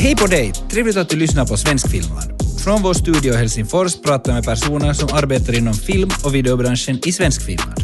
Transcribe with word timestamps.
Hej 0.00 0.16
på 0.16 0.26
dig! 0.26 0.52
Trevligt 0.70 0.96
att 0.96 1.08
du 1.08 1.16
lyssnar 1.16 1.46
på 1.46 1.56
Svenskfilmland. 1.56 2.30
Från 2.64 2.82
vår 2.82 2.94
studio 2.94 3.34
i 3.34 3.36
Helsingfors 3.36 3.96
pratar 4.02 4.32
med 4.32 4.44
personer 4.44 4.92
som 4.92 5.08
arbetar 5.12 5.58
inom 5.58 5.74
film 5.74 6.10
och 6.24 6.34
videobranschen 6.34 7.00
i 7.06 7.12
Svenskfilmland. 7.12 7.80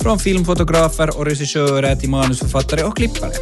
Från 0.00 0.18
filmfotografer 0.18 1.18
och 1.18 1.24
regissörer 1.24 1.96
till 1.96 2.10
manusförfattare 2.10 2.82
och 2.82 2.96
klippare. 2.96 3.32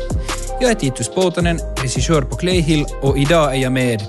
Jag 0.60 0.70
är 0.70 0.74
Titus 0.74 1.08
Poutanen, 1.08 1.58
regissör 1.82 2.22
på 2.22 2.36
Clayhill 2.36 2.86
och 3.02 3.18
idag 3.18 3.56
är 3.56 3.58
jag 3.58 3.72
med 3.72 4.02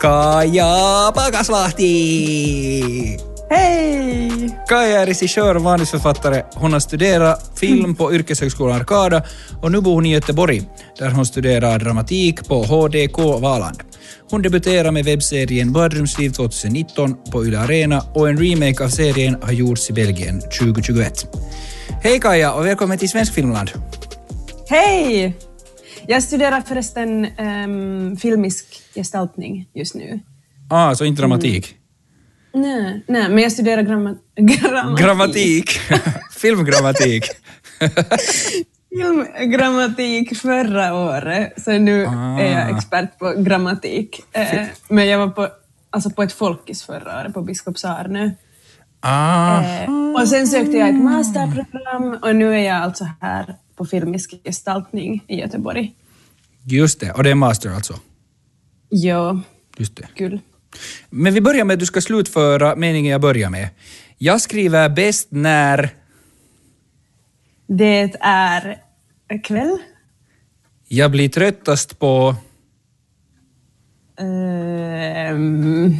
Kaja 0.00 1.12
Pakasvahti! 1.14 2.56
Hej! 3.50 4.58
Kaja 4.68 5.00
är 5.00 5.06
regissör 5.06 5.54
och 5.54 5.62
manusförfattare. 5.62 6.42
Hon 6.54 6.72
har 6.72 6.80
studerat 6.80 7.58
film 7.58 7.94
på 7.94 8.14
Yrkeshögskolan 8.14 8.76
Arkada 8.76 9.22
och 9.62 9.72
nu 9.72 9.80
bor 9.80 9.94
hon 9.94 10.06
i 10.06 10.12
Göteborg 10.12 10.62
där 10.98 11.10
hon 11.10 11.26
studerar 11.26 11.78
dramatik 11.78 12.48
på 12.48 12.62
HDK 12.62 13.18
Valand. 13.18 13.82
Hon 14.30 14.42
debuterade 14.42 14.90
med 14.90 15.04
webbserien 15.04 15.72
Badrumsliv 15.72 16.30
2019 16.30 17.16
på 17.32 17.46
Yle 17.46 17.58
Arena 17.58 18.02
och 18.14 18.28
en 18.28 18.36
remake 18.36 18.84
av 18.84 18.88
serien 18.88 19.36
har 19.42 19.52
gjorts 19.52 19.90
i 19.90 19.92
Belgien 19.92 20.40
2021. 20.40 21.26
Hej 22.02 22.20
Kaja 22.20 22.52
och 22.52 22.66
välkommen 22.66 22.98
till 22.98 23.08
Svenskfilmland. 23.08 23.70
Hej! 24.68 25.36
Jag 26.06 26.22
studerar 26.22 26.60
förresten 26.60 27.26
um, 27.38 28.16
filmisk 28.16 28.66
gestaltning 28.94 29.68
just 29.74 29.94
nu. 29.94 30.20
Ah, 30.70 30.94
så 30.94 31.04
inte 31.04 31.22
dramatik? 31.22 31.76
Nej, 32.56 33.04
nej 33.08 33.28
men 33.28 33.38
jag 33.38 33.52
studerar 33.52 33.82
gramma, 33.82 34.16
grammatik. 34.36 35.04
Grammatik? 35.04 35.70
Filmgrammatik? 36.36 37.24
Filmgrammatik 38.90 40.36
förra 40.38 40.94
året, 40.94 41.52
så 41.64 41.72
nu 41.78 42.06
Ah. 42.06 42.40
är 42.40 42.60
jag 42.60 42.76
expert 42.76 43.18
på 43.18 43.34
grammatik. 43.38 44.20
Eh, 44.32 44.62
men 44.88 45.06
jag 45.06 45.18
var 45.18 45.28
på, 45.28 45.48
alltså 45.90 46.10
på 46.10 46.22
ett 46.22 46.32
folkis 46.32 46.82
förra 46.82 47.20
året 47.20 47.34
på 47.34 47.42
Biskopsarnö. 47.42 48.30
Ah. 49.00 49.62
Eh, 49.62 49.90
och 50.20 50.28
sen 50.28 50.46
sökte 50.48 50.76
jag 50.76 50.88
ett 50.88 51.02
masterprogram 51.02 52.18
och 52.22 52.36
nu 52.36 52.54
är 52.54 52.62
jag 52.64 52.76
alltså 52.76 53.08
här 53.20 53.54
på 53.76 53.84
filmisk 53.84 54.34
gestaltning 54.44 55.24
i 55.28 55.36
Göteborg. 55.40 55.94
Just 56.64 57.00
det, 57.00 57.10
och 57.12 57.22
det 57.24 57.30
är 57.30 57.34
master 57.34 57.70
alltså? 57.70 57.94
Jo, 58.90 59.40
Just 59.78 59.96
det. 59.96 60.08
kul. 60.14 60.40
Men 61.10 61.34
vi 61.34 61.40
börjar 61.40 61.64
med 61.64 61.74
att 61.74 61.80
du 61.80 61.86
ska 61.86 62.00
slutföra 62.00 62.76
meningen 62.76 63.12
jag 63.12 63.20
börjar 63.20 63.50
med. 63.50 63.68
Jag 64.18 64.40
skriver 64.40 64.88
bäst 64.88 65.28
när 65.30 65.90
Det 67.68 68.14
är 68.20 68.78
kväll. 69.44 69.78
jag 70.88 71.10
blir 71.10 71.28
tröttast 71.28 71.98
på... 71.98 72.34
Ehm, 74.18 75.96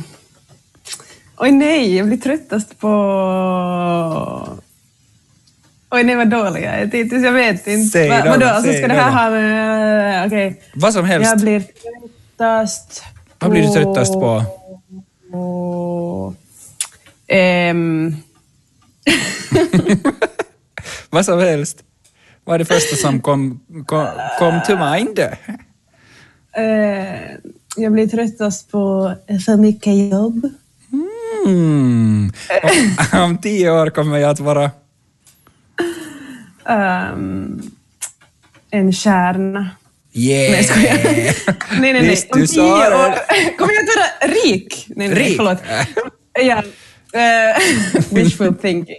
oj 1.39 1.51
nej, 1.51 1.97
jag 1.97 2.07
blir 2.07 2.19
tröttast 2.19 2.79
på... 2.79 2.89
Oj 5.91 6.05
nej 6.05 6.17
vad 6.17 6.31
dålig 6.31 6.65
jag 6.65 6.75
är 6.75 6.87
Titus, 6.89 7.23
jag 7.25 7.33
vet 7.33 7.67
inte. 7.67 7.89
Säg 7.89 8.09
Va, 8.09 8.23
då, 8.25 8.31
vadå, 8.31 8.47
alltså 8.47 8.73
ska 8.73 8.89
det 8.89 8.95
här 8.95 9.11
ha 9.11 9.31
med... 9.31 10.27
Okej. 10.27 10.63
Vad 10.75 10.93
som 10.93 11.05
helst. 11.05 11.31
Jag 11.31 11.41
blir 11.41 11.61
tröttast 11.61 13.03
Vad 13.39 13.51
blir 13.51 13.63
du 13.63 13.69
tröttast 13.73 14.13
på? 14.13 14.43
Ehm, 17.27 18.17
Vad 21.11 21.25
som 21.25 21.39
helst. 21.39 21.83
Vad 22.45 22.55
är 22.55 22.59
det 22.59 22.65
första 22.65 22.97
som 22.97 23.21
kom, 23.21 23.61
kom, 23.87 24.07
kom 24.39 24.61
to 24.67 24.77
mind? 24.77 25.19
eh, 25.19 25.33
jag 27.77 27.93
blir 27.93 28.07
tröttast 28.07 28.71
på 28.71 29.15
för 29.47 29.57
mycket 29.57 30.11
jobb. 30.11 30.51
Mm. 31.47 32.33
Om, 32.63 32.97
om 33.21 33.39
tio 33.39 33.71
år 33.71 33.91
kommer 33.91 34.19
jag 34.19 34.31
att 34.31 34.41
vara... 34.41 34.71
Ehm, 36.69 37.63
en 38.71 38.93
kärna. 38.93 39.71
Yeah! 40.17 40.51
Nej, 40.53 40.65
skojar. 40.65 40.95
nej, 41.81 41.81
nej, 41.81 41.93
nej. 41.93 42.09
Visst, 42.09 42.31
Om 42.33 42.47
tio 42.47 42.63
år 42.63 43.15
kommer 43.59 43.73
jag 43.75 43.83
att 43.83 43.97
vara 43.97 44.33
rik. 44.35 44.87
Nej, 44.89 45.09
nej, 45.09 45.19
Rik? 45.19 45.37
förlåt. 45.37 45.59
Ja. 46.43 46.63
eh, 47.21 47.57
wishful 48.11 48.55
thinking. 48.55 48.97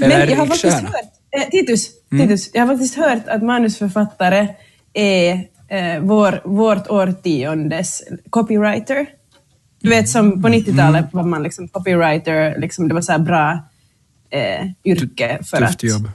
Men 0.00 0.10
jag 0.10 0.36
har 0.36 0.46
faktiskt 0.46 0.76
hört, 0.80 0.94
eh, 1.36 1.48
Titus, 1.50 1.90
Mm. 2.12 2.28
Titus, 2.28 2.50
jag 2.54 2.62
har 2.66 2.74
faktiskt 2.74 2.96
hört 2.96 3.28
att 3.28 3.42
manusförfattare 3.42 4.48
är 4.94 5.32
eh, 5.68 6.00
vår, 6.00 6.40
vårt 6.44 6.88
årtiondes 6.90 8.02
copywriter. 8.30 9.06
Du 9.80 9.90
vet 9.90 10.08
som 10.08 10.42
på 10.42 10.48
Mm. 10.48 10.60
90-talet 10.60 11.06
var 11.12 11.22
man 11.22 11.42
liksom 11.42 11.68
copywriter, 11.68 12.58
liksom, 12.60 12.88
det 12.88 12.94
var 12.94 13.00
så 13.02 13.18
bra 13.18 13.58
eh, 14.30 14.66
yrke 14.84 15.38
för 15.50 15.56
Tufft 15.58 15.70
att 15.74 15.82
jobb. 15.82 16.10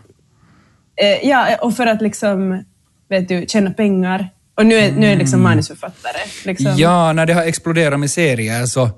Eh, 1.01 1.29
ja, 1.29 1.57
och 1.61 1.75
för 1.75 1.85
att 1.87 2.01
liksom, 2.01 2.63
vet 3.09 3.27
du, 3.27 3.45
tjäna 3.47 3.71
pengar. 3.71 4.29
Och 4.55 4.65
nu 4.65 4.75
är, 4.75 4.91
nu 4.91 5.07
är 5.07 5.15
liksom 5.15 5.41
manusförfattare. 5.43 6.17
Liksom. 6.45 6.67
Mm. 6.67 6.79
Ja, 6.79 7.13
när 7.13 7.25
det 7.25 7.33
har 7.33 7.43
exploderat 7.43 7.99
med 7.99 8.11
serier 8.11 8.65
så 8.65 8.89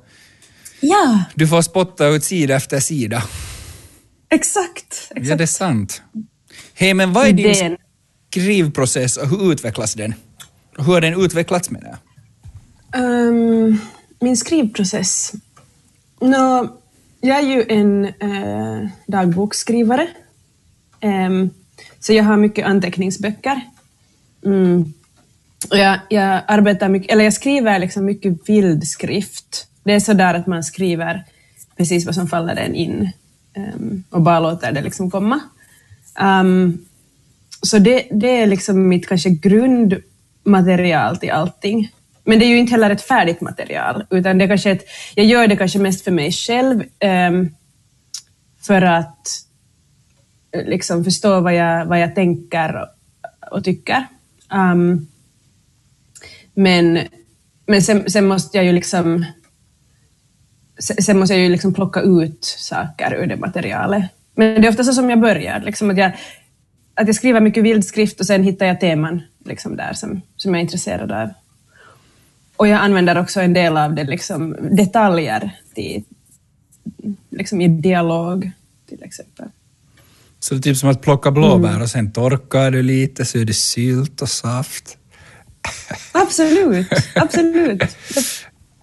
ja, 0.79 1.23
du 1.35 1.47
får 1.47 1.61
spotta 1.61 2.07
ut 2.07 2.23
sida 2.23 2.55
efter 2.55 2.79
sida. 2.79 3.23
exakt. 4.29 5.07
Ja, 5.09 5.21
exakt. 5.21 5.37
det 5.37 5.43
är 5.43 5.47
sant. 5.47 6.01
Hej, 6.73 6.93
men 6.93 7.13
vad 7.13 7.27
är 7.27 7.31
din 7.33 7.45
Idén. 7.45 7.77
skrivprocess 8.29 9.17
och 9.17 9.29
hur 9.29 9.51
utvecklas 9.51 9.93
den? 9.93 10.13
Hur 10.77 10.83
har 10.83 11.01
den 11.01 11.21
utvecklats 11.21 11.69
med 11.69 11.81
det? 11.81 11.97
Ehm, 12.97 13.79
min 14.19 14.37
skrivprocess. 14.37 15.33
Nå, 16.21 16.77
jag 17.21 17.37
är 17.37 17.47
ju 17.47 17.65
en 17.69 18.05
uh, 18.05 18.89
dagboksskrivare. 19.07 20.07
Ehm, 20.99 21.49
så 21.99 22.13
jag 22.13 22.23
har 22.23 22.37
mycket 22.37 22.65
anteckningsböcker. 22.65 23.61
Mm. 24.45 24.93
Jag, 25.71 25.99
jag 26.09 26.41
arbetar 26.47 26.89
mycket, 26.89 27.11
eller 27.11 27.23
jag 27.23 27.33
skriver 27.33 27.79
liksom 27.79 28.05
mycket 28.05 28.49
vild 28.49 28.87
skrift. 28.87 29.67
Det 29.83 29.93
är 29.93 29.99
sådär 29.99 30.33
att 30.33 30.47
man 30.47 30.63
skriver 30.63 31.23
precis 31.77 32.05
vad 32.05 32.15
som 32.15 32.27
faller 32.27 32.55
en 32.55 32.75
in 32.75 33.11
um, 33.57 34.03
och 34.09 34.21
bara 34.21 34.39
låter 34.39 34.71
det 34.71 34.81
liksom 34.81 35.11
komma. 35.11 35.39
Um, 36.21 36.85
så 37.61 37.79
det, 37.79 38.07
det 38.11 38.41
är 38.41 38.47
liksom 38.47 38.87
mitt 38.87 39.07
kanske 39.07 39.29
grundmaterial 39.29 41.17
till 41.17 41.31
allting. 41.31 41.91
Men 42.23 42.39
det 42.39 42.45
är 42.45 42.49
ju 42.49 42.57
inte 42.57 42.71
heller 42.71 42.89
ett 42.89 43.01
färdigt 43.01 43.41
material, 43.41 44.05
utan 44.09 44.37
det 44.37 44.45
är 44.45 44.47
kanske 44.47 44.71
ett, 44.71 44.85
jag 45.15 45.25
gör 45.25 45.47
det 45.47 45.55
kanske 45.55 45.79
mest 45.79 46.03
för 46.03 46.11
mig 46.11 46.31
själv, 46.31 46.83
um, 47.29 47.55
för 48.61 48.81
att 48.81 49.27
eh, 50.51 50.65
liksom 50.65 51.03
förstå 51.03 51.39
vad 51.39 51.55
jag, 51.55 51.85
vad 51.85 51.99
jag 51.99 52.15
tänker 52.15 52.81
och, 52.81 52.87
och 53.51 53.63
tycker. 53.63 54.05
Um, 54.53 55.07
men 56.53 56.99
men 57.65 57.81
sen, 57.81 58.09
sen 58.09 58.27
måste 58.27 58.57
jag 58.57 58.65
ju 58.65 58.71
liksom 58.71 59.25
sen 60.79 61.03
sen 61.03 61.19
måste 61.19 61.33
jag 61.33 61.43
ju 61.43 61.49
liksom 61.49 61.73
plocka 61.73 62.01
ut 62.01 62.45
saker 62.45 63.13
ur 63.13 63.27
det 63.27 63.37
materialet. 63.37 64.03
Men 64.35 64.61
det 64.61 64.67
är 64.67 64.69
ofta 64.69 64.83
så 64.83 64.93
som 64.93 65.09
jag 65.09 65.19
börjar, 65.19 65.59
liksom 65.59 65.89
att, 65.89 65.97
jag, 65.97 66.11
att 66.93 67.07
jag 67.07 67.15
skriver 67.15 67.39
mycket 67.39 67.63
vildskrift 67.63 68.19
och 68.19 68.25
sen 68.25 68.43
hittar 68.43 68.65
jag 68.65 68.79
teman 68.79 69.21
liksom 69.45 69.75
där 69.75 69.93
som, 69.93 70.21
som 70.35 70.53
jag 70.53 70.59
är 70.59 70.63
intresserad 70.63 71.11
av. 71.11 71.29
Och 72.55 72.67
jag 72.67 72.79
använder 72.79 73.17
också 73.17 73.41
en 73.41 73.53
del 73.53 73.77
av 73.77 73.93
det, 73.93 74.03
liksom, 74.03 74.55
detaljer 74.71 75.51
till, 75.73 76.03
liksom 77.29 77.61
i 77.61 77.67
dialog 77.67 78.51
till 78.89 79.03
exempel. 79.03 79.49
Så 80.39 80.53
det 80.53 80.59
är 80.59 80.61
typ 80.61 80.77
som 80.77 80.89
att 80.89 81.01
plocka 81.01 81.31
blåbär 81.31 81.81
och 81.81 81.89
sen 81.89 82.11
torkar 82.11 82.71
du 82.71 82.83
lite 82.83 83.25
så 83.25 83.37
är 83.37 83.45
det 83.45 83.53
sylt 83.53 84.21
och 84.21 84.29
saft. 84.29 84.97
Absolut, 86.11 86.87
absolut. 87.15 87.83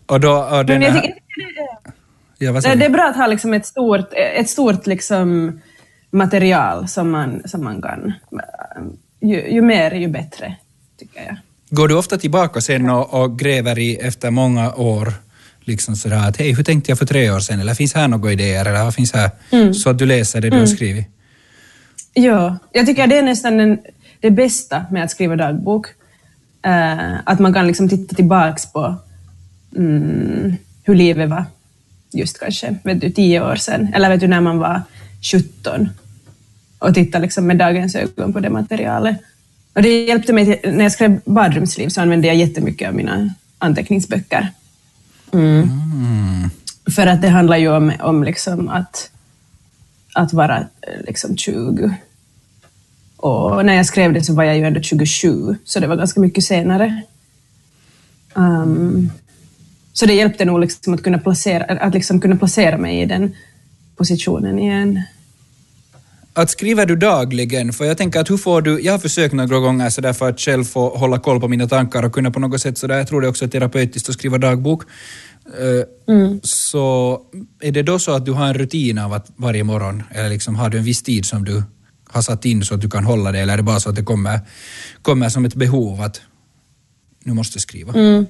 Och 0.06 0.20
då... 0.20 0.32
Och 0.32 0.66
den 0.66 0.82
här, 0.82 1.00
tycker, 1.00 1.08
det, 1.08 1.60
är- 1.60 1.92
ja, 2.46 2.52
vad 2.52 2.62
det, 2.62 2.84
är 2.84 2.90
bra 2.90 3.04
att 3.04 3.16
ha 3.16 3.26
liksom 3.26 3.54
ett 3.54 3.66
stort, 3.66 4.08
ett 4.38 4.48
stort 4.50 4.86
liksom 4.86 5.60
material 6.10 6.88
som 6.88 7.10
man, 7.10 7.42
som 7.44 7.64
man 7.64 7.82
kan... 7.82 8.12
Ju, 9.20 9.48
ju 9.50 9.62
mer, 9.62 9.90
ju 9.90 10.08
bättre, 10.08 10.56
tycker 10.98 11.20
jag. 11.26 11.36
Går 11.70 11.88
du 11.88 11.94
ofta 11.94 12.18
tillbaka 12.18 12.60
sen 12.60 12.90
och, 12.90 13.22
och 13.22 13.38
gräver 13.38 13.78
i 13.78 13.96
efter 13.96 14.30
många 14.30 14.74
år 14.74 15.12
liksom 15.60 15.96
sådär 15.96 16.28
att 16.28 16.36
hej, 16.36 16.52
hur 16.52 16.64
tänkte 16.64 16.90
jag 16.90 16.98
för 16.98 17.06
tre 17.06 17.30
år 17.30 17.40
sedan? 17.40 17.60
Eller 17.60 17.74
finns 17.74 17.94
här 17.94 18.08
några 18.08 18.32
idéer? 18.32 18.64
Eller 18.66 18.84
vad 18.84 18.94
finns 18.94 19.12
här? 19.12 19.30
Mm. 19.50 19.74
Så 19.74 19.90
att 19.90 19.98
du 19.98 20.06
läser 20.06 20.40
det 20.40 20.50
du 20.50 20.58
har 20.58 20.66
skrivit. 20.66 21.06
Ja, 22.14 22.58
jag 22.72 22.86
tycker 22.86 23.06
det 23.06 23.18
är 23.18 23.22
nästan 23.22 23.56
den, 23.56 23.78
det 24.20 24.30
bästa 24.30 24.86
med 24.90 25.04
att 25.04 25.10
skriva 25.10 25.36
dagbok. 25.36 25.86
Eh, 26.62 27.14
att 27.24 27.38
man 27.38 27.54
kan 27.54 27.66
liksom 27.66 27.88
titta 27.88 28.14
tillbaks 28.14 28.72
på 28.72 28.94
mm, 29.76 30.56
hur 30.82 30.94
livet 30.94 31.30
var 31.30 31.44
just 32.14 32.40
kanske 32.40 32.74
vet 32.82 33.00
du, 33.00 33.10
tio 33.10 33.40
år 33.40 33.56
sedan, 33.56 33.94
eller 33.94 34.08
vet 34.08 34.20
du 34.20 34.26
när 34.26 34.40
man 34.40 34.58
var 34.58 34.82
17 35.32 35.88
och 36.78 36.94
titta 36.94 37.18
liksom 37.18 37.46
med 37.46 37.56
dagens 37.56 37.94
ögon 37.94 38.32
på 38.32 38.40
det 38.40 38.50
materialet. 38.50 39.16
Och 39.74 39.82
det 39.82 40.04
hjälpte 40.04 40.32
mig 40.32 40.60
när 40.64 40.82
jag 40.82 40.92
skrev 40.92 41.20
badrumsliv 41.24 41.88
så 41.88 42.00
använde 42.00 42.26
jag 42.26 42.36
jättemycket 42.36 42.88
av 42.88 42.94
mina 42.94 43.34
anteckningsböcker. 43.58 44.48
Mm. 45.32 45.68
För 46.94 47.06
att 47.06 47.22
det 47.22 47.28
handlar 47.28 47.56
ju 47.56 47.68
om, 47.68 47.92
om 48.00 48.24
liksom 48.24 48.68
att, 48.68 49.10
att 50.14 50.32
vara 50.32 50.58
eh, 50.58 51.00
liksom 51.06 51.36
20. 51.36 51.94
Och 53.16 53.66
när 53.66 53.74
jag 53.74 53.86
skrev 53.86 54.12
det 54.12 54.22
så 54.22 54.34
var 54.34 54.44
jag 54.44 54.56
ju 54.56 54.64
ändå 54.64 54.80
27, 54.80 55.56
så 55.64 55.80
det 55.80 55.86
var 55.86 55.96
ganska 55.96 56.20
mycket 56.20 56.44
senare. 56.44 57.02
Um, 58.34 59.10
så 59.92 60.06
det 60.06 60.14
hjälpte 60.14 60.44
nog 60.44 60.60
liksom 60.60 60.94
att, 60.94 61.02
kunna 61.02 61.18
placera, 61.18 61.64
att 61.64 61.94
liksom 61.94 62.20
kunna 62.20 62.36
placera 62.36 62.78
mig 62.78 63.00
i 63.00 63.06
den 63.06 63.34
positionen 63.96 64.58
igen. 64.58 65.02
Att 66.36 66.50
skriver 66.50 66.86
du 66.86 66.96
dagligen? 66.96 67.72
För 67.72 67.84
jag 67.84 67.98
tänker 67.98 68.20
att 68.20 68.30
hur 68.30 68.36
får 68.36 68.62
du, 68.62 68.80
jag 68.80 68.92
har 68.92 68.98
försökt 68.98 69.34
några 69.34 69.58
gånger 69.58 69.90
sådär 69.90 70.12
för 70.12 70.28
att 70.28 70.40
själv 70.40 70.64
få 70.64 70.96
hålla 70.96 71.18
koll 71.18 71.40
på 71.40 71.48
mina 71.48 71.68
tankar 71.68 72.02
och 72.02 72.12
kunna 72.12 72.30
på 72.30 72.40
något 72.40 72.60
sätt 72.60 72.78
sådär, 72.78 72.98
jag 72.98 73.08
tror 73.08 73.20
det 73.20 73.28
också 73.28 73.44
är 73.44 73.48
terapeutiskt 73.48 74.08
att 74.08 74.14
skriva 74.14 74.38
dagbok. 74.38 74.82
Eh, 75.58 76.14
mm. 76.14 76.40
Så 76.42 77.20
är 77.60 77.72
det 77.72 77.82
då 77.82 77.98
så 77.98 78.12
att 78.12 78.24
du 78.24 78.32
har 78.32 78.46
en 78.46 78.54
rutin 78.54 78.98
av 78.98 79.12
att 79.12 79.26
varje 79.36 79.64
morgon, 79.64 80.02
eller 80.10 80.28
liksom 80.28 80.54
har 80.54 80.70
du 80.70 80.78
en 80.78 80.84
viss 80.84 81.02
tid 81.02 81.24
som 81.24 81.44
du 81.44 81.62
har 82.08 82.22
satt 82.22 82.44
in 82.44 82.64
så 82.64 82.74
att 82.74 82.80
du 82.80 82.90
kan 82.90 83.04
hålla 83.04 83.32
det, 83.32 83.38
eller 83.38 83.52
är 83.52 83.56
det 83.56 83.62
bara 83.62 83.80
så 83.80 83.88
att 83.88 83.96
det 83.96 84.04
kommer, 84.04 84.40
kommer 85.02 85.28
som 85.28 85.44
ett 85.44 85.54
behov 85.54 86.00
att 86.00 86.20
nu 87.24 87.32
måste 87.32 87.60
skriva? 87.60 87.92
Mm. 87.92 88.26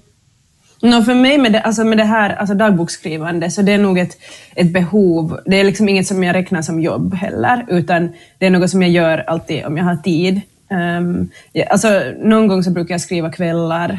No, 0.84 1.02
för 1.02 1.14
mig 1.14 1.38
med 1.38 1.52
det, 1.52 1.60
alltså 1.60 1.84
med 1.84 1.98
det 1.98 2.04
här 2.04 2.31
alltså 2.31 2.54
dagboksskrivande, 2.54 3.50
så 3.50 3.62
det 3.62 3.72
är 3.72 3.78
nog 3.78 3.98
ett, 3.98 4.19
ett 4.54 4.72
behov. 4.72 5.40
Det 5.46 5.60
är 5.60 5.64
liksom 5.64 5.88
inget 5.88 6.06
som 6.06 6.25
jag 6.25 6.34
räknar 6.34 6.62
som 6.62 6.81
jobb 6.81 7.14
heller, 7.14 7.66
utan 7.69 8.12
det 8.38 8.46
är 8.46 8.50
något 8.50 8.70
som 8.70 8.82
jag 8.82 8.90
gör 8.90 9.19
alltid 9.19 9.64
om 9.64 9.76
jag 9.76 9.84
har 9.84 9.96
tid. 9.96 10.40
Um, 10.70 11.31
ja, 11.52 11.64
alltså, 11.64 11.88
någon 12.19 12.48
gång 12.48 12.62
så 12.62 12.70
brukar 12.70 12.94
jag 12.94 13.00
skriva 13.00 13.32
kvällar, 13.32 13.90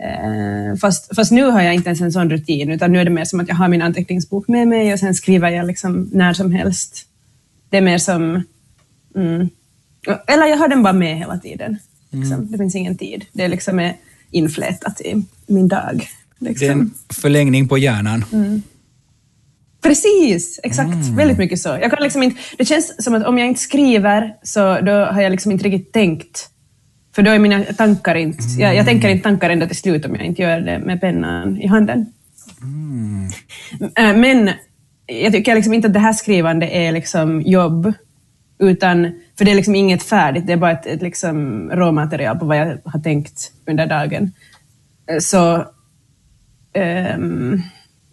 uh, 0.00 0.76
fast, 0.76 1.16
fast 1.16 1.32
nu 1.32 1.44
har 1.44 1.62
jag 1.62 1.74
inte 1.74 1.88
ens 1.88 2.00
en 2.00 2.12
sån 2.12 2.30
rutin, 2.30 2.70
utan 2.70 2.92
nu 2.92 3.00
är 3.00 3.04
det 3.04 3.10
mer 3.10 3.24
som 3.24 3.40
att 3.40 3.48
jag 3.48 3.56
har 3.56 3.68
min 3.68 3.82
anteckningsbok 3.82 4.48
med 4.48 4.68
mig 4.68 4.92
och 4.92 4.98
sen 4.98 5.14
skriver 5.14 5.50
jag 5.50 5.66
liksom 5.66 6.10
när 6.12 6.32
som 6.32 6.52
helst. 6.52 7.06
Det 7.70 7.76
är 7.76 7.82
mer 7.82 7.98
som... 7.98 8.42
Mm, 9.16 9.48
eller 10.26 10.46
jag 10.46 10.56
har 10.56 10.68
den 10.68 10.82
bara 10.82 10.92
med 10.92 11.18
hela 11.18 11.38
tiden. 11.38 11.78
Liksom. 12.10 12.32
Mm. 12.32 12.50
Det 12.50 12.58
finns 12.58 12.74
ingen 12.74 12.96
tid. 12.96 13.24
Det 13.32 13.44
är 13.44 13.48
liksom... 13.48 13.80
Är, 13.80 13.94
inflätat 14.30 15.00
i 15.00 15.24
min 15.46 15.68
dag. 15.68 16.08
Liksom. 16.38 16.66
Det 16.66 16.72
är 16.72 16.76
en 16.76 16.94
förlängning 17.22 17.68
på 17.68 17.78
hjärnan. 17.78 18.24
Mm. 18.32 18.62
Precis, 19.82 20.60
exakt. 20.62 20.94
Mm. 20.94 21.16
Väldigt 21.16 21.38
mycket 21.38 21.60
så. 21.60 21.68
Jag 21.68 21.90
kan 21.90 22.02
liksom 22.02 22.22
inte, 22.22 22.40
det 22.58 22.64
känns 22.64 23.04
som 23.04 23.14
att 23.14 23.26
om 23.26 23.38
jag 23.38 23.48
inte 23.48 23.60
skriver 23.60 24.34
så 24.42 24.80
då 24.80 24.92
har 24.92 25.20
jag 25.20 25.30
liksom 25.30 25.52
inte 25.52 25.64
riktigt 25.64 25.92
tänkt. 25.92 26.50
För 27.14 27.22
då 27.22 27.30
är 27.30 27.38
mina 27.38 27.64
tankar 27.64 28.14
inte... 28.14 28.44
Mm. 28.44 28.60
Jag, 28.60 28.74
jag, 28.74 28.86
tänker 28.86 29.08
inte 29.08 29.22
tankar 29.22 29.50
ända 29.50 29.66
till 29.66 29.76
slut 29.76 30.04
om 30.04 30.14
jag 30.14 30.24
inte 30.24 30.42
gör 30.42 30.60
det 30.60 30.78
med 30.78 31.00
pennan 31.00 31.56
i 31.56 31.66
handen. 31.66 32.06
Mm. 32.62 33.30
Äh, 33.96 34.20
men 34.20 34.50
jag 35.06 35.32
tycker 35.32 35.54
liksom 35.54 35.74
inte 35.74 35.86
att 35.88 35.94
det 35.94 36.00
här 36.00 36.12
skrivande 36.12 36.66
är 36.66 36.92
liksom 36.92 37.42
jobb, 37.42 37.92
utan 38.58 39.20
för 39.38 39.44
det 39.44 39.50
är 39.50 39.54
liksom 39.54 39.74
inget 39.74 40.02
färdigt, 40.02 40.46
det 40.46 40.52
är 40.52 40.56
bara 40.56 40.72
ett, 40.72 40.86
ett 40.86 41.02
liksom 41.02 41.70
råmaterial 41.70 42.38
på 42.38 42.44
vad 42.44 42.56
jag 42.56 42.78
har 42.84 43.00
tänkt 43.00 43.52
under 43.66 43.86
dagen. 43.86 44.32
Eh, 45.06 45.18
så 45.18 45.64
um, 47.14 47.62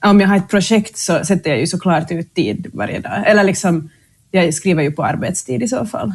om 0.06 0.22
jag 0.22 0.28
har 0.28 0.38
ett 0.38 0.50
projekt 0.50 0.98
så 0.98 1.24
sätter 1.24 1.50
jag 1.50 1.60
ju 1.60 1.68
såklart 1.68 2.12
ut 2.12 2.34
tid 2.34 2.68
varje 2.74 3.00
dag. 3.00 3.24
Eller 3.26 3.44
liksom, 3.44 3.90
jag 4.32 4.54
skriver 4.54 4.84
ju 4.84 4.92
på 4.92 5.04
arbetstid 5.04 5.64
i 5.64 5.68
så 5.68 5.86
fall. 5.86 6.14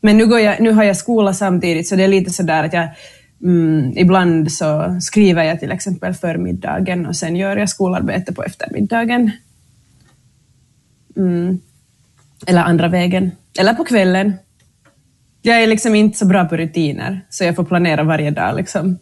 Men 0.00 0.16
nu, 0.16 0.26
går 0.26 0.40
jag, 0.40 0.60
nu 0.60 0.72
har 0.72 0.84
jag 0.84 0.96
skola 0.96 1.34
samtidigt, 1.34 1.88
så 1.88 1.96
det 1.96 2.04
är 2.04 2.08
lite 2.08 2.30
sådär 2.30 2.64
att 2.64 2.72
jag 2.72 2.88
mm, 3.42 3.92
ibland 3.98 4.52
så 4.52 4.98
skriver 5.00 5.42
jag 5.42 5.60
till 5.60 5.72
exempel 5.72 6.14
förmiddagen 6.14 7.06
och 7.06 7.16
sen 7.16 7.36
gör 7.36 7.56
jag 7.56 7.68
skolarbete 7.68 8.32
på 8.32 8.42
eftermiddagen. 8.42 9.30
Mm. 11.16 11.60
Eller 12.46 12.62
andra 12.62 12.88
vägen. 12.88 13.30
Eller 13.58 13.74
på 13.74 13.84
kvällen. 13.84 14.32
Jag 15.42 15.62
är 15.62 15.66
liksom 15.66 15.94
inte 15.94 16.18
så 16.18 16.26
bra 16.26 16.44
på 16.44 16.56
rutiner, 16.56 17.26
så 17.30 17.44
jag 17.44 17.56
får 17.56 17.64
planera 17.64 18.02
varje 18.02 18.30
dag. 18.30 18.56
Liksom. 18.56 18.98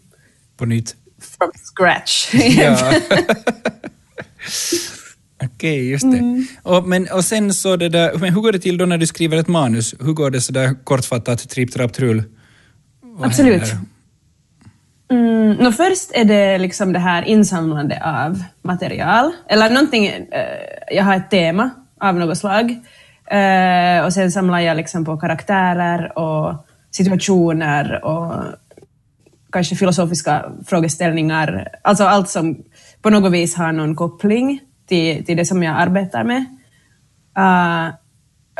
På 0.56 0.66
nytt? 0.66 0.96
From 1.38 1.50
scratch. 1.74 2.34
Okej, 5.42 5.50
okay, 5.56 5.90
just 5.90 6.12
det. 6.12 6.18
Mm. 6.18 6.46
Och, 6.62 6.88
men, 6.88 7.08
och 7.12 7.24
sen 7.24 7.54
så 7.54 7.76
det 7.76 7.88
där, 7.88 8.18
men 8.18 8.34
hur 8.34 8.40
går 8.40 8.52
det 8.52 8.58
till 8.58 8.78
då 8.78 8.86
när 8.86 8.98
du 8.98 9.06
skriver 9.06 9.36
ett 9.36 9.48
manus? 9.48 9.94
Hur 10.00 10.12
går 10.12 10.30
det 10.30 10.40
så 10.40 10.52
där 10.52 10.84
kortfattat, 10.84 11.48
tripp, 11.48 11.72
trapp, 11.72 11.92
trull? 11.92 12.22
Absolut. 13.22 13.62
Mm, 15.10 15.52
no, 15.52 15.72
först 15.72 16.10
är 16.14 16.24
det 16.24 16.58
liksom 16.58 16.92
det 16.92 16.98
här 16.98 17.22
insamlande 17.22 18.02
av 18.04 18.42
material, 18.62 19.32
eller 19.48 19.70
någonting, 19.70 20.06
eh, 20.06 20.22
jag 20.90 21.04
har 21.04 21.16
ett 21.16 21.30
tema 21.30 21.70
av 22.00 22.14
något 22.14 22.38
slag. 22.38 22.80
Uh, 23.32 24.04
och 24.04 24.12
sen 24.12 24.32
samlar 24.32 24.60
jag 24.60 24.76
liksom 24.76 25.04
på 25.04 25.16
karaktärer 25.16 26.18
och 26.18 26.66
situationer 26.90 28.04
och 28.04 28.44
kanske 29.52 29.76
filosofiska 29.76 30.52
frågeställningar. 30.66 31.68
Alltså 31.82 32.04
allt 32.04 32.28
som 32.28 32.62
på 33.02 33.10
något 33.10 33.32
vis 33.32 33.56
har 33.56 33.72
någon 33.72 33.96
koppling 33.96 34.60
till, 34.86 35.24
till 35.24 35.36
det 35.36 35.44
som 35.44 35.62
jag 35.62 35.76
arbetar 35.76 36.24
med. 36.24 36.44
Uh, 37.38 37.94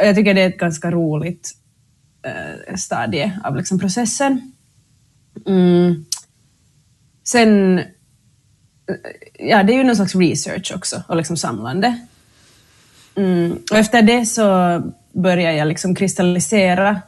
jag 0.07 0.17
tycker 0.17 0.35
det 0.35 0.43
är 0.43 0.49
ett 0.49 0.59
ganska 0.59 0.91
roligt 0.91 1.53
uh, 2.27 2.77
stadie 2.77 3.41
av 3.45 3.57
liksom 3.57 3.79
processen. 3.79 4.53
Mm. 5.47 6.05
Sen, 7.25 7.81
ja 9.39 9.63
det 9.63 9.73
är 9.73 9.77
ju 9.77 9.85
någon 9.85 9.97
slags 9.97 10.15
research 10.15 10.73
också 10.77 11.03
och 11.09 11.17
liksom 11.17 11.37
samlande. 11.37 12.07
Mm. 13.17 13.59
Och 13.71 13.79
efter 13.79 14.03
det 14.03 14.27
så 14.27 14.43
börjar 15.13 15.53
jag 15.53 15.69
liksom 15.69 15.95
kristallisera 15.95 17.01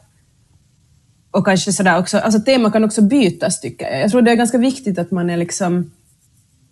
och 1.31 1.45
kanske 1.45 1.73
sådär 1.73 1.99
också, 1.99 2.17
alltså 2.17 2.39
tema 2.39 2.71
kan 2.71 2.83
också 2.83 3.01
bytas 3.01 3.59
tycker 3.59 3.91
jag. 3.91 4.01
Jag 4.01 4.11
tror 4.11 4.21
det 4.21 4.31
är 4.31 4.35
ganska 4.35 4.57
viktigt 4.57 4.99
att 4.99 5.11
man 5.11 5.29
är 5.29 5.37
liksom, 5.37 5.91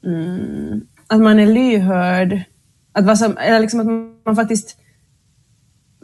mm, 0.06 0.82
att 1.08 1.22
man 1.22 1.40
är 1.40 1.46
lyhörd, 1.46 2.42
att, 2.92 3.06
vad 3.06 3.18
som, 3.18 3.38
eller 3.38 3.60
liksom 3.60 3.80
att 3.80 4.26
man 4.26 4.36
faktiskt 4.36 4.78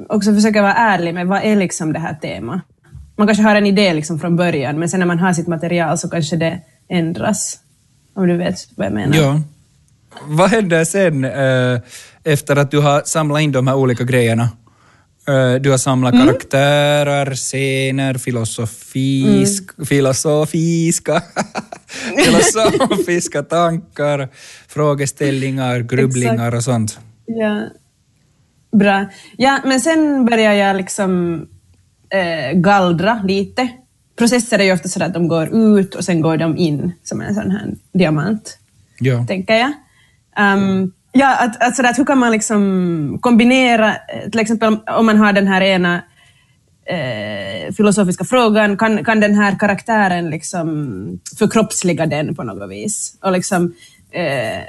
också 0.10 0.34
försöker 0.34 0.62
vara 0.62 0.74
ärlig 0.74 1.14
med 1.14 1.28
vad 1.28 1.44
är 1.44 1.56
liksom 1.56 1.94
det 1.94 2.00
här 2.00 2.14
temat. 2.14 2.62
Man 3.16 3.28
kanske 3.28 3.44
har 3.44 3.56
en 3.56 3.66
idé 3.66 3.94
liksom 3.94 4.20
från 4.20 4.36
början, 4.36 4.80
men 4.80 4.90
sen 4.90 5.00
när 5.00 5.08
man 5.08 5.20
har 5.20 5.34
sitt 5.34 5.48
material 5.48 5.98
så 5.98 6.10
kanske 6.10 6.36
det 6.36 6.60
ändras. 6.88 7.60
Om 8.14 8.28
du 8.28 8.38
vet 8.38 8.68
vad 8.76 8.86
jag 8.86 8.94
menar. 8.94 9.16
Ja. 9.16 9.42
Vad 10.28 10.50
händer 10.50 10.86
sen? 10.86 11.26
Eh, 11.26 11.82
efter 12.28 12.56
att 12.56 12.72
du 12.72 12.80
har 12.80 13.02
samlat 13.06 13.42
in 13.42 13.52
de 13.52 13.68
här 13.68 13.76
olika 13.76 14.04
grejerna. 14.04 14.50
Eh, 15.28 15.54
du 15.62 15.72
har 15.72 15.78
samlat 15.78 16.14
mm. 16.14 16.28
karaktärer, 16.28 17.36
scener, 17.36 18.14
filosofisk, 18.14 19.64
mm. 19.78 19.86
filosofiska, 19.86 21.22
filosofiska 22.26 23.44
tankar, 23.44 24.30
frågeställningar, 24.68 25.80
grubblingar 25.80 26.56
och 26.56 26.64
sånt. 26.64 27.00
Ja. 27.26 27.64
Bra. 28.80 29.06
Ja, 29.38 29.60
men 29.66 29.82
sen 29.82 30.26
börjar 30.26 30.54
jag 30.54 30.76
liksom 30.76 31.42
eh, 32.10 32.60
gallra 32.60 33.22
lite. 33.24 33.68
Processer 34.18 34.60
är 34.60 34.64
ju 34.64 34.74
ofta 34.74 34.90
så 34.90 35.04
att 35.04 35.14
de 35.14 35.28
går 35.28 35.80
ut 35.80 35.96
och 35.96 36.06
sen 36.06 36.22
går 36.22 36.38
de 36.38 36.58
in 36.58 36.92
som 37.04 37.22
en 37.22 37.36
sån 37.36 37.52
här 37.52 37.74
diamant, 37.94 38.58
ja. 39.00 39.26
tänker 39.28 39.54
jag. 39.54 39.72
Um, 40.56 40.94
Ja, 41.18 41.36
att, 41.36 41.64
att, 41.64 41.76
sådär, 41.76 41.90
att 41.90 42.00
hur 42.00 42.06
kan 42.06 42.18
man 42.18 42.32
liksom 42.32 43.18
kombinera, 43.22 43.96
eh, 43.96 44.30
till 44.32 44.40
exempel 44.40 44.78
om 44.88 45.06
man 45.06 45.18
har 45.18 45.34
den 45.34 45.48
här 45.48 45.62
ena 45.62 46.02
eh, 46.86 47.74
filosofiska 47.74 48.24
frågan, 48.24 48.78
kan, 48.78 49.04
kan 49.04 49.20
den 49.20 49.36
här 49.36 49.60
karaktären 49.60 50.30
liksom 50.30 51.20
förkroppsliga 51.40 52.06
den 52.06 52.36
på 52.36 52.44
något 52.44 52.70
vis? 52.70 53.18
Och 53.22 53.32
liksom, 53.32 53.74
eh, 54.12 54.62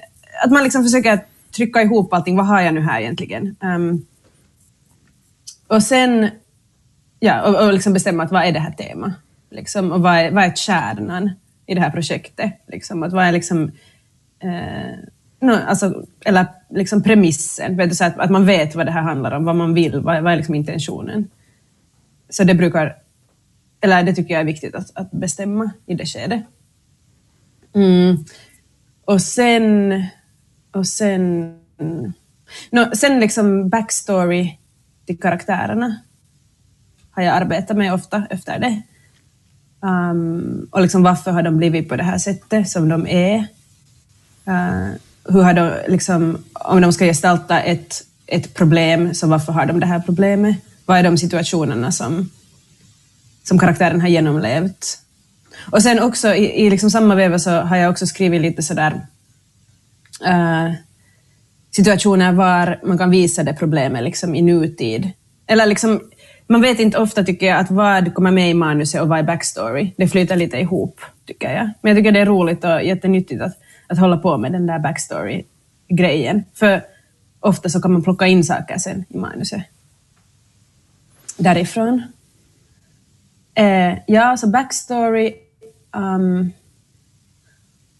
att 0.45 0.51
man 0.51 0.63
liksom 0.63 0.85
försöker 0.85 1.21
trycka 1.57 1.83
ihop 1.83 2.13
allting, 2.13 2.37
vad 2.37 2.47
har 2.47 2.61
jag 2.61 2.75
nu 2.75 2.81
här 2.81 3.01
egentligen? 3.01 3.57
Um, 3.61 4.07
och 5.67 5.83
sen 5.83 6.31
ja, 7.21 7.43
och, 7.43 7.67
och 7.67 7.73
liksom 7.73 7.93
bestämma 7.93 8.23
att 8.23 8.33
vad 8.33 8.45
är 8.45 8.53
det 8.53 8.61
här 8.61 8.73
temat? 8.73 9.13
Liksom, 9.51 9.93
och 9.93 10.03
vad 10.03 10.15
är, 10.15 10.31
vad 10.31 10.45
är 10.45 10.53
kärnan 10.55 11.31
i 11.67 11.75
det 11.75 11.81
här 11.81 11.91
projektet? 11.91 12.53
Liksom, 12.69 13.03
att 13.03 13.13
vad 13.13 13.25
är 13.25 13.33
liksom, 13.33 13.73
eh, 14.43 14.99
alltså, 15.43 16.05
eller 16.25 16.47
liksom 16.71 17.03
premissen, 17.03 17.77
vet 17.77 17.91
du, 17.91 17.97
så 17.97 18.05
att, 18.05 18.19
att 18.19 18.31
man 18.31 18.47
vet 18.47 18.75
vad 18.75 18.87
det 18.87 18.93
här 18.93 19.03
handlar 19.03 19.33
om, 19.33 19.45
vad 19.45 19.57
man 19.57 19.75
vill, 19.75 20.01
vad, 20.01 20.23
vad 20.23 20.33
är 20.33 20.37
liksom 20.37 20.55
intentionen. 20.55 21.29
Så 22.31 22.45
det 22.45 22.55
brukar, 22.55 22.97
eller 23.81 24.03
det 24.03 24.15
tycker 24.15 24.35
jag 24.35 24.41
är 24.41 24.45
viktigt 24.45 24.75
att, 24.75 24.91
att 24.95 25.11
bestämma 25.11 25.71
i 25.87 25.95
det 25.95 26.07
skedet. 26.07 26.43
Mm. 27.75 28.25
Och 29.05 29.23
sen, 29.23 30.05
och 30.73 30.87
sen, 30.87 31.55
no, 32.71 32.97
sen 32.97 33.21
liksom 33.21 33.69
backstory 33.69 34.59
till 35.07 35.21
karaktärerna 35.21 36.01
har 37.11 37.23
jag 37.23 37.35
arbetat 37.35 37.77
med 37.77 37.95
ofta 37.95 38.27
efter 38.31 38.59
det. 38.59 38.83
Um, 39.81 40.69
och 40.71 40.83
liksom 40.83 41.03
varför 41.03 41.31
har 41.31 41.43
de 41.43 41.57
blivit 41.57 41.89
på 41.89 41.97
det 41.97 42.03
här 42.03 42.19
sättet 42.19 42.69
som 42.69 42.89
de 42.89 43.07
är? 43.07 43.39
Uh, 44.49 44.95
hur 45.29 45.43
har 45.43 45.55
de, 45.55 45.73
liksom, 45.89 46.45
om 46.53 46.81
de 46.81 46.93
ska 46.93 47.05
gestalta 47.05 47.61
ett, 47.61 48.05
ett 48.27 48.55
problem, 48.55 49.15
så 49.15 49.27
varför 49.27 49.53
har 49.53 49.67
de 49.67 49.81
det 49.81 49.87
här 49.87 50.01
problemet? 50.01 50.57
Vad 50.87 50.99
är 50.99 51.03
de 51.03 51.19
situationerna 51.19 51.93
som, 51.93 52.31
som 53.43 53.59
karaktären 53.59 54.01
har 54.01 54.09
genomlevt? 54.09 54.99
Och 55.71 55.83
sen 55.83 56.03
också 56.03 56.35
i, 56.35 56.67
i 56.67 56.71
liksom 56.71 56.91
samma 56.91 57.15
veva 57.15 57.39
så 57.39 57.51
har 57.51 57.77
jag 57.77 57.91
också 57.91 58.07
skrivit 58.07 58.41
lite 58.41 58.63
sådär 58.63 59.07
uh, 60.27 60.73
situationer 61.71 62.33
var 62.33 62.81
man 62.85 62.99
kan 62.99 63.11
visa 63.11 63.43
det 63.43 63.55
problemet 63.55 64.03
liksom 64.03 64.35
i 64.35 64.43
nutid. 64.43 65.11
Eller 65.47 65.67
liksom, 65.67 66.01
man 66.47 66.61
vet 66.61 66.81
inte 66.81 66.99
ofta 66.99 67.25
tycker 67.25 67.47
jag 67.47 67.59
att 67.59 67.71
vad 67.71 68.15
kommer 68.15 68.31
med 68.31 68.51
i 68.51 68.55
manuset 68.55 69.01
och 69.01 69.09
vad 69.09 69.19
är 69.19 69.23
backstory. 69.23 69.93
Det 69.97 70.09
flyter 70.09 70.37
lite 70.37 70.57
ihop 70.57 71.01
tycker 71.27 71.53
jag. 71.53 71.71
Men 71.81 71.91
jag 71.91 71.97
tycker 71.97 72.13
det 72.13 72.21
är 72.21 72.27
roligt 72.27 72.65
och 72.65 72.83
jättenyttigt 72.83 73.43
att, 73.43 73.57
att 73.89 73.99
hålla 73.99 74.17
på 74.17 74.39
med 74.39 74.53
den 74.53 74.67
där 74.67 74.79
backstory-grejen. 74.79 76.45
För 76.55 76.83
ofta 77.41 77.69
så 77.69 77.81
kan 77.81 77.93
man 77.93 78.03
plocka 78.03 78.27
in 78.27 78.45
saker 78.45 78.79
sen 78.79 79.05
i 79.09 79.17
manuset. 79.17 79.63
Därifrån. 81.37 82.03
Eh, 83.55 83.99
ja, 84.07 84.37
så 84.37 84.47
backstory. 84.47 85.35
Um, 85.93 86.53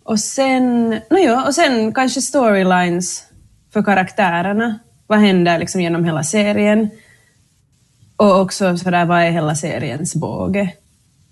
och 0.03 0.21
sen, 0.21 0.91
no 1.11 1.19
ja, 1.19 1.47
och 1.47 1.55
sen 1.55 1.93
kanske 1.93 2.21
storylines 2.23 3.25
för 3.73 3.83
karaktärerna. 3.83 4.79
Vad 5.07 5.19
händer 5.19 5.59
liksom 5.59 5.81
genom 5.81 6.05
hela 6.05 6.25
serien? 6.25 6.91
Och 8.17 8.41
också 8.41 8.77
sådär, 8.77 9.05
vad 9.05 9.21
är 9.21 9.31
hela 9.31 9.55
seriens 9.55 10.15
båge? 10.15 10.73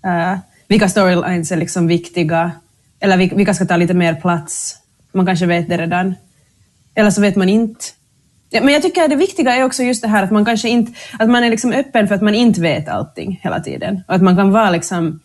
Uh, 0.05 0.37
vilka 0.67 0.89
storylines 0.89 1.51
är 1.51 1.57
liksom 1.57 1.87
viktiga? 1.87 2.51
Eller 2.99 3.17
vilka 3.17 3.53
ska 3.53 3.65
ta 3.65 3.77
lite 3.77 3.93
mer 3.93 4.15
plats? 4.15 4.77
Man 5.11 5.25
kanske 5.25 5.45
vet 5.45 5.69
det 5.69 5.77
redan. 5.77 6.15
Eller 6.95 7.09
så 7.09 7.21
vet 7.21 7.35
man 7.35 7.49
inte. 7.49 7.85
Ja, 8.49 8.61
men 8.63 8.73
jag 8.73 8.81
tycker 8.81 9.03
att 9.03 9.09
det 9.09 9.15
viktiga 9.15 9.55
är 9.55 9.63
också 9.63 9.83
just 9.83 10.01
det 10.01 10.07
här 10.07 10.23
att 10.23 10.31
man 10.31 10.45
kanske 10.45 10.69
inte, 10.69 10.91
att 11.19 11.29
man 11.29 11.43
är 11.43 11.49
liksom 11.49 11.71
öppen 11.71 12.07
för 12.07 12.15
att 12.15 12.21
man 12.21 12.35
inte 12.35 12.61
vet 12.61 12.87
allting 12.87 13.39
hela 13.43 13.59
tiden. 13.59 14.03
Och 14.07 14.15
att 14.15 14.21
man 14.21 14.35
kan 14.35 14.51
vara 14.51 14.69
liksom, 14.69 15.19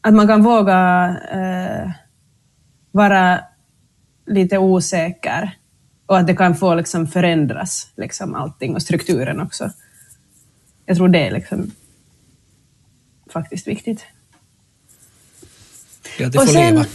att 0.00 0.14
man 0.14 0.26
kan 0.26 0.42
våga 0.42 1.16
eh, 1.32 1.90
vara 2.90 3.40
lite 4.26 4.58
osäker 4.58 5.50
och 6.06 6.18
att 6.18 6.26
det 6.26 6.36
kan 6.36 6.54
få 6.54 6.74
liksom 6.74 7.06
förändras, 7.06 7.92
liksom 7.96 8.34
allting 8.34 8.74
och 8.74 8.82
strukturen 8.82 9.40
också. 9.40 9.70
Jag 10.86 10.96
tror 10.96 11.08
det 11.08 11.26
är 11.26 11.30
liksom 11.30 11.70
faktiskt 13.32 13.68
viktigt. 13.68 14.06
Ja, 16.18 16.28
det 16.28 16.32
får 16.32 16.42
och 16.42 16.48
sen, 16.48 16.74
leva. 16.74 16.86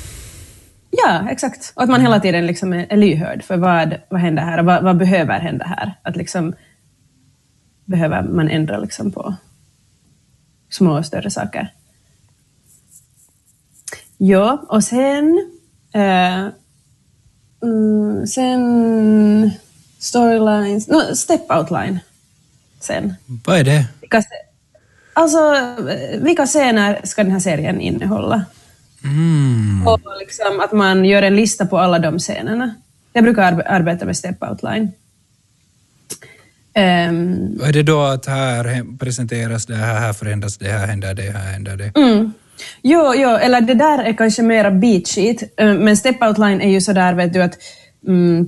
Ja, 0.91 1.27
exakt. 1.29 1.73
Och 1.75 1.83
att 1.83 1.89
man 1.89 2.01
hela 2.01 2.19
tiden 2.19 2.47
liksom 2.47 2.73
är, 2.73 2.85
är 2.89 2.97
lyhörd 2.97 3.43
för 3.43 3.57
vad, 3.57 3.95
vad 4.09 4.21
händer 4.21 4.43
här 4.43 4.59
och 4.59 4.65
vad, 4.65 4.83
vad 4.83 4.97
behöver 4.97 5.39
hända 5.39 5.65
här. 5.65 5.93
Att 6.01 6.15
liksom 6.15 6.53
behöver 7.85 8.23
man 8.23 8.49
ändra 8.49 8.77
liksom 8.77 9.11
på 9.11 9.35
små 10.69 10.97
och 10.97 11.05
större 11.05 11.29
saker. 11.29 11.73
Ja, 14.17 14.65
och 14.69 14.83
sen 14.83 15.49
eh, 15.93 16.47
Mm, 17.65 18.27
sen 18.27 19.51
storylines, 19.99 20.87
no, 20.87 21.15
step 21.15 21.51
outline 21.51 21.99
sen. 22.79 23.13
Vad 23.45 23.59
är 23.59 23.63
det? 23.63 23.85
Vilka, 24.01 24.23
alltså, 25.13 25.55
vilka 26.21 26.45
scener 26.45 27.01
ska 27.03 27.23
den 27.23 27.31
här 27.31 27.39
serien 27.39 27.81
innehålla? 27.81 28.45
Mm. 29.05 29.87
Och 29.87 29.99
liksom 30.19 30.59
att 30.59 30.71
man 30.71 31.05
gör 31.05 31.21
en 31.21 31.35
lista 31.35 31.65
på 31.65 31.77
alla 31.77 31.99
de 31.99 32.19
scenerna. 32.19 32.75
Jag 33.13 33.23
brukar 33.23 33.63
arbeta 33.65 34.05
med 34.05 34.17
step 34.17 34.43
outline. 34.43 34.91
Um, 36.77 37.61
är 37.63 37.73
det 37.73 37.83
då 37.83 38.01
att 38.01 38.25
här 38.25 38.97
presenteras 38.97 39.65
det 39.65 39.75
här, 39.75 39.99
här 39.99 40.13
förändras 40.13 40.57
det, 40.57 40.69
här 40.69 40.87
händer 40.87 41.13
det, 41.13 41.31
här 41.31 41.51
händer 41.51 41.77
det? 41.77 41.91
Mm. 41.95 42.33
Jo, 42.81 43.13
jo, 43.15 43.29
eller 43.29 43.61
det 43.61 43.73
där 43.73 44.03
är 44.03 44.13
kanske 44.13 44.41
mera 44.41 44.71
beat 44.71 45.07
sheet, 45.07 45.43
eh, 45.57 45.73
men 45.73 45.97
step 45.97 46.21
outline 46.21 46.61
är 46.61 46.69
ju 46.69 46.81
sådär, 46.81 47.13
vet 47.13 47.33
du, 47.33 47.41
att 47.41 47.57
mm, 48.07 48.47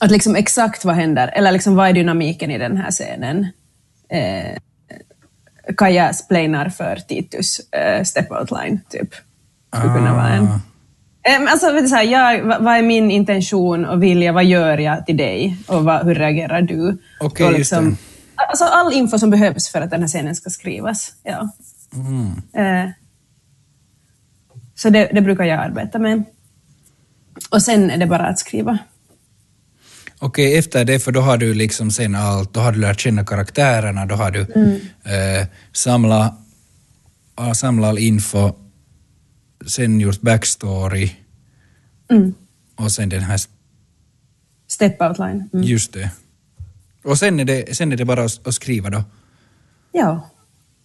att 0.00 0.10
liksom 0.10 0.36
exakt 0.36 0.84
vad 0.84 0.94
händer, 0.94 1.28
eller 1.28 1.52
liksom 1.52 1.76
vad 1.76 1.88
är 1.88 1.92
dynamiken 1.92 2.50
i 2.50 2.58
den 2.58 2.76
här 2.76 2.90
scenen? 2.90 3.46
Eh, 4.08 4.56
Kaja 5.76 6.12
splainar 6.12 6.68
för 6.68 6.96
Titus 6.96 7.60
eh, 7.60 8.02
step 8.04 8.30
outline, 8.30 8.80
typ. 8.88 9.14
Skulle 9.76 9.94
kunna 9.94 10.14
vara 10.14 10.28
en. 10.28 10.44
Eh, 11.22 11.52
alltså, 11.52 11.66
så 11.88 11.94
här, 11.94 12.02
jag, 12.02 12.44
vad, 12.44 12.76
är 12.76 12.82
min 12.82 13.10
intention 13.10 13.84
och 13.84 14.02
vilja, 14.02 14.32
vad 14.32 14.44
gör 14.44 14.78
jag 14.78 15.06
till 15.06 15.16
dig 15.16 15.56
och 15.66 15.84
vad, 15.84 16.06
hur 16.06 16.14
reagerar 16.14 16.62
du? 16.62 16.98
Okej, 17.20 17.46
okay, 17.46 17.58
liksom. 17.58 17.96
Alltså 18.48 18.64
all 18.64 18.92
info 18.92 19.18
som 19.18 19.30
behövs 19.30 19.68
för 19.68 19.80
att 19.80 19.90
den 19.90 20.00
här 20.00 20.08
scenen 20.08 20.36
ska 20.36 20.50
skrivas. 20.50 21.12
Ja. 21.22 21.48
Mm. 21.94 22.86
Eh, 22.86 22.90
så 24.74 24.90
det, 24.90 25.10
det, 25.12 25.20
brukar 25.20 25.44
jag 25.44 25.60
arbeta 25.60 25.98
med. 25.98 26.24
Och 27.50 27.62
sen 27.62 27.90
är 27.90 27.96
det 27.96 28.06
bara 28.06 28.26
att 28.26 28.38
skriva. 28.38 28.78
Okej, 30.22 30.58
efter 30.58 30.84
det, 30.84 31.00
för 31.00 31.12
då 31.12 31.20
har 31.20 31.36
du 31.36 31.54
liksom 31.54 31.90
sen 31.90 32.14
allt, 32.14 32.54
då 32.54 32.60
har 32.60 32.72
du 32.72 32.80
lärt 32.80 33.00
känna 33.00 33.24
karaktärerna, 33.24 34.06
då 34.06 34.14
har 34.14 34.30
du 34.30 34.46
mm. 34.54 34.80
eh, 35.04 35.46
samlat 35.72 36.34
samla 37.54 37.88
all 37.88 37.98
info, 37.98 38.52
sen 39.66 40.00
gjort 40.00 40.20
backstory 40.20 41.10
mm. 42.10 42.34
och 42.76 42.92
sen 42.92 43.08
den 43.08 43.22
här... 43.22 43.40
Step 44.68 45.02
outline. 45.02 45.48
Mm. 45.52 45.64
Just 45.66 45.92
det. 45.92 46.10
Och 47.02 47.18
sen 47.18 47.40
är 47.40 47.44
det, 47.44 47.76
sen 47.76 47.92
är 47.92 47.96
det 47.96 48.04
bara 48.04 48.24
att, 48.24 48.46
att 48.46 48.54
skriva 48.54 48.90
då? 48.90 49.04
Ja. 49.92 50.30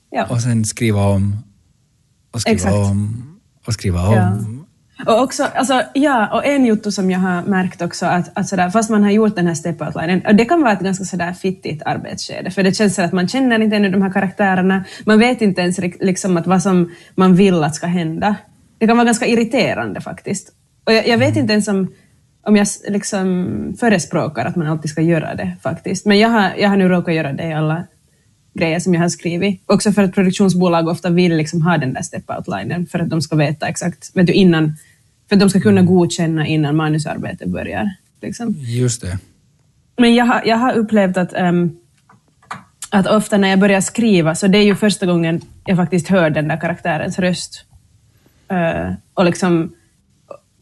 Ja. 0.10 0.26
Och 0.26 0.42
sen 0.42 0.66
skriva 0.66 1.02
om 1.02 1.44
och 2.32 2.42
skriva 2.42 2.56
Exakt. 2.56 2.76
om 2.76 3.40
och 3.66 3.74
skriva 3.74 4.08
om. 4.08 4.14
Ja. 4.14 4.65
Och 5.06 5.22
också, 5.22 5.44
alltså, 5.44 5.82
ja, 5.94 6.30
och 6.34 6.46
en 6.46 6.66
jotto 6.66 6.92
som 6.92 7.12
jag 7.12 7.20
har 7.20 7.42
märkt 7.42 7.82
också 7.82 8.06
att, 8.06 8.38
att 8.38 8.48
sådär, 8.48 8.70
fast 8.70 8.90
man 8.90 9.04
har 9.04 9.12
gjort 9.12 9.36
den 9.36 9.48
här 9.48 9.54
step 9.54 9.82
outlinen, 9.82 10.22
och 10.28 10.36
det 10.36 10.46
kan 10.46 10.62
vara 10.62 10.74
ett 10.74 10.80
ganska 10.80 11.04
sådär 11.04 11.34
fittigt 11.34 11.82
arbetsskede, 11.86 12.52
för 12.52 12.64
det 12.64 12.74
känns 12.74 12.96
så 12.96 13.02
att 13.02 13.12
man 13.12 13.28
känner 13.28 13.60
inte 13.60 13.76
ännu 13.76 13.90
de 13.90 14.02
här 14.02 14.12
karaktärerna, 14.12 14.84
man 15.06 15.20
vet 15.20 15.42
inte 15.42 15.62
ens 15.62 15.80
liksom 16.00 16.38
att 16.38 16.48
vad 16.48 16.62
som 16.62 16.92
man 17.16 17.36
vill 17.36 17.64
att 17.64 17.76
ska 17.76 17.88
hända. 17.88 18.36
Det 18.78 18.88
kan 18.88 18.98
vara 18.98 19.06
ganska 19.06 19.26
irriterande 19.26 20.02
faktiskt. 20.02 20.52
Och 20.86 20.94
jag, 20.94 21.08
jag 21.08 21.18
vet 21.18 21.30
mm. 21.30 21.40
inte 21.42 21.54
ens 21.54 21.68
om, 21.68 21.88
om 22.44 22.56
jag 22.56 22.68
liksom 22.88 23.76
förespråkar 23.80 24.46
att 24.46 24.56
man 24.56 24.68
alltid 24.68 24.92
ska 24.92 25.02
göra 25.02 25.36
det 25.36 25.52
faktiskt, 25.64 26.06
men 26.06 26.20
jag 26.20 26.30
har, 26.30 26.52
jag 26.58 26.70
har 26.70 26.78
nu 26.78 26.90
råkat 26.90 27.16
göra 27.16 27.34
det 27.34 27.44
i 27.44 27.54
alla 27.54 27.84
grejer 28.56 28.80
som 28.80 28.94
jag 28.94 29.02
har 29.02 29.10
skrivit. 29.10 29.62
Också 29.66 29.92
för 29.92 30.04
att 30.04 30.14
produktionsbolag 30.14 30.88
ofta 30.88 31.10
vill 31.10 31.38
liksom 31.38 31.62
ha 31.62 31.78
den 31.78 31.94
där 31.94 32.02
step-outlinen 32.02 32.86
för 32.86 33.00
att 33.00 33.10
de 33.10 33.22
ska 33.22 33.36
veta 33.36 33.68
exakt, 33.68 34.12
vet 34.14 34.28
du, 34.28 34.34
innan, 34.34 34.78
för 35.30 35.36
att 35.36 35.40
de 35.40 35.50
ska 35.50 35.62
kunna 35.62 35.82
mm. 35.82 35.94
godkänna 35.94 36.48
innan 36.48 36.76
manusarbetet 36.76 37.48
börjar. 37.48 37.92
Liksom. 38.22 38.56
Just 38.58 39.02
det. 39.02 39.20
Men 39.98 40.16
jag 40.16 40.26
har, 40.26 40.42
jag 40.46 40.58
har 40.58 40.74
upplevt 40.74 41.18
att, 41.18 41.34
um, 41.40 41.78
att 42.90 43.08
ofta 43.08 43.38
när 43.38 43.48
jag 43.48 43.60
börjar 43.60 43.82
skriva, 43.82 44.36
så 44.36 44.48
det 44.48 44.58
är 44.58 44.64
ju 44.64 44.76
första 44.76 45.06
gången 45.06 45.42
jag 45.66 45.78
faktiskt 45.78 46.08
hör 46.08 46.30
den 46.30 46.48
där 46.48 46.62
karaktärens 46.62 47.20
röst. 47.20 47.66
Uh, 48.52 48.94
och 49.14 49.26
liksom, 49.26 49.74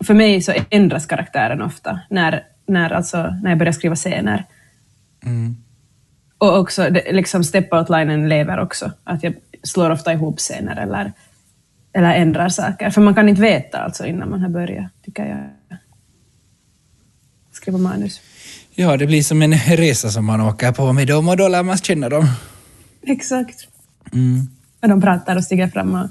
för 0.04 0.14
mig 0.14 0.42
så 0.42 0.54
ändras 0.70 1.06
karaktären 1.06 1.62
ofta 1.62 2.00
när, 2.10 2.44
när, 2.68 2.90
alltså, 2.90 3.36
när 3.44 3.52
jag 3.52 3.58
börjar 3.58 3.74
skriva 3.74 3.96
scener. 3.96 4.46
Mm. 5.26 5.63
Och 6.38 6.60
också, 6.60 6.90
det, 6.90 7.12
liksom 7.12 7.44
step-outlinen 7.44 8.30
lever 8.30 8.60
också. 8.60 8.92
Att 9.04 9.24
jag 9.24 9.36
slår 9.64 9.90
ofta 9.90 10.14
ihop 10.14 10.40
scener 10.40 10.76
eller, 10.76 11.14
eller 11.94 12.14
ändrar 12.14 12.50
saker. 12.50 12.90
För 12.90 13.02
man 13.02 13.16
kan 13.16 13.30
inte 13.30 13.42
veta 13.42 13.78
alltså 13.78 14.06
innan 14.06 14.30
man 14.30 14.42
har 14.42 14.50
börjat, 14.50 14.92
tycker 15.06 15.26
jag. 15.26 15.78
Skriva 17.52 17.78
manus. 17.78 18.22
Ja, 18.76 18.98
det 18.98 19.08
blir 19.08 19.24
som 19.24 19.42
en 19.42 19.54
resa 19.54 20.10
som 20.10 20.26
man 20.26 20.42
åker 20.42 20.72
på 20.72 20.94
med 20.94 21.08
dem 21.08 21.28
och 21.28 21.38
då 21.38 21.48
lär 21.48 21.64
man 21.64 21.78
känna 21.78 22.10
dem. 22.10 22.28
Exakt. 23.02 23.68
Mm. 24.14 24.48
Och 24.82 24.90
de 24.90 25.02
pratar 25.02 25.36
och 25.36 25.44
stiger 25.44 25.68
fram 25.68 25.96
och, 25.96 26.08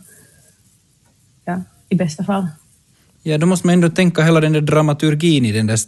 ja, 1.44 1.62
i 1.88 1.94
bästa 1.94 2.24
fall. 2.24 2.46
Ja, 3.22 3.38
då 3.38 3.46
måste 3.46 3.66
man 3.66 3.74
ändå 3.74 3.90
tänka 3.90 4.22
hela 4.22 4.40
den 4.40 4.52
där 4.52 4.60
dramaturgin 4.60 5.44
i 5.44 5.52
den 5.52 5.66
där, 5.66 5.78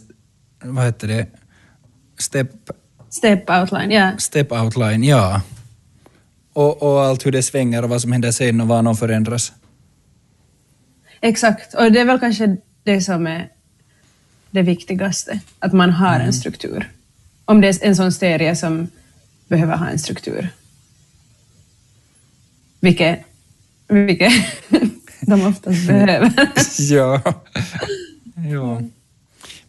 vad 0.63 0.85
heter 0.85 1.07
det, 1.07 1.27
step 2.17 2.49
Step 3.09 3.49
outline, 3.49 3.91
ja. 3.91 4.17
Step 4.17 4.51
outline, 4.51 5.03
ja. 5.03 5.41
Och, 6.53 6.83
och 6.83 7.03
allt 7.03 7.25
hur 7.25 7.31
det 7.31 7.43
svänger 7.43 7.83
och 7.83 7.89
vad 7.89 8.01
som 8.01 8.11
händer 8.11 8.31
sen 8.31 8.61
och 8.61 8.67
vad 8.67 8.83
någon 8.83 8.97
förändras. 8.97 9.53
Exakt, 11.21 11.73
och 11.73 11.91
det 11.91 11.99
är 11.99 12.05
väl 12.05 12.19
kanske 12.19 12.57
det 12.83 13.01
som 13.01 13.27
är 13.27 13.49
det 14.51 14.61
viktigaste, 14.61 15.39
att 15.59 15.73
man 15.73 15.89
har 15.89 16.15
mm. 16.15 16.27
en 16.27 16.33
struktur. 16.33 16.91
Om 17.45 17.61
det 17.61 17.67
är 17.67 17.87
en 17.87 17.95
sån 17.95 18.11
serie 18.11 18.55
som 18.55 18.87
behöver 19.47 19.75
ha 19.77 19.87
en 19.87 19.99
struktur. 19.99 20.49
Vilket 22.79 23.19
vilket 23.87 24.33
de 25.19 25.47
oftast 25.47 25.87
behöver. 25.87 26.31
ja. 26.79 27.21
ja. 28.51 28.81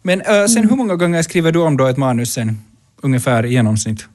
Men 0.01 0.21
äh, 0.21 0.45
sen 0.45 0.69
hur 0.69 0.75
många 0.75 0.95
gånger 0.95 1.21
skriver 1.21 1.51
du 1.51 1.59
om 1.59 1.77
då 1.77 1.87
ett 1.87 1.97
manus 1.97 2.33
sen, 2.33 2.61
ungefär 3.07 3.45
i 3.45 3.51
genomsnitt? 3.51 4.07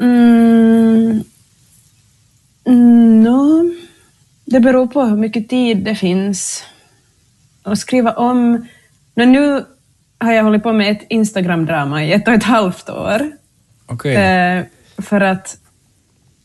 Mm, 0.00 1.24
no, 3.22 3.70
det 4.44 4.60
beror 4.60 4.86
på 4.86 5.02
hur 5.02 5.16
mycket 5.16 5.48
tid 5.48 5.84
det 5.84 5.94
finns. 5.94 6.64
Att 7.62 7.78
skriva 7.78 8.12
om... 8.12 8.66
No, 9.14 9.24
nu 9.24 9.64
har 10.18 10.32
jag 10.32 10.44
hållit 10.44 10.62
på 10.62 10.72
med 10.72 10.92
ett 10.92 11.06
Instagram-drama 11.08 12.04
i 12.04 12.12
ett 12.12 12.28
och 12.28 12.34
ett 12.34 12.44
halvt 12.44 12.90
år. 12.90 13.32
Okej. 13.86 14.16
Eh, 14.16 14.64
för, 14.98 15.20
att, 15.20 15.58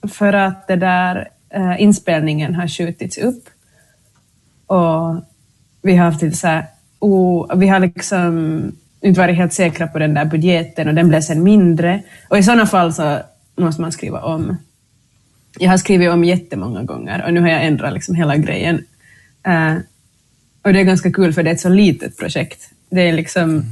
för 0.08 0.34
att 0.34 0.68
det 0.68 0.76
där 0.76 1.30
eh, 1.50 1.82
inspelningen 1.82 2.56
har 2.56 2.68
skjutits 2.68 3.18
upp. 3.18 3.50
Och 4.68 5.24
vi 5.82 5.96
har 5.96 6.06
haft 6.06 6.22
lite 6.22 6.38
så 6.38 6.48
här, 6.48 6.66
oh, 7.00 7.58
vi 7.58 7.68
har 7.68 7.80
liksom 7.80 8.72
inte 9.02 9.20
varit 9.20 9.36
helt 9.36 9.54
säkra 9.54 9.88
på 9.88 10.00
den 10.00 10.14
där 10.14 10.26
budgeten 10.26 10.88
och 10.88 10.94
den 10.94 11.10
blev 11.10 11.22
sen 11.22 11.44
mindre. 11.44 12.04
Och 12.30 12.38
i 12.38 12.44
sådana 12.44 12.66
fall 12.66 12.94
så 12.94 13.20
måste 13.56 13.82
man 13.82 13.92
skriva 13.92 14.22
om. 14.22 14.58
Jag 15.60 15.70
har 15.70 15.78
skrivit 15.78 16.10
om 16.10 16.24
jättemånga 16.24 16.84
gånger 16.84 17.26
och 17.26 17.34
nu 17.34 17.42
har 17.42 17.50
jag 17.50 17.66
ändrat 17.66 17.94
liksom 17.94 18.16
hela 18.16 18.38
grejen. 18.38 18.76
Uh, 19.48 19.78
och 20.62 20.74
det 20.74 20.80
är 20.80 20.84
ganska 20.84 21.12
kul 21.12 21.34
för 21.34 21.44
det 21.44 21.50
är 21.50 21.54
ett 21.54 21.60
så 21.60 21.70
litet 21.70 22.18
projekt. 22.18 22.70
Det 22.90 23.02
är 23.02 23.14
liksom 23.14 23.64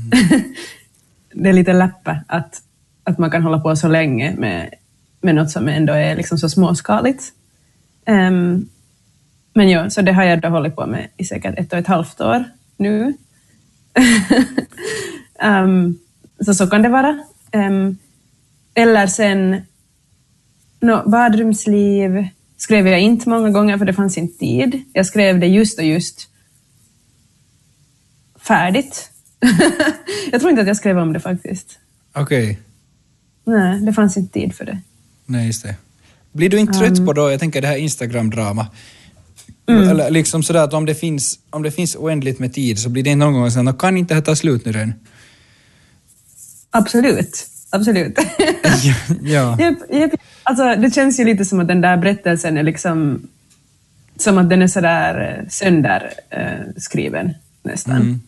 det 1.33 1.49
är 1.49 1.53
lite 1.53 1.73
läppe 1.73 2.23
att, 2.27 2.61
att 3.03 3.17
man 3.17 3.31
kan 3.31 3.43
hålla 3.43 3.59
på 3.59 3.75
så 3.75 3.87
länge 3.87 4.35
med, 4.37 4.73
med 5.21 5.35
något 5.35 5.51
som 5.51 5.67
ändå 5.67 5.93
är 5.93 6.15
liksom 6.15 6.37
så 6.37 6.49
småskaligt. 6.49 7.23
Um, 8.05 8.69
men 9.53 9.69
ja, 9.69 9.89
så 9.89 10.01
det 10.01 10.13
har 10.13 10.23
jag 10.23 10.41
då 10.41 10.47
hållit 10.47 10.75
på 10.75 10.85
med 10.85 11.07
i 11.17 11.25
säkert 11.25 11.59
ett 11.59 11.73
och 11.73 11.79
ett 11.79 11.87
halvt 11.87 12.21
år 12.21 12.43
nu. 12.77 13.13
Ehm, 15.39 15.99
så 16.45 16.53
så 16.53 16.67
kan 16.67 16.81
det 16.81 16.89
vara. 16.89 17.19
Ehm, 17.51 17.97
eller 18.73 19.07
sen 19.07 19.61
no, 20.79 21.09
badrumsliv 21.09 22.27
skrev 22.57 22.87
jag 22.87 23.01
inte 23.01 23.29
många 23.29 23.49
gånger 23.49 23.77
för 23.77 23.85
det 23.85 23.93
fanns 23.93 24.17
inte 24.17 24.39
tid. 24.39 24.83
Jag 24.93 25.05
skrev 25.05 25.39
det 25.39 25.47
just 25.47 25.79
och 25.79 25.85
just 25.85 26.27
färdigt. 28.47 29.11
jag 30.31 30.41
tror 30.41 30.49
inte 30.49 30.61
att 30.61 30.67
jag 30.67 30.77
skrev 30.77 30.97
om 30.97 31.13
det 31.13 31.19
faktiskt. 31.19 31.79
Okej. 32.13 32.59
Nej, 33.43 33.79
det 33.79 33.93
fanns 33.93 34.17
inte 34.17 34.33
tid 34.33 34.55
för 34.55 34.65
det. 34.65 34.81
Nej, 35.25 35.45
just 35.47 35.63
det. 35.63 35.75
Blir 36.31 36.49
du 36.49 36.59
inte 36.59 36.79
trött 36.79 37.05
på 37.05 37.13
då, 37.13 37.31
jag 37.31 37.39
tänker 37.39 37.61
det 37.61 37.67
här 37.67 37.77
Instagram-drama, 37.77 38.65
eller 39.67 40.11
liksom 40.11 40.43
sådär 40.43 40.63
att 40.63 40.73
om 40.73 40.85
det, 40.85 40.95
finns, 40.95 41.39
om 41.49 41.63
det 41.63 41.71
finns 41.71 41.95
oändligt 41.95 42.39
med 42.39 42.53
tid 42.53 42.79
så 42.79 42.89
blir 42.89 43.03
det 43.03 43.15
någon 43.15 43.33
gång 43.33 43.51
så 43.51 43.69
att 43.69 43.77
kan 43.77 43.97
inte 43.97 44.13
det 44.13 44.15
här 44.15 44.21
ta 44.21 44.35
slut 44.35 44.65
nu 44.65 44.71
redan? 44.71 44.93
Absolut. 46.71 47.47
Absolut. 47.69 48.17
ja. 49.21 49.57
ja. 49.89 50.09
Alltså, 50.43 50.75
det 50.75 50.93
känns 50.93 51.19
ju 51.19 51.25
lite 51.25 51.45
som 51.45 51.59
att 51.59 51.67
den 51.67 51.81
där 51.81 51.97
berättelsen 51.97 52.57
är 52.57 52.63
liksom 52.63 53.27
som 54.17 54.37
att 54.37 54.49
den 54.49 54.61
är 54.61 54.67
sådär 54.67 55.39
eh, 55.39 55.49
sönderskriven 55.49 57.33
nästan. 57.63 57.95
Mm. 57.95 58.21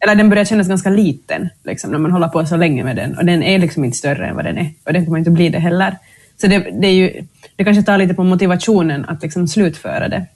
Eller 0.00 0.14
den 0.14 0.30
börjar 0.30 0.44
kännas 0.44 0.68
ganska 0.68 0.90
liten 0.90 1.48
liksom, 1.64 1.90
när 1.90 1.98
man 1.98 2.10
håller 2.10 2.28
på 2.28 2.46
så 2.46 2.56
länge 2.56 2.84
med 2.84 2.96
den 2.96 3.18
och 3.18 3.24
den 3.24 3.42
är 3.42 3.58
liksom 3.58 3.84
inte 3.84 3.96
större 3.96 4.26
än 4.26 4.36
vad 4.36 4.44
den 4.44 4.58
är 4.58 4.70
och 4.84 4.92
den 4.92 5.04
kommer 5.04 5.18
inte 5.18 5.30
bli 5.30 5.48
det 5.48 5.58
heller. 5.58 5.96
Så 6.40 6.46
det, 6.46 6.58
det, 6.58 6.86
är 6.86 6.92
ju, 6.92 7.26
det 7.56 7.64
kanske 7.64 7.82
tar 7.82 7.98
lite 7.98 8.14
på 8.14 8.24
motivationen 8.24 9.04
att 9.04 9.22
liksom 9.22 9.48
slutföra 9.48 10.08
det. 10.08 10.26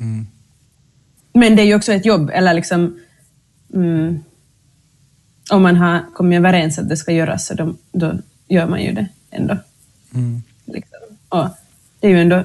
Mm. 0.00 0.26
Men 1.32 1.56
det 1.56 1.62
är 1.62 1.66
ju 1.66 1.74
också 1.74 1.92
ett 1.92 2.06
jobb, 2.06 2.30
eller 2.34 2.54
liksom 2.54 2.98
mm, 3.74 4.24
om 5.50 5.62
man 5.62 5.76
har 5.76 6.04
kommit 6.14 6.36
överens 6.36 6.78
att 6.78 6.88
det 6.88 6.96
ska 6.96 7.12
göras 7.12 7.46
så 7.46 7.54
då, 7.54 7.74
då 7.92 8.18
gör 8.48 8.66
man 8.66 8.82
ju 8.82 8.92
det 8.92 9.08
ändå. 9.30 9.58
Mm. 10.14 10.42
Liksom. 10.64 10.98
Och 11.28 11.48
det 12.00 12.06
är 12.06 12.10
ju 12.10 12.20
ändå, 12.20 12.44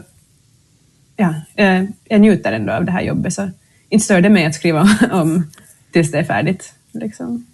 ja, 1.15 1.33
jag, 1.55 1.87
jag 2.03 2.21
njuter 2.21 2.51
ändå 2.51 2.73
av 2.73 2.85
det 2.85 2.91
här 2.91 3.01
jobbet 3.01 3.33
så 3.33 3.49
inte 3.89 4.05
stör 4.05 4.21
det 4.21 4.29
mig 4.29 4.45
att 4.45 4.55
skriva 4.55 4.89
om 5.11 5.51
tills 5.91 6.11
det 6.11 6.19
är 6.19 6.23
färdigt. 6.23 6.73
Liksom. 6.91 7.45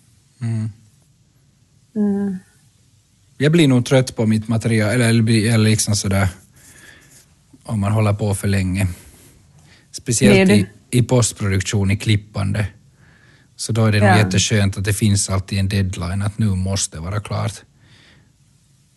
Mm. 0.42 0.70
Mm. 1.96 2.38
Jag 3.38 3.52
blir 3.52 3.68
nog 3.68 3.86
trött 3.86 4.16
på 4.16 4.26
mitt 4.26 4.48
material, 4.48 4.90
eller, 4.90 5.10
eller, 5.10 5.58
liksom 5.58 5.96
sådär 5.96 6.28
om 7.64 7.80
man 7.80 7.92
håller 7.92 8.14
på 8.14 8.36
för 8.36 8.48
länge. 8.48 8.88
Speciellt 9.98 10.52
i, 10.52 10.66
i 10.92 11.02
postproduktion, 11.04 11.92
i 11.92 11.98
klippande. 11.98 12.68
Så 13.56 13.72
då 13.72 13.86
är 13.86 13.92
det 13.92 14.00
nog 14.00 14.10
Ja. 14.10 14.18
jätteskönt 14.18 14.78
att 14.78 14.84
det 14.84 14.94
finns 14.94 15.30
alltid 15.30 15.60
en 15.60 15.70
deadline, 15.70 16.22
att 16.22 16.38
nu 16.38 16.46
måste 16.48 16.98
det 16.98 17.02
vara 17.02 17.20
klart. 17.20 17.54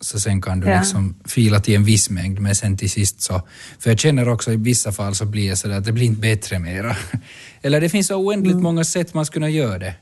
Så 0.00 0.20
sen 0.20 0.42
kan 0.42 0.60
du 0.60 0.66
Ja. 0.68 0.78
liksom 0.80 1.14
fila 1.24 1.60
till 1.60 1.74
en 1.74 1.84
viss 1.84 2.10
mängd, 2.10 2.38
men 2.40 2.54
sen 2.56 2.76
till 2.76 2.90
sist 2.90 3.20
så... 3.20 3.42
För 3.78 3.90
jag 3.90 3.98
känner 4.00 4.28
också 4.28 4.52
i 4.52 4.56
vissa 4.56 4.92
fall 4.92 5.14
så 5.14 5.24
blir 5.24 5.48
jag 5.48 5.58
sådär 5.58 5.78
att 5.78 5.84
det 5.84 5.92
blir 5.92 6.04
inte 6.06 6.20
bättre 6.20 6.58
mera. 6.58 6.96
Eller 7.62 7.80
det 7.80 7.88
finns 7.88 8.06
så 8.06 8.16
oändligt 8.16 8.52
Mm. 8.52 8.62
många 8.62 8.84
sätt 8.84 9.14
man 9.14 9.26
skulle 9.26 9.46
kunna 9.46 9.50
göra 9.50 9.78
det. 9.78 9.94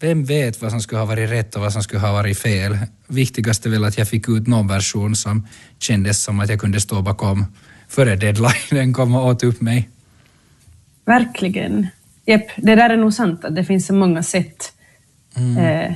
Vem 0.00 0.24
vet 0.24 0.62
vad 0.62 0.70
som 0.70 0.80
skulle 0.82 0.98
ha 0.98 1.06
varit 1.06 1.30
rätt 1.30 1.54
och 1.54 1.60
vad 1.62 1.72
som 1.72 1.82
skulle 1.82 2.00
ha 2.00 2.12
varit 2.12 2.38
fel? 2.38 2.78
Viktigast 3.06 3.66
är 3.66 3.70
väl 3.70 3.84
att 3.84 3.98
jag 3.98 4.08
fick 4.08 4.28
ut 4.28 4.46
någon 4.46 4.68
version 4.68 5.16
som 5.16 5.46
kändes 5.78 6.22
som 6.22 6.40
att 6.40 6.48
jag 6.50 6.60
kunde 6.60 6.80
stå 6.80 7.02
bakom 7.02 7.44
före 7.92 8.16
deadlinen 8.16 8.92
kom 8.92 9.14
och 9.14 9.26
åt 9.26 9.42
upp 9.42 9.60
mig. 9.60 9.88
Verkligen. 11.04 11.86
Japp, 12.26 12.46
det 12.56 12.74
där 12.74 12.90
är 12.90 12.96
nog 12.96 13.14
sant 13.14 13.44
att 13.44 13.54
det 13.56 13.64
finns 13.64 13.86
så 13.86 13.94
många 13.94 14.22
sätt. 14.22 14.72
Eh, 15.36 15.92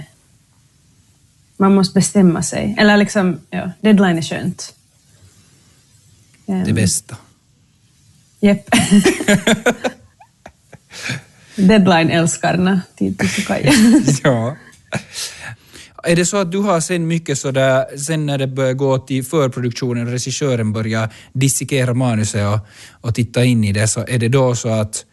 man 1.57 1.75
måste 1.75 1.95
bestämma 1.95 2.43
sig. 2.43 2.75
Eller 2.79 2.97
liksom, 2.97 3.41
ja, 3.51 3.71
deadline 3.81 4.19
är 4.19 4.23
skönt. 4.23 4.75
Ehm, 6.47 6.65
Det 6.65 6.73
bästa. 6.73 7.17
Japp. 8.41 8.71
Deadline-älskarna, 11.57 12.81
Titus 12.97 13.39
och 13.39 13.45
Kaja. 13.45 13.73
ja. 14.23 14.57
Är 16.07 16.17
det 16.17 16.27
så 16.27 16.37
att 16.37 16.53
du 16.53 16.59
har 16.59 16.81
sen 16.81 17.07
mycket 17.07 17.39
sådär, 17.39 17.97
sen 17.97 18.27
när 18.27 18.39
det 18.39 18.47
börjar 18.47 18.73
gå 18.73 18.99
till 18.99 19.25
förproduktionen 19.25 20.07
och 20.07 20.13
regissören 20.13 20.73
börjar 20.73 21.09
dissekera 21.33 21.95
manuset 21.95 22.47
och, 22.47 22.59
och 23.01 23.15
titta 23.15 23.45
in 23.45 23.65
i 23.65 23.73
det, 23.73 23.89
så 23.89 24.05
är 24.09 24.19
det 24.19 24.29
då 24.29 24.55
så 24.55 24.69
att, 24.69 25.05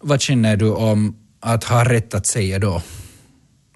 vad 0.00 0.20
känner 0.20 0.56
du 0.56 0.70
om 0.70 1.16
att 1.40 1.64
ha 1.64 1.84
rätt 1.84 2.14
att 2.14 2.26
säga 2.26 2.58
då? 2.58 2.82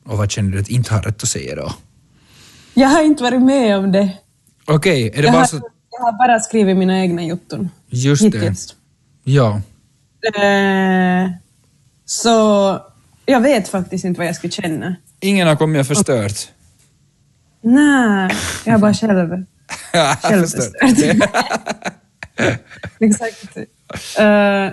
Och 0.04 0.18
vad 0.18 0.30
känner 0.30 0.50
du 0.50 0.60
att 0.60 0.68
inte 0.68 0.94
ha 0.94 1.00
rätt 1.00 1.22
att 1.22 1.28
säga 1.28 1.56
då? 1.56 1.72
Jag 2.74 2.88
har 2.88 3.02
inte 3.02 3.22
varit 3.22 3.42
med 3.42 3.78
om 3.78 3.92
det. 3.92 4.18
Okej, 4.64 5.10
är 5.14 5.16
det 5.16 5.22
Jag 5.22 5.32
bara 5.32 5.38
har, 5.38 5.46
så... 5.46 5.56
jag 5.90 6.04
har 6.04 6.28
bara 6.28 6.40
skrivit 6.40 6.76
mina 6.76 7.00
egna 7.00 7.24
jotton. 7.24 7.68
Just 7.88 8.32
det. 8.32 8.38
Hittills. 8.38 8.74
Ja. 9.24 9.60
Eh, 10.42 11.30
så 12.04 12.78
jag 13.32 13.40
vet 13.40 13.68
faktiskt 13.68 14.04
inte 14.04 14.18
vad 14.18 14.26
jag 14.26 14.36
skulle 14.36 14.50
känna. 14.50 14.96
Ingen 15.20 15.48
har 15.48 15.56
kommit 15.56 15.80
och 15.80 15.86
förstört. 15.86 16.48
Nej, 17.60 18.30
jag 18.64 18.72
har 18.72 18.78
bara 18.78 18.94
själv 18.94 19.44
Ja, 19.92 20.16
Själv 20.22 20.46
förstört. 20.46 21.30
Exakt. 23.00 23.56
Eh, 24.18 24.68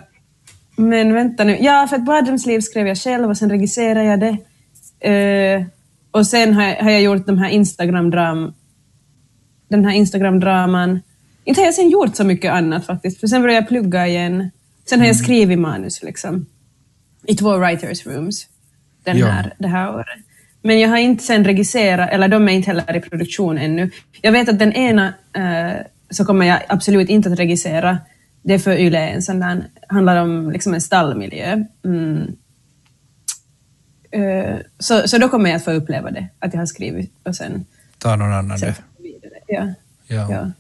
men 0.76 1.14
vänta 1.14 1.44
nu. 1.44 1.58
Ja, 1.62 1.88
för 1.90 1.96
ett 1.96 2.06
badrumsliv 2.06 2.60
skrev 2.60 2.88
jag 2.88 2.98
själv 2.98 3.30
och 3.30 3.38
sen 3.38 3.50
regisserade 3.50 4.04
jag 4.04 4.20
det. 4.20 4.38
Eh, 5.10 5.64
och 6.12 6.28
sen 6.28 6.54
har 6.54 6.64
jag, 6.64 6.76
har 6.76 6.92
jag 6.92 7.02
gjort 7.02 7.26
de 7.26 7.38
här 7.38 7.50
Instagram-dram... 7.50 8.54
Den 9.70 9.86
här 9.86 9.94
Instagram-draman. 9.94 11.00
Inte 11.44 11.62
har 11.62 11.66
jag 11.66 11.76
sen 11.76 11.90
gjort 11.90 12.16
så 12.16 12.24
mycket 12.24 12.52
annat 12.52 12.86
faktiskt, 12.86 13.20
för 13.20 13.28
sen 13.28 13.42
började 13.42 13.62
jag 13.62 13.68
plugga 13.68 14.08
igen. 14.08 14.50
Sen 14.90 15.00
har 15.00 15.08
jag 15.08 15.16
skrivit 15.16 15.60
manus 15.60 16.04
liksom. 16.04 16.46
I 17.30 17.36
två 17.36 17.58
writers 17.58 18.06
rooms. 18.06 18.48
Den 19.04 19.18
Ja. 19.18 19.28
här, 19.28 19.54
det 19.60 19.68
här 19.68 19.94
året. 19.96 20.20
Men 20.62 20.80
jag 20.80 20.90
har 20.90 20.98
inte 20.98 21.24
sen 21.24 21.46
regisserat, 21.46 22.10
eller 22.10 22.28
de 22.28 22.50
är 22.50 22.54
inte 22.54 22.68
heller 22.68 22.96
i 22.98 23.00
produktion 23.02 23.58
ännu. 23.58 23.92
Jag 24.22 24.32
vet 24.32 24.50
att 24.50 24.60
den 24.60 24.74
ena 24.74 25.14
eh, 25.34 25.86
så 26.10 26.26
kommer 26.26 26.46
jag 26.46 26.60
absolut 26.70 27.10
inte 27.10 27.32
att 27.32 27.40
regissera. 27.40 27.98
Det 28.42 28.54
är 28.54 28.60
för 28.60 28.78
Yle, 28.78 29.10
en 29.10 29.22
sån 29.22 29.40
där, 29.40 29.64
handlar 29.88 30.22
om 30.22 30.52
liksom 30.52 30.74
en 30.74 30.82
stallmiljö. 30.82 31.64
Mm. 31.86 32.36
Eh, 34.12 34.56
så, 34.80 35.08
så 35.08 35.18
då 35.18 35.30
kommer 35.30 35.50
jag 35.50 35.58
att 35.58 35.66
få 35.66 35.72
uppleva 35.72 36.12
det, 36.12 36.28
att 36.40 36.54
jag 36.54 36.62
har 36.62 36.66
skrivit 36.66 37.14
och 37.24 37.36
sen, 37.36 37.66
Ta 37.98 38.16
någon 38.16 38.34
annan 38.34 38.60
sen 38.60 38.74
det. 38.98 39.04
Ja. 39.48 39.68
Ja. 40.08 40.28
Ja. 40.32 40.52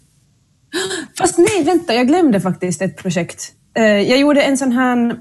Fast 1.17 1.37
nej, 1.37 1.63
vänta, 1.65 1.93
jag 1.93 2.07
glömde 2.07 2.41
faktiskt 2.41 2.81
ett 2.81 2.97
projekt. 2.97 3.53
Eh, 3.73 3.83
jag 3.83 4.19
gjorde 4.19 4.41
en 4.41 4.57
sån 4.57 4.71
här 4.71 5.15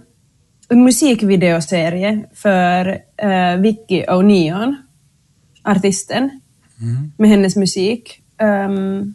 musikvideoserie 0.71 2.25
för 2.35 2.89
uh, 3.25 3.61
Vicky 3.61 4.05
O'Neon, 4.05 4.75
artisten, 5.63 6.41
med 7.17 7.31
hennes 7.31 7.57
musik. 7.57 8.23
Um, 8.43 9.15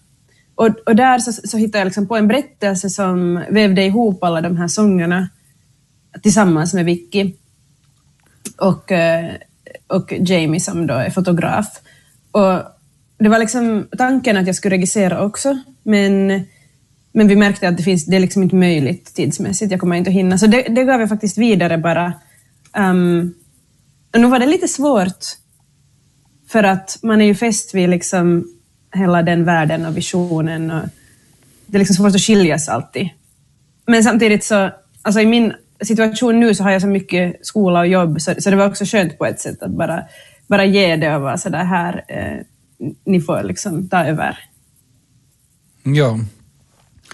och, 0.56 0.70
och 0.86 0.96
där 0.96 1.20
så, 1.20 1.32
så 1.32 1.58
hittade 1.58 1.78
jag 1.78 1.86
liksom 1.86 2.08
på 2.08 2.18
en 2.18 2.28
berättelse 2.28 2.90
som 2.90 3.44
vävde 3.50 3.84
ihop 3.84 4.24
alla 4.24 4.42
de 4.42 4.58
här 4.58 4.68
sångerna 4.68 5.30
tillsammans 6.22 6.74
med 6.74 6.86
Vicky 6.86 7.34
och, 8.58 8.92
eh, 8.92 9.32
och 9.88 10.14
Jamie 10.20 10.60
som 10.60 10.88
då 10.88 10.94
är 10.94 11.10
fotograf. 11.10 11.80
Och 12.32 12.62
det 13.18 13.30
var 13.30 13.40
liksom 13.40 13.88
tanken 13.98 14.38
att 14.38 14.48
jag 14.48 14.56
skulle 14.56 14.76
regissera 14.76 15.22
också, 15.26 15.58
men, 15.84 16.44
men 17.14 17.28
vi 17.28 17.36
märkte 17.36 17.68
att 17.68 17.78
det, 17.78 17.84
finns, 17.84 18.06
det 18.06 18.16
är 18.16 18.20
liksom 18.20 18.44
inte 18.44 18.56
möjligt 18.56 19.14
tidsmässigt, 19.16 19.72
jag 19.72 19.80
kommer 19.80 19.96
inte 19.96 20.10
att 20.10 20.16
hinna. 20.16 20.38
Så 20.38 20.48
det, 20.48 20.62
det 20.62 20.84
gav 20.84 21.00
jag 21.00 21.10
faktiskt 21.10 21.38
vidare 21.38 21.78
bara. 21.78 22.14
Um, 22.78 23.34
och 24.14 24.22
nu 24.22 24.28
var 24.28 24.40
det 24.40 24.46
lite 24.46 24.68
svårt, 24.68 25.26
för 26.50 26.64
att 26.64 27.00
man 27.02 27.22
är 27.22 27.26
ju 27.26 27.36
fäst 27.36 27.76
vid 27.76 27.90
liksom 27.90 28.48
hela 28.94 29.24
den 29.24 29.44
världen 29.44 29.86
och 29.86 29.98
visionen. 29.98 30.72
Och 30.72 30.84
det 31.66 31.78
är 31.78 31.80
liksom 31.80 31.96
svårt 31.96 32.16
att 32.16 32.22
skiljas 32.22 32.70
alltid. 32.70 33.10
Men 33.86 34.04
samtidigt 34.04 34.44
så, 34.44 34.72
alltså 35.02 35.22
i 35.22 35.26
min 35.26 35.54
situation 35.82 36.40
nu 36.40 36.56
så 36.56 36.64
har 36.64 36.72
jag 36.72 36.82
så 36.82 36.88
mycket 36.88 37.46
skola 37.46 37.80
och 37.80 37.88
jobb, 37.88 38.22
så, 38.22 38.34
så 38.40 38.50
det 38.50 38.56
var 38.56 38.68
också 38.68 38.86
skönt 38.86 39.18
på 39.18 39.26
ett 39.26 39.40
sätt 39.40 39.64
att 39.64 39.72
bara, 39.72 40.04
bara 40.48 40.66
ge 40.66 40.96
det 40.96 41.16
och 41.16 41.22
vara 41.22 41.38
sådär 41.38 41.64
här, 41.64 42.04
eh, 42.08 42.46
ni 43.06 43.22
får 43.22 43.44
liksom 43.44 43.90
ta 43.90 44.06
över. 44.06 44.38
Ja. 45.84 46.20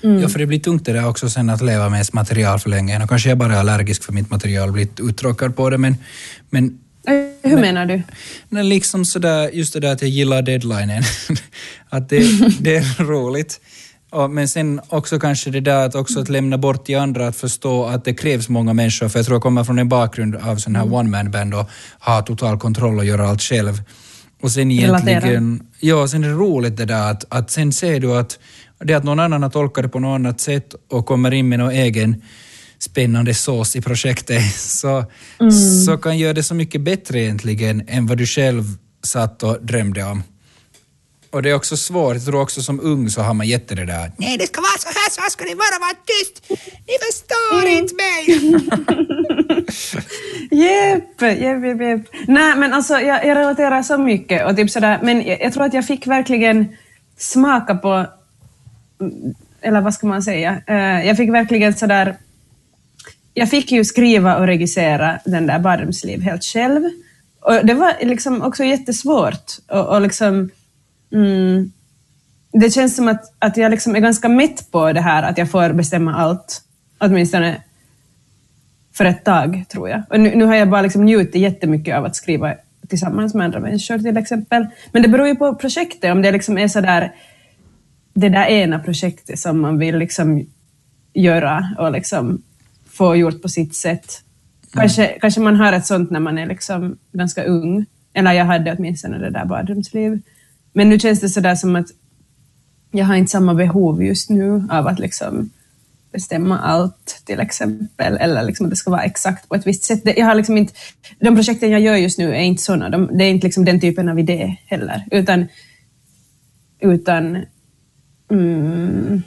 Mm. 0.04 0.22
Ja, 0.22 0.30
för 0.30 0.40
det 0.40 0.46
blir 0.46 0.60
tungt 0.60 0.86
det 0.86 0.94
där 0.94 1.08
också 1.08 1.30
sen 1.30 1.50
att 1.50 1.62
leva 1.62 1.90
med 1.90 1.98
ens 1.98 2.14
material 2.14 2.60
för 2.60 2.70
länge. 2.70 3.04
Och 3.04 3.10
kanske 3.10 3.30
jag 3.30 3.38
bara 3.38 3.54
är 3.54 3.60
allergisk 3.60 4.04
för 4.04 4.14
mitt 4.14 4.30
material, 4.30 4.72
blivit 4.72 5.00
uttråkad 5.00 5.56
på 5.56 5.70
det, 5.70 5.78
men, 5.78 5.96
men 6.50 6.80
hur 7.42 7.52
men, 7.52 7.62
menar 7.62 7.86
du? 7.86 8.02
Nej, 8.50 8.64
liksom 8.64 9.06
sådär, 9.06 9.50
just 9.54 9.74
det 9.74 9.80
där 9.80 9.92
att 9.92 10.02
jag 10.02 10.10
gillar 10.10 10.42
deadlinen. 10.42 11.04
att 11.90 12.10
det, 12.10 12.20
det 12.60 12.76
är 12.76 13.04
roligt. 13.04 13.62
Och, 14.10 14.30
men 14.30 14.48
sen 14.48 14.82
också 14.88 15.20
kanske 15.20 15.52
det 15.52 15.60
där 15.60 15.86
att 15.86 15.96
också 15.96 16.20
att 16.20 16.30
lämna 16.30 16.58
bort 16.58 16.86
till 16.86 16.98
andra 16.98 17.28
att 17.28 17.36
förstå 17.36 17.86
att 17.86 18.06
det 18.06 18.14
krävs 18.14 18.50
många 18.50 18.74
människor, 18.74 19.10
för 19.10 19.20
jag 19.20 19.26
tror 19.26 19.36
jag 19.36 19.42
kommer 19.42 19.64
från 19.64 19.80
en 19.80 19.90
bakgrund 19.90 20.36
av 20.36 20.56
sån 20.56 20.76
här 20.76 20.84
mm. 20.84 20.94
one 20.94 21.10
man 21.10 21.32
band 21.32 21.54
och 21.54 21.70
ha 22.00 22.22
total 22.22 22.60
kontroll 22.60 22.98
och 22.98 23.06
göra 23.06 23.28
allt 23.28 23.42
själv. 23.42 23.82
Och 24.42 24.52
sen 24.52 24.72
egentligen, 24.72 25.68
ja, 25.80 26.08
sen 26.08 26.24
är 26.24 26.28
det 26.28 26.34
roligt 26.34 26.78
det 26.78 26.86
där 26.86 27.12
att, 27.12 27.26
att 27.30 27.52
sen 27.52 27.72
ser 27.72 28.00
du 28.00 28.18
att 28.18 28.40
det 28.80 28.94
att 28.94 29.04
någon 29.04 29.20
annan 29.20 29.44
har 29.44 29.50
tolkat 29.50 29.84
det 29.84 29.90
på 29.90 30.00
något 30.00 30.16
annat 30.16 30.42
sätt 30.42 30.76
och 30.90 31.06
kommer 31.06 31.34
in 31.34 31.50
med 31.50 31.60
någon 31.60 31.72
egen 31.72 32.24
spännande 32.80 33.34
sås 33.34 33.76
i 33.76 33.82
projektet, 33.82 34.56
så, 34.56 35.06
mm. 35.40 35.52
så 35.86 35.98
kan 35.98 36.18
göra 36.18 36.34
det 36.34 36.44
så 36.44 36.56
mycket 36.56 36.82
bättre 36.82 37.20
egentligen 37.20 37.84
än 37.88 38.08
vad 38.08 38.18
du 38.18 38.26
själv 38.26 38.64
satt 39.04 39.44
och 39.44 39.58
drömde 39.62 40.04
om. 40.04 40.24
Och 41.32 41.42
det 41.42 41.50
är 41.50 41.54
också 41.54 41.78
svårt, 41.78 42.14
jag 42.14 42.26
tror 42.26 42.42
också 42.42 42.62
som 42.62 42.80
ung 42.80 43.10
så 43.10 43.22
har 43.22 43.34
man 43.34 43.48
jätte 43.48 43.76
det 43.76 43.86
där 43.86 44.12
Nej, 44.18 44.38
det 44.38 44.48
ska 44.48 44.62
vara 44.62 44.78
så 44.80 44.88
här, 44.88 45.10
så 45.12 45.22
här 45.22 45.30
ska 45.30 45.44
det 45.44 45.56
vara, 45.56 45.80
var 45.80 45.96
tyst! 46.06 46.64
Ni 46.88 46.94
förstår 47.08 47.62
mm. 47.62 47.78
inte 47.78 47.96
mig! 47.96 48.26
Jepp, 50.66 51.22
jepp, 51.22 51.66
jepp, 51.66 51.82
jepp. 51.82 52.02
Nej, 52.28 52.56
men 52.56 52.74
alltså 52.74 52.94
jag, 52.94 53.26
jag 53.26 53.38
relaterar 53.38 53.84
så 53.84 53.98
mycket 53.98 54.46
och 54.46 54.56
typ 54.56 54.72
sådär, 54.72 55.00
men 55.04 55.28
jag, 55.28 55.42
jag, 55.42 55.54
tror 55.54 55.64
att 55.64 55.74
jag 55.74 55.88
fick 55.88 56.08
verkligen 56.08 56.76
smaka 57.18 57.76
på, 57.76 58.06
eller 59.62 59.82
vad 59.82 59.94
ska 59.94 60.08
man 60.08 60.24
säga, 60.24 60.62
eh, 60.68 61.08
jag 61.08 61.18
fick 61.18 61.30
verkligen 61.30 61.74
sådär, 61.74 62.16
jag 63.34 63.50
fick 63.50 63.72
ju 63.72 63.86
skriva 63.86 64.38
och 64.38 64.48
regissera 64.48 65.20
den 65.26 65.48
där 65.48 65.60
Badrumsliv 65.60 66.22
helt 66.22 66.44
själv. 66.44 66.82
Och 67.42 67.66
det 67.66 67.74
var 67.74 67.94
liksom 68.02 68.42
också 68.42 68.64
jättesvårt 68.64 69.58
och, 69.68 69.88
och 69.88 70.02
liksom 70.02 70.50
Mm. 71.12 71.72
Det 72.52 72.70
känns 72.70 72.96
som 72.96 73.08
att, 73.08 73.34
att 73.40 73.58
jag 73.58 73.72
liksom 73.72 73.96
är 73.96 74.00
ganska 74.00 74.30
mätt 74.30 74.72
på 74.72 74.94
det 74.94 75.02
här 75.02 75.24
att 75.24 75.38
jag 75.38 75.52
får 75.52 75.74
bestämma 75.74 76.16
allt. 76.16 76.62
Åtminstone 76.98 77.62
för 78.94 79.06
ett 79.06 79.24
tag, 79.24 79.66
tror 79.70 79.90
jag. 79.90 80.04
Och 80.10 80.20
nu, 80.20 80.36
nu 80.36 80.46
har 80.46 80.56
jag 80.56 80.70
bara 80.70 80.82
liksom 80.82 81.06
njutit 81.06 81.42
jättemycket 81.42 81.96
av 81.96 82.06
att 82.06 82.16
skriva 82.16 82.54
tillsammans 82.88 83.34
med 83.34 83.46
andra 83.46 83.60
människor 83.60 83.98
till 83.98 84.18
exempel. 84.18 84.68
Men 84.92 85.02
det 85.02 85.08
beror 85.08 85.28
ju 85.28 85.36
på 85.36 85.56
projektet, 85.56 86.12
om 86.12 86.22
det 86.22 86.32
liksom 86.32 86.58
är 86.58 86.68
sådär 86.68 87.14
det 88.14 88.30
där 88.30 88.46
ena 88.46 88.80
projektet 88.80 89.40
som 89.40 89.62
man 89.62 89.78
vill 89.78 89.98
liksom 89.98 90.46
göra 91.14 91.76
och 91.80 91.92
liksom 91.92 92.42
få 92.90 93.16
gjort 93.16 93.42
på 93.42 93.50
sitt 93.50 93.76
sätt. 93.76 94.22
Kanske, 94.74 95.06
mm. 95.06 95.20
kanske 95.22 95.42
man 95.42 95.56
har 95.56 95.74
ett 95.74 95.86
sånt 95.86 96.12
när 96.12 96.20
man 96.20 96.38
är 96.38 96.46
liksom 96.46 96.98
ganska 97.12 97.44
ung. 97.44 97.86
Eller 98.14 98.34
jag 98.34 98.46
hade 98.46 98.76
åtminstone 98.78 99.18
det 99.18 99.30
där 99.30 99.46
badrumsliv. 99.46 100.22
Men 100.74 100.90
nu 100.90 101.00
känns 101.00 101.20
det 101.20 101.30
sådär 101.30 101.56
som 101.56 101.76
att 101.76 101.88
jag 102.92 103.06
har 103.06 103.16
inte 103.16 103.32
samma 103.32 103.54
behov 103.54 104.04
just 104.04 104.30
nu 104.30 104.68
av 104.70 104.88
att 104.88 105.00
liksom 105.00 105.50
bestämma 106.12 106.60
allt 106.60 107.22
till 107.26 107.40
exempel, 107.40 108.18
eller 108.18 108.44
liksom 108.44 108.66
att 108.66 108.70
det 108.70 108.76
ska 108.76 108.92
vara 108.92 109.04
exakt 109.04 109.50
på 109.50 109.56
ett 109.56 109.68
visst 109.68 109.84
sätt. 109.84 110.02
Jag 110.18 110.26
har 110.26 110.36
liksom 110.36 110.58
inte, 110.58 110.74
de 111.20 111.36
projekten 111.36 111.72
jag 111.72 111.82
gör 111.82 111.96
just 111.96 112.18
nu 112.18 112.36
är 112.36 112.42
inte 112.42 112.64
sådana, 112.64 112.90
de, 112.90 113.18
det 113.18 113.24
är 113.24 113.30
inte 113.30 113.48
liksom 113.48 113.66
den 113.66 113.80
typen 113.80 114.10
av 114.10 114.20
idé 114.20 114.56
heller, 114.66 115.04
utan, 115.12 115.48
utan 116.80 117.46
mm, 118.32 119.22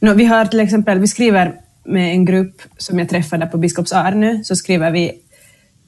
no, 0.00 0.14
vi 0.14 0.24
har 0.24 0.44
till 0.44 0.60
exempel, 0.60 0.98
vi 0.98 1.06
skriver 1.06 1.54
med 1.84 2.12
en 2.12 2.24
grupp 2.24 2.62
som 2.76 2.98
jag 2.98 3.08
träffade 3.08 3.46
på 3.46 3.58
Biskops 3.58 3.92
Arnö, 3.92 4.44
så 4.44 4.56
skriver 4.56 4.90
vi, 4.90 5.12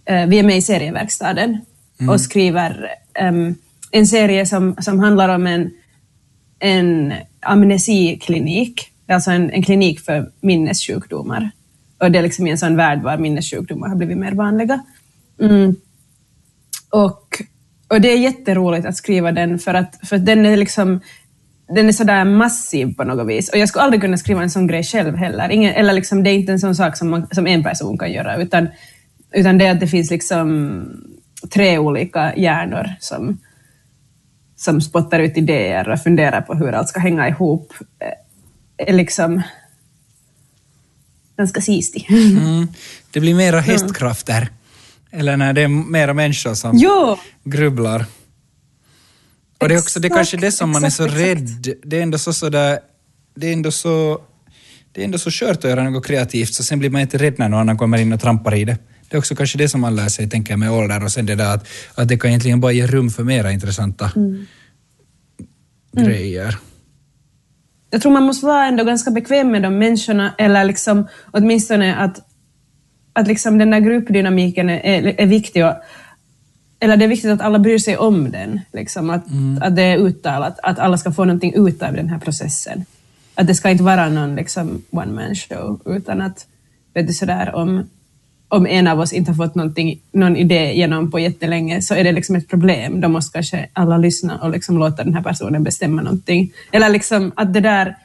eh, 0.04 0.26
vi 0.26 0.38
är 0.38 0.42
med 0.42 0.56
i 0.56 0.62
serieverkstaden 0.62 1.60
mm. 2.00 2.10
och 2.10 2.20
skriver 2.20 2.88
um, 3.22 3.54
en 3.90 4.06
serie 4.06 4.46
som, 4.46 4.76
som 4.80 4.98
handlar 4.98 5.28
om 5.28 5.46
en, 5.46 5.70
en 6.58 7.12
amnesiklinik, 7.40 8.92
alltså 9.08 9.30
en, 9.30 9.50
en 9.50 9.62
klinik 9.62 10.00
för 10.00 10.30
minnessjukdomar. 10.40 11.50
Och 11.98 12.10
det 12.10 12.18
är 12.18 12.22
liksom 12.22 12.46
i 12.46 12.50
en 12.50 12.58
sån 12.58 12.76
värld 12.76 13.02
var 13.02 13.18
minnessjukdomar 13.18 13.88
har 13.88 13.96
blivit 13.96 14.18
mer 14.18 14.32
vanliga. 14.32 14.82
Mm. 15.40 15.76
Och, 16.90 17.42
och 17.88 18.00
det 18.00 18.08
är 18.08 18.18
jätteroligt 18.18 18.86
att 18.86 18.96
skriva 18.96 19.32
den 19.32 19.58
för 19.58 19.74
att, 19.74 20.08
för 20.08 20.16
att 20.16 20.26
den 20.26 20.46
är 20.46 20.56
liksom 20.56 21.00
den 21.68 21.88
är 21.88 21.92
sådär 21.92 22.24
massiv 22.24 22.94
på 22.94 23.04
något 23.04 23.28
vis. 23.28 23.48
Och 23.48 23.58
jag 23.58 23.68
skulle 23.68 23.82
aldrig 23.82 24.00
kunna 24.00 24.16
skriva 24.16 24.42
en 24.42 24.50
sån 24.50 24.66
grej 24.66 24.82
själv 24.82 25.16
heller. 25.16 25.48
Ingen, 25.48 25.74
eller 25.74 25.92
liksom, 25.92 26.22
det 26.22 26.30
är 26.30 26.34
inte 26.34 26.52
en 26.52 26.60
sån 26.60 26.74
sak 26.74 26.96
som, 26.96 27.10
man, 27.10 27.26
som 27.32 27.46
en 27.46 27.62
person 27.62 27.98
kan 27.98 28.12
göra, 28.12 28.36
utan, 28.36 28.68
utan 29.32 29.58
det 29.58 29.66
är 29.66 29.70
att 29.70 29.80
det 29.80 29.86
finns 29.86 30.10
liksom 30.10 30.86
tre 31.50 31.78
olika 31.78 32.36
hjärnor 32.36 32.90
som, 33.00 33.38
som 34.56 34.80
spottar 34.80 35.20
ut 35.20 35.36
idéer 35.36 35.88
och 35.88 36.00
funderar 36.00 36.40
på 36.40 36.54
hur 36.54 36.72
allt 36.72 36.88
ska 36.88 37.00
hänga 37.00 37.28
ihop 37.28 37.72
eh, 37.98 38.88
är 38.88 38.92
liksom 38.92 39.42
ganska 41.36 41.60
sistig. 41.60 42.06
Mm. 42.10 42.68
Det 43.10 43.20
blir 43.20 43.34
mera 43.34 43.60
hästkrafter. 43.60 44.36
Mm. 44.36 44.50
Eller 45.10 45.36
när 45.36 45.52
det 45.52 45.62
är 45.62 45.68
mera 45.68 46.14
människor 46.14 46.54
som 46.54 46.76
jo. 46.78 47.16
grubblar. 47.44 48.06
Och 49.58 49.68
det 49.68 49.74
är 49.74 49.78
också 49.78 50.00
det 50.00 50.08
är 50.08 50.14
kanske 50.14 50.36
det 50.36 50.52
som 50.52 50.70
man 50.70 50.84
är 50.84 50.90
så 50.90 51.04
exakt. 51.04 51.20
rädd. 51.20 51.76
Det 51.82 51.98
är 51.98 52.02
ändå 52.02 52.18
så 52.18 52.32
sådär, 52.32 52.78
det 53.34 53.48
är 53.48 53.52
ändå 53.52 53.70
så 53.70 54.20
det 54.92 55.00
är 55.00 55.04
ändå 55.04 55.18
så 55.18 55.30
skört 55.30 55.56
att 55.56 55.70
göra 55.70 55.90
något 55.90 56.06
kreativt 56.06 56.54
så 56.54 56.62
sen 56.62 56.78
blir 56.78 56.90
man 56.90 57.00
inte 57.00 57.18
rädd 57.18 57.34
när 57.38 57.48
någon 57.48 57.60
annan 57.60 57.78
kommer 57.78 57.98
in 57.98 58.12
och 58.12 58.20
trampar 58.20 58.54
i 58.54 58.64
det. 58.64 58.78
Det 59.08 59.16
är 59.16 59.18
också 59.18 59.34
kanske 59.36 59.58
det 59.58 59.68
som 59.68 59.80
man 59.80 59.96
lär 59.96 60.08
sig, 60.08 60.28
tänker 60.30 60.52
jag, 60.52 60.58
med 60.58 60.70
ålder 60.70 61.04
och 61.04 61.12
sen 61.12 61.26
det 61.26 61.34
där 61.34 61.54
att, 61.54 61.68
att 61.94 62.08
det 62.08 62.16
kan 62.16 62.30
egentligen 62.30 62.60
bara 62.60 62.72
ge 62.72 62.86
rum 62.86 63.10
för 63.10 63.24
mera 63.24 63.52
intressanta 63.52 64.12
mm. 64.16 64.46
grejer. 65.92 66.58
Jag 67.90 68.02
tror 68.02 68.12
man 68.12 68.22
måste 68.22 68.46
vara 68.46 68.66
ändå 68.66 68.84
ganska 68.84 69.10
bekväm 69.10 69.50
med 69.50 69.62
de 69.62 69.78
människorna, 69.78 70.34
eller 70.38 70.64
liksom 70.64 71.08
åtminstone 71.32 71.94
att, 71.94 72.20
att 73.12 73.28
liksom 73.28 73.58
den 73.58 73.70
där 73.70 73.80
gruppdynamiken 73.80 74.70
är, 74.70 74.80
är, 74.84 75.20
är 75.20 75.26
viktig. 75.26 75.64
Och, 75.64 75.74
eller 76.80 76.96
det 76.96 77.04
är 77.04 77.08
viktigt 77.08 77.30
att 77.30 77.40
alla 77.40 77.58
bryr 77.58 77.78
sig 77.78 77.96
om 77.96 78.30
den, 78.30 78.60
liksom, 78.72 79.10
att, 79.10 79.30
mm. 79.30 79.62
att 79.62 79.76
det 79.76 79.82
är 79.82 79.98
uttalat, 79.98 80.58
att 80.62 80.78
alla 80.78 80.98
ska 80.98 81.12
få 81.12 81.24
någonting 81.24 81.54
ut 81.54 81.82
av 81.82 81.92
den 81.92 82.08
här 82.08 82.18
processen. 82.18 82.84
Att 83.34 83.46
det 83.46 83.54
ska 83.54 83.70
inte 83.70 83.84
vara 83.84 84.08
någon 84.08 84.36
liksom, 84.36 84.82
one 84.90 85.12
man 85.12 85.34
show, 85.34 85.80
utan 85.84 86.20
att, 86.20 86.46
vet 86.94 87.06
du, 87.06 87.12
sådär 87.12 87.54
om 87.54 87.84
om 88.54 88.66
en 88.66 88.86
av 88.86 89.00
oss 89.00 89.12
inte 89.12 89.30
har 89.30 89.36
fått 89.36 89.54
någon 90.12 90.36
idé 90.36 90.72
genom 90.74 91.10
på 91.10 91.18
jättelänge 91.18 91.82
så 91.82 91.94
är 91.94 92.04
det 92.04 92.12
liksom 92.12 92.36
ett 92.36 92.48
problem. 92.48 93.00
Då 93.00 93.08
måste 93.08 93.32
kanske 93.32 93.68
alla 93.72 93.98
lyssna 93.98 94.38
och 94.38 94.50
liksom 94.50 94.78
låta 94.78 95.04
den 95.04 95.14
här 95.14 95.22
personen 95.22 95.64
bestämma 95.64 96.02
någonting. 96.02 96.52
Eller 96.72 96.88
liksom 96.88 97.32
att 97.36 97.54
det 97.54 97.60
där, 97.60 97.96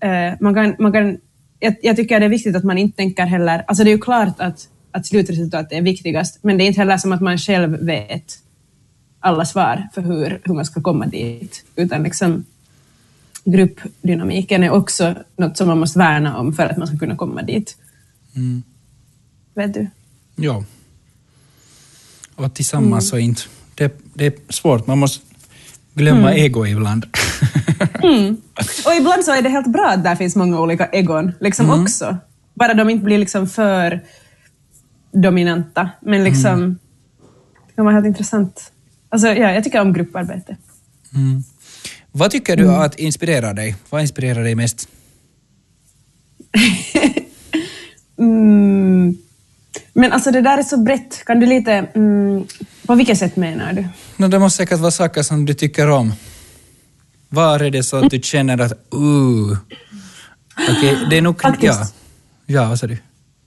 eh, 0.00 0.34
man 0.40 0.54
kan, 0.54 0.76
man 0.78 0.92
kan, 0.92 1.18
jag, 1.58 1.74
jag, 1.82 1.96
tycker 1.96 2.20
det 2.20 2.26
är 2.26 2.30
viktigt 2.30 2.56
att 2.56 2.64
man 2.64 2.78
inte 2.78 2.96
tänker 2.96 3.26
heller, 3.26 3.64
alltså 3.66 3.84
det 3.84 3.90
är 3.90 3.92
ju 3.92 4.00
klart 4.00 4.40
att, 4.40 4.68
att 4.98 5.06
slutresultatet 5.06 5.72
är 5.72 5.82
viktigast, 5.82 6.38
men 6.42 6.58
det 6.58 6.64
är 6.64 6.66
inte 6.66 6.80
heller 6.80 6.96
som 6.96 7.12
att 7.12 7.20
man 7.20 7.38
själv 7.38 7.78
vet 7.84 8.38
alla 9.20 9.44
svar 9.44 9.88
för 9.94 10.02
hur, 10.02 10.40
hur 10.44 10.54
man 10.54 10.64
ska 10.64 10.82
komma 10.82 11.06
dit, 11.06 11.64
utan 11.76 12.02
liksom 12.02 12.44
gruppdynamiken 13.44 14.64
är 14.64 14.70
också 14.70 15.14
något 15.36 15.56
som 15.56 15.68
man 15.68 15.78
måste 15.78 15.98
värna 15.98 16.38
om 16.38 16.52
för 16.52 16.66
att 16.66 16.76
man 16.76 16.86
ska 16.86 16.98
kunna 16.98 17.16
komma 17.16 17.42
dit. 17.42 17.76
Mm 18.36 18.62
vet 19.58 19.74
du. 19.74 19.86
Ja. 20.36 20.64
Och 22.34 22.54
tillsammans 22.54 22.90
mm. 22.90 23.00
så 23.10 23.18
inte... 23.18 23.42
Det, 23.74 24.00
det 24.14 24.26
är 24.26 24.32
svårt, 24.48 24.86
man 24.86 24.98
måste 24.98 25.24
glömma 25.94 26.30
mm. 26.30 26.44
ego 26.44 26.66
ibland. 26.66 27.06
Mm. 28.02 28.36
Och 28.86 28.94
ibland 28.98 29.24
så 29.24 29.32
är 29.32 29.42
det 29.42 29.48
helt 29.48 29.72
bra 29.72 29.86
att 29.88 30.04
där 30.04 30.16
finns 30.16 30.36
många 30.36 30.60
olika 30.60 30.86
egon 30.86 31.32
liksom 31.40 31.66
Mm. 31.66 31.82
också. 31.82 32.16
Bara 32.54 32.74
de 32.74 32.90
inte 32.90 33.04
blir 33.04 33.18
liksom 33.18 33.48
för 33.48 34.00
dominanta. 35.12 35.90
Men 36.00 36.24
liksom, 36.24 36.52
Mm. 36.52 36.78
det 37.68 37.74
kan 37.74 37.84
vara 37.84 37.94
helt 37.94 38.06
intressant. 38.06 38.72
Alltså, 39.08 39.28
ja, 39.28 39.52
jag 39.52 39.64
tycker 39.64 39.80
om 39.80 39.92
grupparbete. 39.92 40.56
Vad 42.12 42.30
tycker 42.30 42.56
du 42.56 42.68
att 42.70 42.94
inspirerar 42.98 43.54
dig? 43.54 43.76
Vad 43.90 44.00
inspirerar 44.00 44.42
dig 44.44 44.54
mest? 44.54 44.88
Mm. 48.18 49.16
Men 49.92 50.12
alltså 50.12 50.30
det 50.30 50.40
där 50.40 50.58
är 50.58 50.62
så 50.62 50.76
brett. 50.76 51.24
Kan 51.24 51.40
du 51.40 51.46
lite... 51.46 51.72
Mm, 51.72 52.46
på 52.86 52.94
vilket 52.94 53.18
sätt 53.18 53.36
menar 53.36 53.72
du? 53.72 53.88
No, 54.16 54.28
det 54.28 54.38
måste 54.38 54.56
säkert 54.56 54.78
vara 54.78 54.90
saker 54.90 55.22
som 55.22 55.44
du 55.44 55.54
tycker 55.54 55.90
om. 55.90 56.12
Var 57.28 57.60
är 57.60 57.70
det 57.70 57.82
så 57.82 57.96
att 57.96 58.10
du 58.10 58.20
känner 58.22 58.60
att 58.60 58.72
uh... 58.72 59.58
Okej, 60.70 60.98
det 61.10 61.16
är 61.16 61.22
nog... 61.22 61.40
Faktiskt. 61.42 61.94
Ja. 62.46 62.62
ja, 62.62 62.68
vad 62.68 62.78
sa 62.78 62.86
du? 62.86 62.98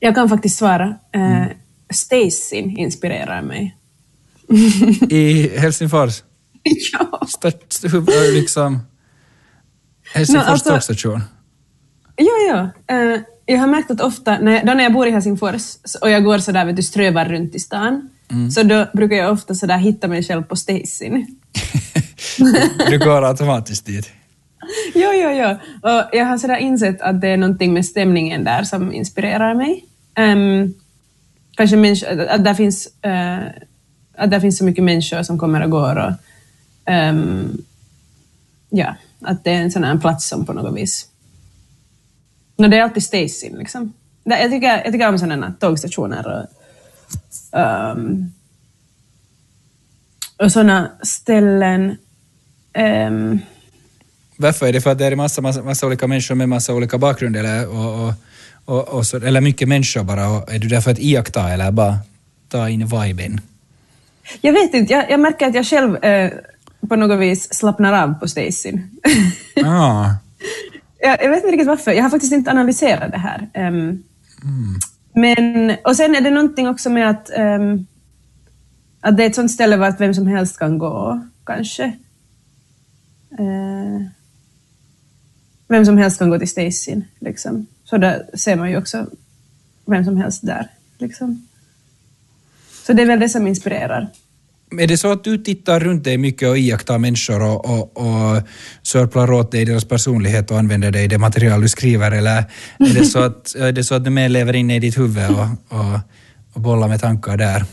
Jag 0.04 0.16
kan 0.16 0.30
faktiskt 0.30 0.58
svara. 0.58 0.96
Mm. 1.14 1.32
Eh, 1.42 1.48
Stacyn 1.94 2.78
inspirerar 2.78 3.42
mig. 3.42 3.76
I 5.10 5.58
Helsingfors? 5.58 6.24
ja. 6.94 7.26
Stört, 7.28 7.84
hur- 7.94 8.34
liksom... 8.34 8.80
Helsingfors 10.14 10.46
No, 10.48 10.52
alltså- 10.52 10.70
tågstation? 10.70 11.22
Ja, 12.16 12.32
ja. 12.88 12.96
Eh, 12.96 13.20
jag 13.46 13.58
har 13.60 13.68
märkt 13.68 13.92
att 13.92 14.02
ofta, 14.02 14.38
när 14.40 14.52
jag, 14.52 14.66
då 14.66 14.74
när 14.74 14.84
jag 14.84 14.94
bor 14.94 15.08
i 15.08 15.12
Helsingfors 15.12 15.78
och 16.02 16.10
jag 16.10 16.24
går 16.24 16.38
sådär, 16.38 16.66
vet 16.66 16.76
du, 16.76 16.84
strövar 16.84 17.26
runt 17.26 17.56
i 17.56 17.60
stan, 17.60 18.10
Mm. 18.32 18.52
så 18.52 18.64
då 18.64 18.86
brukar 18.94 19.16
jag 19.16 19.32
ofta 19.34 19.56
sådär 19.56 19.78
hitta 19.78 20.08
mig 20.08 20.24
själv 20.24 20.44
på 20.44 20.56
Stacyn. 20.56 21.28
du 22.90 23.00
går 23.00 23.24
automatiskt 23.26 23.86
dit. 23.86 24.10
Jo, 24.96 25.10
jo, 25.14 25.30
jo. 25.30 25.50
Och 25.90 26.10
jag 26.12 26.26
har 26.26 26.38
sådär 26.38 26.58
insett 26.58 27.02
att 27.02 27.22
det 27.22 27.28
är 27.28 27.38
någonting 27.38 27.74
med 27.74 27.86
stämningen 27.86 28.44
där 28.44 28.64
som 28.64 28.94
inspirerar 28.94 29.56
mig. 29.56 29.86
Um, 30.20 30.74
kanske 31.56 31.78
människor, 31.78 32.20
att, 32.20 32.44
där 32.44 32.54
finns, 32.54 32.88
uh, 33.06 33.48
att 34.16 34.32
där 34.32 34.40
finns 34.40 34.58
så 34.58 34.66
mycket 34.66 34.84
människor 34.84 35.24
som 35.24 35.40
kommer 35.40 35.64
och 35.64 35.70
går. 35.72 35.96
Och, 35.96 36.12
um, 36.94 37.66
ja, 38.70 38.96
att 39.22 39.44
det 39.44 39.52
är 39.52 39.62
en 39.62 39.72
sån 39.72 39.84
här 39.84 39.98
plats 39.98 40.30
som 40.30 40.46
på 40.46 40.54
något 40.54 40.78
vis... 40.78 41.08
No, 42.58 42.68
det 42.68 42.78
är 42.78 42.84
alltid 42.84 43.04
Stacyn 43.04 43.58
liksom. 43.58 43.94
Jag 44.24 44.52
tycker, 44.52 44.68
jag 44.84 44.94
tycker 44.94 45.10
om 45.10 45.20
sådana 45.20 45.54
tågstationer 45.60 46.28
och, 46.28 46.46
um, 47.60 48.34
och 50.38 50.52
sådana 50.52 50.92
ställen. 51.04 51.98
Um, 52.78 53.40
Varför? 54.38 54.68
Är 54.68 54.74
det 54.74 54.82
för 54.82 54.92
att 54.92 54.98
det 54.98 55.06
är 55.06 55.16
massa, 55.16 55.42
massa, 55.42 55.64
massa 55.64 55.88
olika 55.88 56.08
människor 56.08 56.36
med 56.36 56.50
massa 56.50 56.74
olika 56.74 56.98
bakgrund 56.98 57.38
eller, 57.38 57.68
och, 57.68 58.08
och, 58.08 58.14
och, 58.66 58.88
och 58.88 59.06
så, 59.06 59.18
eller 59.18 59.42
mycket 59.42 59.68
människor 59.68 60.04
bara? 60.04 60.30
Och 60.30 60.54
är 60.54 60.60
du 60.60 60.68
där 60.68 60.82
för 60.82 60.92
att 60.92 61.00
iaktta 61.00 61.50
eller 61.50 61.72
bara 61.72 62.00
ta 62.50 62.70
in 62.70 62.88
viben? 62.88 63.42
Jag 64.42 64.54
vet 64.54 64.74
inte, 64.74 64.94
jag, 64.94 65.12
jag 65.12 65.20
märker 65.20 65.48
att 65.48 65.56
jag 65.56 65.66
själv 65.66 66.04
eh, 66.04 66.32
på 66.90 66.96
något 66.96 67.20
vis 67.20 67.54
slappnar 67.54 68.04
av 68.04 68.14
på 68.20 68.28
Stacyn. 68.28 68.90
Ah. 69.66 70.16
jag, 71.00 71.24
jag 71.24 71.30
vet 71.30 71.38
inte 71.38 71.52
riktigt 71.52 71.68
varför, 71.68 71.92
jag 71.92 72.04
har 72.04 72.10
faktiskt 72.10 72.34
inte 72.34 72.52
analyserat 72.52 73.12
det 73.12 73.18
här. 73.18 73.50
Ehm, 73.54 74.04
Mm. 74.44 74.80
Men, 75.14 75.78
och 75.84 75.96
sen 75.96 76.16
är 76.16 76.22
det 76.22 76.30
någonting 76.30 76.68
också 76.68 76.90
med 76.90 77.10
att, 77.10 77.30
ehm, 77.30 77.86
att 79.00 79.18
det 79.18 79.24
är 79.24 79.28
ett 79.28 79.36
sånt 79.36 79.52
ställe 79.52 79.78
vart 79.78 80.00
vem 80.00 80.14
som 80.14 80.28
helst 80.28 80.60
kan 80.60 80.78
gå, 80.78 81.22
kanske. 81.46 81.84
Eh, 83.40 84.02
vem 85.68 85.86
som 85.86 85.98
helst 85.98 86.20
kan 86.20 86.30
gå 86.30 86.40
till 86.40 86.50
Stacyn, 86.50 87.04
liksom. 87.20 87.68
Så 87.92 87.98
där 87.98 88.26
ser 88.34 88.56
man 88.56 88.70
ju 88.70 88.78
också 88.78 89.08
vem 89.86 90.06
som 90.06 90.18
helst 90.18 90.46
där, 90.46 90.68
liksom. 90.98 91.48
Så 92.86 92.94
det 92.94 93.02
är 93.02 93.06
väl 93.06 93.20
det 93.20 93.30
som 93.30 93.48
inspirerar. 93.48 94.08
Är 94.80 94.88
det 94.88 94.98
så 94.98 95.12
att 95.12 95.24
du 95.24 95.38
tittar 95.38 95.80
runt 95.80 96.04
dig 96.04 96.18
mycket 96.18 96.50
och 96.50 96.58
iakttar 96.58 96.98
människor 96.98 97.42
och, 97.42 97.66
och, 97.66 97.98
och 97.98 98.42
sörplar 98.84 99.32
åt 99.32 99.52
dig 99.52 99.66
deras 99.66 99.86
personlighet 99.86 100.52
och 100.52 100.60
använder 100.60 100.92
dig 100.92 101.04
i 101.04 101.08
det 101.08 101.18
material 101.18 101.62
du 101.62 101.70
skriver 101.70 102.12
eller 102.12 102.38
är 102.80 102.94
det 103.00 103.06
så 103.06 103.20
att, 103.20 103.56
är 103.60 103.72
det 103.72 103.84
så 103.84 103.96
att 103.96 104.04
du 104.04 104.10
mer 104.10 104.30
lever 104.30 104.56
inne 104.56 104.76
i 104.76 104.80
ditt 104.80 104.98
huvud 104.98 105.30
och, 105.30 105.78
och, 105.78 106.00
och 106.54 106.62
bollar 106.62 106.88
med 106.88 107.02
tankar 107.02 107.38
där? 107.38 107.66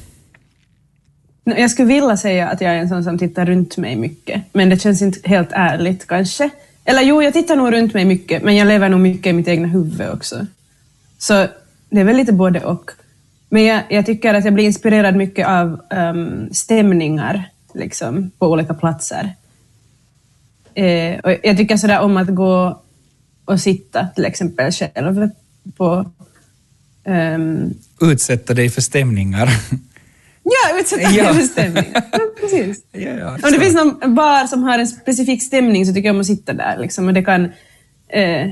Jag 1.45 1.71
skulle 1.71 1.89
vilja 1.89 2.17
säga 2.17 2.49
att 2.49 2.61
jag 2.61 2.75
är 2.75 2.79
en 2.79 2.89
sån 2.89 3.05
som 3.05 3.19
tittar 3.19 3.47
runt 3.47 3.77
mig 3.77 3.97
mycket, 3.97 4.43
men 4.53 4.69
det 4.69 4.83
känns 4.83 5.03
inte 5.03 5.29
helt 5.29 5.53
ärligt 5.53 6.07
kanske. 6.07 6.51
Eller 6.89 7.03
jo, 7.03 7.23
jag 7.23 7.33
tittar 7.33 7.57
nog 7.57 7.73
runt 7.73 7.95
mig 7.95 8.05
mycket, 8.05 8.43
men 8.43 8.57
jag 8.57 8.69
lever 8.69 8.89
nog 8.89 9.01
mycket 9.01 9.27
i 9.27 9.33
mitt 9.33 9.49
egna 9.49 9.69
huvud 9.69 10.11
också. 10.11 10.47
Så 11.19 11.47
det 11.91 12.01
är 12.01 12.05
väl 12.05 12.17
lite 12.17 12.33
både 12.33 12.65
och. 12.65 12.91
Men 13.49 13.65
jag, 13.65 13.83
jag 13.89 14.07
tycker 14.07 14.35
att 14.35 14.45
jag 14.45 14.55
blir 14.55 14.65
inspirerad 14.65 15.17
mycket 15.17 15.47
av 15.47 15.81
um, 15.91 16.49
stämningar 16.53 17.51
liksom, 17.75 18.31
på 18.39 18.47
olika 18.47 18.75
platser. 18.75 19.35
Eh, 20.75 21.19
och 21.19 21.31
jag 21.43 21.57
tycker 21.57 21.77
sådär 21.77 22.01
om 22.01 22.17
att 22.17 22.35
gå 22.35 22.83
och 23.45 23.61
sitta 23.61 24.07
till 24.15 24.25
exempel 24.25 24.73
själv 24.73 25.31
på 25.77 26.11
Um, 27.09 27.75
Utsätta 28.01 28.55
dig 28.55 28.71
för 28.71 28.81
stämningar. 28.81 29.49
Ja, 30.51 30.81
utsätta 30.81 31.11
Ja. 31.11 31.35
för 31.35 31.43
stämning. 31.43 31.85
Ja, 31.95 32.21
precis. 32.41 32.85
ja, 32.93 33.01
ja, 33.01 33.35
Om 33.35 33.53
det 33.53 33.61
finns 33.61 33.75
någon 33.75 34.15
bar 34.15 34.47
som 34.47 34.63
har 34.63 34.79
en 34.79 34.87
specifik 34.89 35.43
stämning 35.43 35.87
så 35.87 35.95
tycker 35.95 36.09
jag 36.09 36.15
om 36.15 36.21
att 36.21 36.27
sitta 36.27 36.53
där. 36.53 36.79
Liksom, 36.79 37.09
och 37.09 37.15
det, 37.15 37.23
kan, 37.25 37.45
eh, 38.09 38.49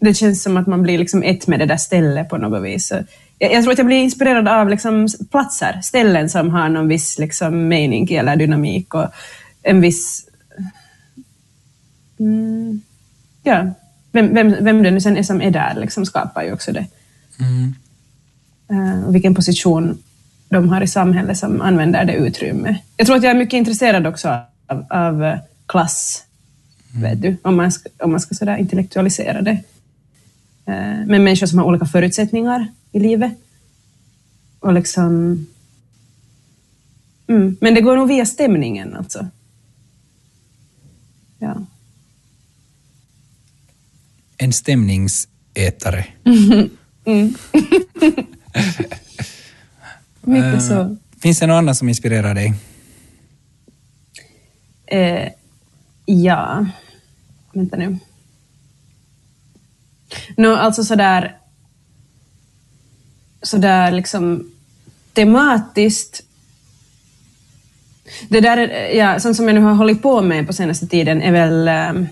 det 0.00 0.14
känns 0.14 0.42
som 0.42 0.56
att 0.56 0.66
man 0.66 0.82
blir 0.82 0.98
liksom 0.98 1.22
ett 1.22 1.46
med 1.46 1.58
det 1.58 1.66
där 1.66 1.76
stället 1.76 2.28
på 2.28 2.38
något 2.38 2.62
vis. 2.64 2.88
Så 2.88 2.94
jag, 3.38 3.52
jag 3.52 3.62
tror 3.62 3.72
att 3.72 3.78
jag 3.78 3.86
blir 3.86 3.96
inspirerad 3.96 4.48
av 4.48 4.68
liksom, 4.68 5.08
platser, 5.30 5.80
ställen 5.82 6.30
som 6.30 6.50
har 6.50 6.68
någon 6.68 6.88
viss 6.88 7.18
liksom, 7.18 7.68
mening 7.68 8.12
eller 8.12 8.36
dynamik 8.36 8.94
och 8.94 9.06
en 9.62 9.80
viss... 9.80 10.26
Mm, 12.20 12.82
ja, 13.42 13.66
vem, 14.12 14.34
vem, 14.34 14.56
vem 14.64 14.82
det 14.82 14.90
nu 14.90 15.00
sen 15.00 15.16
är 15.16 15.22
som 15.22 15.42
är 15.42 15.50
där 15.50 15.74
liksom, 15.80 16.06
skapar 16.06 16.42
ju 16.42 16.52
också 16.52 16.72
det. 16.72 16.86
Mm. 17.40 17.74
Eh, 18.70 19.04
och 19.04 19.14
vilken 19.14 19.34
position 19.34 20.02
de 20.52 20.68
har 20.68 20.80
i 20.80 20.86
samhället 20.86 21.38
som 21.38 21.60
använder 21.60 22.04
det 22.04 22.14
utrymme. 22.14 22.78
Jag 22.96 23.06
tror 23.06 23.16
att 23.16 23.22
jag 23.22 23.30
är 23.30 23.38
mycket 23.38 23.58
intresserad 23.58 24.06
också 24.06 24.28
av, 24.66 24.84
av 24.90 25.24
eh, 25.24 25.38
klass, 25.66 26.24
vet 26.94 27.22
du, 27.22 27.36
om 27.42 27.56
man 27.56 27.72
ska, 27.72 27.88
om 27.98 28.10
man 28.10 28.20
ska 28.20 28.34
sådär 28.34 28.56
intellektualisera 28.56 29.42
det. 29.42 29.50
Eh, 30.66 31.06
Med 31.06 31.20
människor 31.20 31.46
som 31.46 31.58
har 31.58 31.66
olika 31.66 31.86
förutsättningar 31.86 32.66
i 32.92 32.98
livet. 33.00 33.32
Och 34.60 34.72
liksom... 34.72 35.46
Mm. 37.26 37.56
Men 37.60 37.74
det 37.74 37.80
går 37.80 37.96
nog 37.96 38.08
via 38.08 38.26
stämningen 38.26 38.96
alltså. 38.96 39.26
Ja. 41.38 41.56
En 44.36 44.52
stämningsätare. 44.52 46.04
Mm. 47.04 47.34
Mycket 50.22 50.54
Eh, 50.54 50.58
så. 50.60 50.96
Finns 51.22 51.38
det 51.38 51.46
något 51.46 51.54
annat 51.54 51.76
som 51.76 51.88
inspirerar 51.88 52.34
dig? 52.34 52.54
Eh, 54.86 55.28
ja, 56.06 56.66
vänta 57.52 57.76
nu. 57.76 57.98
Nå, 60.36 60.56
alltså 60.56 60.84
sådär, 60.84 61.36
sådär 63.42 63.92
liksom 63.92 64.50
tematiskt. 65.12 66.22
Det 68.28 68.40
där, 68.40 68.56
är- 68.56 68.96
ja, 68.96 69.20
sånt 69.20 69.36
som 69.36 69.46
jag 69.46 69.54
nu 69.54 69.60
har 69.60 69.74
hållit 69.74 70.02
på 70.02 70.22
med 70.22 70.46
på 70.46 70.52
senaste 70.52 70.86
tiden 70.86 71.22
är 71.22 71.32
väl 71.32 71.68
ehm, 71.68 72.06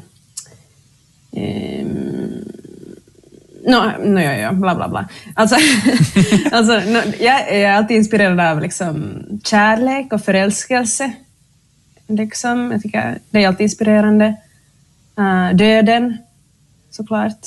no, 3.70 3.76
Nå, 3.76 4.10
no, 4.10 4.20
ja, 4.20 4.32
ja, 4.32 4.52
bla 4.52 4.74
bla 4.74 4.88
bla. 4.88 5.08
Alltså, 5.34 5.56
alltså, 6.52 6.90
no, 6.90 6.98
jag 7.20 7.48
är 7.48 7.70
alltid 7.72 7.96
inspirerad 7.96 8.40
av 8.40 8.60
liksom, 8.60 9.22
kärlek 9.44 10.12
och 10.12 10.24
förälskelse. 10.24 11.12
Liksom. 12.06 12.72
Jag 12.72 12.82
tycker 12.82 13.18
det 13.30 13.44
är 13.44 13.48
alltid 13.48 13.64
inspirerande. 13.64 14.36
Uh, 15.18 15.56
döden, 15.56 16.16
såklart. 16.90 17.46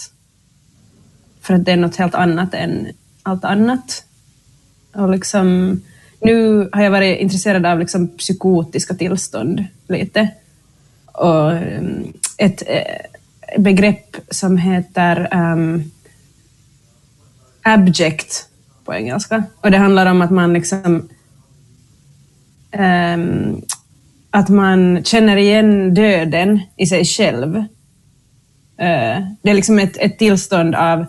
För 1.41 1.53
att 1.53 1.65
det 1.65 1.71
är 1.71 1.77
något 1.77 1.95
helt 1.95 2.15
annat 2.15 2.53
än 2.53 2.88
allt 3.23 3.43
annat. 3.43 4.05
Och 4.93 5.09
liksom, 5.09 5.81
nu 6.21 6.69
har 6.73 6.83
jag 6.83 6.91
varit 6.91 7.19
intresserad 7.19 7.65
av 7.65 7.79
liksom 7.79 8.07
psykotiska 8.07 8.93
tillstånd 8.93 9.65
lite. 9.88 10.29
Och 11.05 11.51
um, 11.51 12.13
ett 12.38 12.63
eh, 12.67 13.62
begrepp 13.62 14.17
som 14.29 14.57
heter 14.57 15.29
um, 15.33 15.91
abject 17.63 18.47
på 18.86 18.93
engelska. 18.93 19.43
Och 19.62 19.71
det 19.71 19.78
handlar 19.78 20.06
om 20.06 20.21
att 20.21 20.32
man 20.32 20.54
liksom 20.54 21.10
um, 22.78 23.62
att 24.32 24.49
man 24.49 25.04
känner 25.04 25.38
igen 25.38 25.93
döden 25.93 26.60
i 26.78 26.86
sig 26.86 27.06
själv. 27.06 27.56
Uh, 27.56 27.65
det 29.41 29.49
är 29.49 29.54
liksom 29.54 29.80
ett, 29.80 29.97
ett 29.97 30.19
tillstånd 30.19 30.76
av 30.76 31.06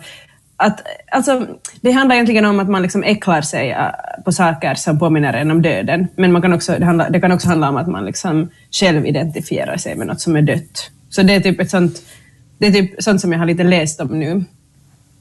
att, 0.57 0.81
alltså, 1.11 1.47
det 1.81 1.93
handlar 1.93 2.15
egentligen 2.15 2.45
om 2.45 2.61
att 2.61 2.69
man 2.69 2.83
liksom 2.83 3.03
äcklar 3.03 3.43
sig 3.43 3.71
eh, 3.71 4.23
på 4.25 4.33
saker 4.33 4.75
som 4.75 4.99
påminner 4.99 5.33
en 5.33 5.51
om 5.51 5.63
döden. 5.63 6.09
Men 6.17 6.33
man 6.33 6.43
kan 6.43 6.53
också, 6.53 6.77
det, 6.79 6.85
handla, 6.85 7.11
det 7.11 7.21
kan 7.21 7.33
också 7.33 7.49
handla 7.49 7.69
om 7.69 7.77
att 7.77 7.89
man 7.89 8.05
liksom 8.05 8.51
själv 8.71 9.07
identifierar 9.07 9.77
sig 9.77 9.97
med 9.97 10.07
något 10.07 10.21
som 10.21 10.37
är 10.37 10.43
dött. 10.43 10.91
Så 11.09 11.23
det 11.23 11.35
är 11.35 11.41
typ 11.41 11.61
ett 11.61 11.71
sånt, 11.71 12.03
det 12.59 12.67
är 12.67 12.73
typ 12.73 13.03
sånt 13.03 13.21
som 13.21 13.33
jag 13.33 13.39
har 13.39 13.47
lite 13.47 13.63
läst 13.63 14.01
om 14.01 14.19
nu. 14.19 14.45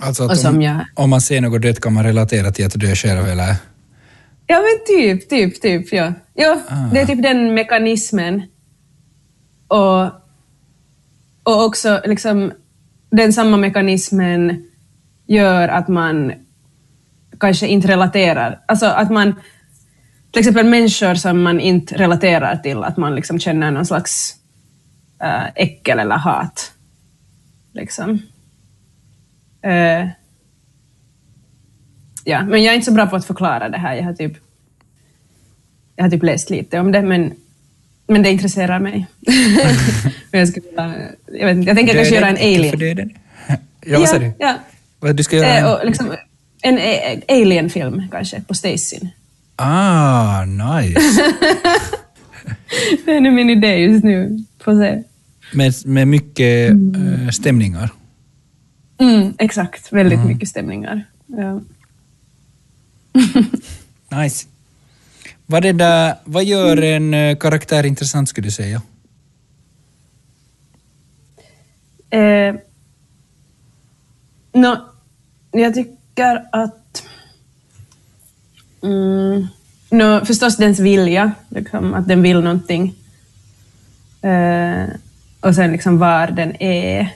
Alltså 0.04 0.24
att 0.24 0.46
om, 0.46 0.62
jag- 0.62 0.86
om 0.96 1.10
man 1.10 1.22
ser 1.22 1.42
något 1.42 1.62
dött 1.62 1.80
kan 1.82 1.94
man 1.94 2.04
relatera 2.04 2.52
till 2.52 2.66
att 2.66 2.80
dö 2.80 2.96
själv 2.96 3.28
eller? 3.28 3.56
Ja 4.48 4.58
men 4.62 4.86
typ, 4.88 5.30
typ, 5.30 5.62
typ, 5.62 5.94
ja. 5.94 6.14
Ja, 6.34 6.58
det 6.94 7.00
är 7.00 7.06
typ 7.06 7.24
den 7.24 7.54
mekanismen. 7.54 8.42
Och, 9.68 10.04
och 11.44 11.66
också 11.66 12.02
liksom 12.06 12.52
den 13.12 13.34
samma 13.34 13.58
mekanismen 13.58 14.64
gör 15.28 15.68
att 15.68 15.88
man 15.88 16.34
kanske 17.40 17.68
inte 17.68 17.88
relaterar. 17.88 18.60
Alltså 18.66 18.86
att 18.86 19.12
man, 19.12 19.36
till 20.32 20.40
exempel 20.40 20.66
människor 20.66 21.16
som 21.16 21.42
man 21.42 21.60
inte 21.60 21.96
relaterar 21.98 22.56
till, 22.58 22.84
att 22.84 22.98
man 22.98 23.16
liksom 23.16 23.40
känner 23.40 23.72
någon 23.72 23.86
slags 23.86 24.36
äh, 25.24 25.46
äckel 25.56 26.00
eller 26.00 26.16
hat. 26.18 26.72
Liksom. 27.74 28.20
Eh, 29.64 30.08
ja, 32.24 32.46
men 32.46 32.64
jag 32.64 32.72
är 32.72 32.76
inte 32.76 32.86
så 32.86 32.92
bra 32.92 33.08
på 33.08 33.16
att 33.16 33.26
förklara 33.26 33.70
det 33.70 33.78
här. 33.78 33.96
Jag 33.96 34.04
har 34.04 34.14
typ, 34.14 34.34
jag 35.96 36.04
har 36.04 36.12
typ 36.12 36.24
läst 36.24 36.50
lite 36.50 36.80
om 36.80 36.92
det, 36.92 37.02
men, 37.02 37.34
men 38.08 38.24
det 38.24 38.32
intresserar 38.32 38.80
mig. 38.80 39.06
Jag, 40.32 40.48
skulle, 40.48 40.66
jag, 41.28 41.48
vet 41.48 41.58
inte, 41.58 41.70
jag 41.70 41.78
tänker 41.78 41.94
kanske 41.94 42.16
göra 42.16 42.28
en 42.28 42.36
Döden, 42.36 42.56
alien. 42.56 42.72
För 42.72 42.78
döden. 42.78 43.12
Ja, 43.86 44.00
vad 44.00 44.10
sa 44.10 44.20
du? 44.20 44.32
Ja, 44.40 45.14
du 45.14 45.24
ska 45.24 45.36
göra? 45.36 45.48
ja. 45.48 45.76
En... 45.76 45.82
Eh, 45.82 45.86
liksom, 45.86 46.12
en 46.62 46.78
eh, 46.78 47.20
alien-film 47.28 48.08
kanske, 48.12 48.42
på 48.42 48.54
Stacyn. 48.54 49.10
Ah, 49.56 50.46
nice. 50.46 51.00
Det 53.06 53.12
är 53.12 53.22
nu 53.22 53.32
min 53.32 53.50
idé 53.50 53.78
just 53.78 54.04
nu. 54.04 54.44
Får 54.64 54.82
se. 54.82 55.04
med, 55.54 55.74
med 55.86 56.08
mycket 56.08 56.70
eh, 56.72 57.30
stämningar. 57.32 57.90
Mm, 58.98 59.34
exakt, 59.40 59.92
väldigt 59.94 60.26
mycket 60.26 60.50
stämningar. 60.50 61.04
Ja. 61.26 61.62
Nice. 64.22 64.48
Vad, 65.46 65.66
är 65.66 65.74
det, 65.74 66.18
vad 66.24 66.44
gör 66.44 66.82
en 66.82 67.14
eh, 67.14 67.38
karaktär 67.38 67.86
intressant 67.86 68.30
skulle 68.30 68.48
du 68.48 68.52
säga? 68.52 68.82
Eh, 72.10 72.56
nå, 74.54 74.86
jag 75.52 75.74
tycker 75.74 76.46
att... 76.52 77.04
Mm, 78.84 79.48
nå, 79.90 80.26
förstås 80.26 80.58
dens 80.58 80.80
vilja, 80.80 81.32
liksom, 81.50 81.94
att 81.94 82.08
den 82.08 82.22
vill 82.22 82.42
någonting. 82.42 82.96
Eh, 84.22 84.86
och 85.40 85.56
sen 85.56 85.72
liksom 85.72 85.98
var 85.98 86.28
den 86.28 86.62
är. 86.62 87.10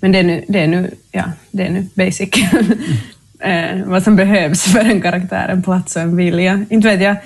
Men 0.00 0.12
det 0.12 0.18
är 0.18 0.24
nu, 0.24 0.44
det 0.48 0.60
är 0.60 0.66
nu, 0.66 0.94
ja, 1.12 1.24
det 1.50 1.66
är 1.66 1.70
nu 1.70 1.86
basic. 1.94 2.30
eh, 3.40 3.84
vad 3.84 4.02
som 4.02 4.16
behövs 4.16 4.64
för 4.64 4.80
en 4.80 5.02
karaktär, 5.02 5.48
en 5.48 5.62
plats 5.62 5.96
och 5.96 6.02
en 6.02 6.16
vilja. 6.16 6.64
Inte 6.70 6.88
vet 6.88 7.00
jag. 7.00 7.16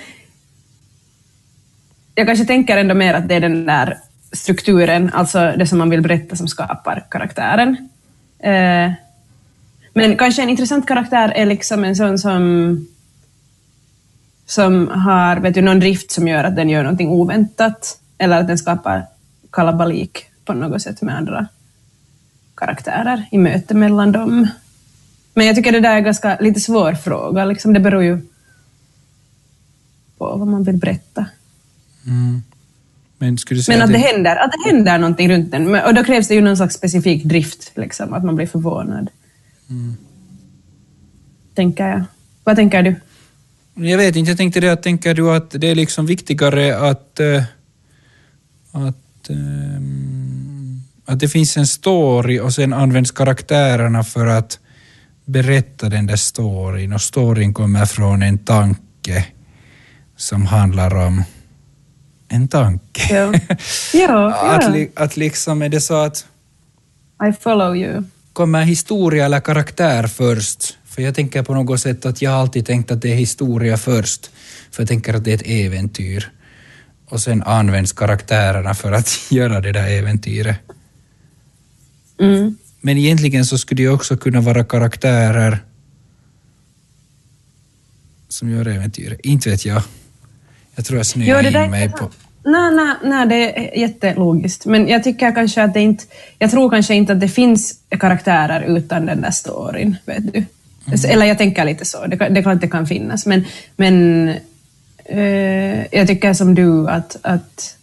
Jag 2.15 2.27
kanske 2.27 2.45
tänker 2.45 2.77
ändå 2.77 2.95
mer 2.95 3.13
att 3.13 3.27
det 3.27 3.35
är 3.35 3.39
den 3.39 3.65
där 3.65 3.97
strukturen, 4.31 5.09
alltså 5.13 5.53
det 5.57 5.67
som 5.67 5.77
man 5.77 5.89
vill 5.89 6.01
berätta 6.01 6.35
som 6.35 6.47
skapar 6.47 7.05
karaktären. 7.11 7.89
Eh, 8.39 8.91
men 9.93 10.17
kanske 10.17 10.41
en 10.41 10.49
intressant 10.49 10.87
karaktär 10.87 11.31
är 11.35 11.45
liksom 11.45 11.83
en 11.83 11.95
sån 11.95 12.19
som 12.19 12.85
som 14.45 14.87
har 14.87 15.39
vet 15.39 15.53
du, 15.53 15.61
någon 15.61 15.79
drift 15.79 16.11
som 16.11 16.27
gör 16.27 16.43
att 16.43 16.55
den 16.55 16.69
gör 16.69 16.83
någonting 16.83 17.09
oväntat 17.09 17.99
eller 18.17 18.39
att 18.39 18.47
den 18.47 18.57
skapar 18.57 19.05
kalabalik 19.51 20.25
på 20.45 20.53
något 20.53 20.81
sätt 20.81 21.01
med 21.01 21.17
andra 21.17 21.47
karaktärer 22.65 23.25
i 23.31 23.37
möte 23.37 23.73
mellan 23.73 24.11
dem. 24.11 24.47
Men 25.33 25.45
jag 25.47 25.55
tycker 25.55 25.71
det 25.71 25.79
där 25.79 25.93
är 25.93 25.97
en 25.97 26.03
ganska 26.03 26.37
lite 26.39 26.59
svår 26.59 26.93
fråga. 26.93 27.45
Liksom, 27.45 27.73
det 27.73 27.79
beror 27.79 28.03
ju 28.03 28.17
på 30.17 30.37
vad 30.37 30.47
man 30.47 30.63
vill 30.63 30.77
berätta. 30.77 31.25
Men 33.17 33.37
skulle 33.37 33.59
du 33.59 33.63
säga 33.63 33.77
Men 33.77 33.83
att 33.85 33.93
det, 33.93 33.97
det- 33.99 34.07
händer, 34.13 34.35
att 34.35 34.51
det 34.51 34.71
händer 34.71 34.97
någonting 34.97 35.29
runt 35.31 35.51
den. 35.51 35.71
Men- 35.71 35.85
Och 35.85 35.93
då 35.93 36.03
krävs 36.03 36.27
det 36.27 36.35
ju 36.35 36.41
någon 36.41 36.57
slags 36.57 36.75
specifik 36.75 37.23
drift, 37.23 37.71
liksom, 37.75 38.13
att 38.13 38.23
man 38.23 38.35
blir 38.35 38.47
förvånad. 38.47 39.09
Tänker 41.55 41.87
jag. 41.87 42.03
Vad 42.43 42.55
tänker 42.55 42.83
du? 42.83 42.95
Jag 43.89 43.97
vet 43.97 44.15
inte, 44.15 44.31
jag 44.31 44.37
tänkte 44.37 44.59
det 44.59 44.69
att 44.69 44.83
tänker 44.83 45.13
du 45.13 45.29
att 45.35 45.49
det 45.51 45.67
är 45.67 45.75
liksom 45.75 46.05
viktigare 46.05 46.77
att, 46.89 47.19
eh, 47.19 47.43
att, 48.71 49.29
ehm, 49.29 50.52
att 51.05 51.19
det 51.19 51.27
finns 51.29 51.57
en 51.57 51.67
story 51.67 52.39
och 52.39 52.53
sen 52.53 52.73
används 52.73 53.11
karaktärerna 53.11 54.03
för 54.03 54.27
att 54.27 54.59
berätta 55.25 55.89
den 55.89 56.05
där 56.07 56.15
storyn 56.15 56.93
och 56.93 57.01
storyn 57.01 57.53
kommer 57.53 57.85
från 57.85 58.23
en 58.23 58.37
tanke 58.37 59.25
som 60.17 60.45
handlar 60.45 60.95
om 60.95 61.23
en 62.27 62.47
tanke. 62.47 63.15
Ja. 63.15 63.33
Ja, 63.93 64.33
att, 64.33 64.71
li, 64.71 64.91
att 64.95 65.17
liksom 65.17 65.61
är 65.61 65.69
det 65.69 65.81
så 65.81 65.93
att 65.95 66.25
I 67.29 67.33
follow 67.39 67.75
you. 67.75 68.03
kommer 68.33 68.63
historia 68.63 69.25
eller 69.25 69.39
karaktär 69.39 70.07
först? 70.07 70.77
För 70.85 71.01
jag 71.01 71.15
tänker 71.15 71.43
på 71.43 71.53
något 71.53 71.79
sätt 71.79 72.05
att 72.05 72.21
jag 72.21 72.33
alltid 72.33 72.65
tänkt 72.65 72.91
att 72.91 73.01
det 73.01 73.11
är 73.11 73.15
historia 73.15 73.77
först. 73.77 74.31
För 74.71 74.81
jag 74.81 74.89
tänker 74.89 75.13
att 75.13 75.23
det 75.23 75.31
är 75.31 75.35
ett 75.35 75.47
äventyr. 75.47 76.31
Och 77.09 77.21
sen 77.21 77.43
används 77.43 77.93
karaktärerna 77.93 78.73
för 78.73 78.91
att 78.91 79.09
göra 79.31 79.61
det 79.61 79.71
där 79.71 79.87
äventyret. 79.87 80.55
Mm. 82.23 82.57
Men 82.81 82.97
egentligen 82.97 83.45
så 83.45 83.57
skulle 83.57 83.83
det 83.83 83.89
också 83.89 84.17
kunna 84.17 84.41
vara 84.41 84.63
karaktärer 84.63 85.57
som 88.29 88.49
gör 88.49 88.67
äventyret. 88.67 89.19
Inte 89.23 89.49
vet 89.49 89.65
jag. 89.65 89.81
Jag 90.75 90.85
tror 90.85 90.97
jag 90.99 91.05
snöar 91.05 91.63
in 91.65 91.71
mig 91.71 91.89
på... 91.91 92.09
Nej, 92.45 92.71
nej, 92.75 92.95
nej, 93.03 93.27
det 93.27 93.57
är 93.75 93.79
jättelogiskt. 93.79 94.65
Men 94.65 94.87
jag 94.87 95.03
tycker 95.03 95.35
kanske 95.35 95.63
att 95.63 95.73
det 95.73 95.79
inte... 95.81 96.03
Jag 96.39 96.51
tror 96.51 96.69
kanske 96.69 96.93
inte 96.95 97.13
att 97.13 97.19
det 97.19 97.29
finns 97.29 97.79
karaktärer 97.89 98.77
utan 98.77 99.05
den 99.05 99.21
där 99.21 99.31
storyn, 99.31 99.95
vet 100.05 100.33
du. 100.33 100.45
Så- 100.97 101.07
Eller 101.07 101.25
jag 101.25 101.37
tänker 101.37 101.65
lite 101.65 101.85
så. 101.85 102.05
Det, 102.07 102.15
det 102.15 102.41
klart 102.41 102.61
det 102.61 102.67
kan 102.67 102.87
finnas. 102.87 103.25
Men, 103.25 103.45
men 103.75 104.27
eh, 105.05 105.85
jag 105.97 106.07
tycker 106.07 106.33
som 106.33 106.55
du 106.55 106.89
att, 106.89 107.17
att 107.21 107.77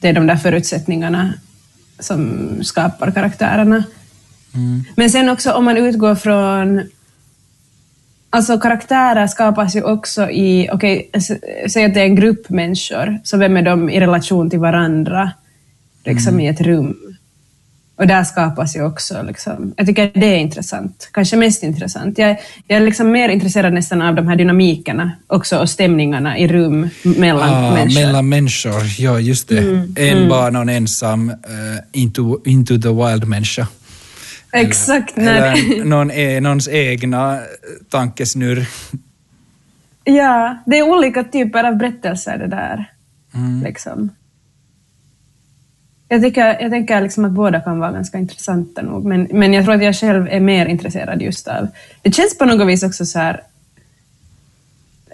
det 0.00 0.08
är 0.08 0.12
de 0.12 0.26
där 0.26 0.36
förutsättningarna 0.36 1.34
som 1.98 2.48
skapar 2.64 3.10
karaktärerna. 3.10 3.84
Men 4.96 5.10
sen 5.10 5.28
också 5.28 5.52
om 5.52 5.64
man 5.64 5.76
utgår 5.76 6.14
från 6.14 6.82
Alltså 8.34 8.58
karaktärer 8.58 9.26
skapas 9.26 9.76
ju 9.76 9.82
också 9.82 10.30
i, 10.30 10.68
okej, 10.72 11.10
s- 11.12 11.30
säg 11.72 11.84
att 11.84 11.94
det 11.94 12.00
är 12.00 12.04
en 12.04 12.14
grupp 12.14 12.48
människor, 12.50 13.18
så 13.24 13.36
vem 13.36 13.56
är 13.56 13.62
de 13.62 13.90
i 13.90 14.00
relation 14.00 14.50
till 14.50 14.58
varandra, 14.58 15.32
liksom 16.04 16.40
i 16.40 16.48
ett 16.48 16.60
rum? 16.60 16.96
Och 17.96 18.06
där 18.06 18.24
skapas 18.24 18.76
ju 18.76 18.84
också, 18.84 19.22
liksom, 19.22 19.74
jag 19.76 19.86
tycker 19.86 20.10
det 20.14 20.26
är 20.26 20.36
intressant, 20.38 21.08
kanske 21.12 21.36
mest 21.36 21.62
intressant. 21.62 22.18
Jag, 22.18 22.36
jag 22.66 22.76
är 22.80 22.84
liksom 22.84 23.10
mer 23.10 23.28
intresserad 23.28 23.72
nästan 23.72 24.02
av 24.02 24.14
de 24.14 24.28
här 24.28 24.36
dynamikerna 24.36 25.12
också 25.26 25.58
och 25.58 25.70
stämningarna 25.70 26.38
i 26.38 26.48
rum 26.48 26.88
mellan 27.02 27.48
Ah, 27.50 27.74
människor. 27.74 28.00
mellan 28.06 28.28
människor, 28.28 28.82
ja 28.98 29.20
just 29.20 29.48
det. 29.48 29.86
en 29.96 30.28
bara 30.28 30.50
någon 30.50 30.68
ensam 30.68 31.30
eh, 31.30 31.36
into, 31.92 32.40
into 32.44 32.78
the 32.80 32.88
wild-människa. 32.88 33.66
Exakt. 34.52 35.16
när 35.16 35.40
det- 35.40 35.74
Eller 35.74 35.84
någon, 35.84 36.10
e- 36.10 36.40
någons 36.40 36.68
egna 36.68 37.40
tankesnurr. 37.90 38.66
Ja, 40.04 40.62
det 40.66 40.78
är 40.78 40.82
olika 40.82 41.24
typer 41.24 41.64
av 41.64 41.76
berättelser 41.76 42.38
det 42.38 42.46
där. 42.46 42.90
Mm. 43.34 43.62
Liksom. 43.62 44.10
Jag, 46.12 46.22
tycker, 46.22 46.56
jag 46.60 46.70
tänker 46.70 47.00
liksom 47.00 47.24
att 47.24 47.32
båda 47.32 47.60
kan 47.60 47.78
vara 47.78 47.92
ganska 47.92 48.18
intressanta 48.18 48.82
nog, 48.82 49.04
men, 49.04 49.28
men 49.32 49.52
jag 49.52 49.64
tror 49.64 49.74
att 49.74 49.82
jag 49.84 49.96
själv 49.96 50.28
är 50.30 50.40
mer 50.40 50.66
intresserad 50.66 51.22
just 51.22 51.48
av... 51.48 51.68
Det 52.02 52.12
känns 52.14 52.38
på 52.38 52.44
något 52.44 52.68
vis 52.68 52.82
också 52.82 53.06
så 53.06 53.18
här... 53.18 53.40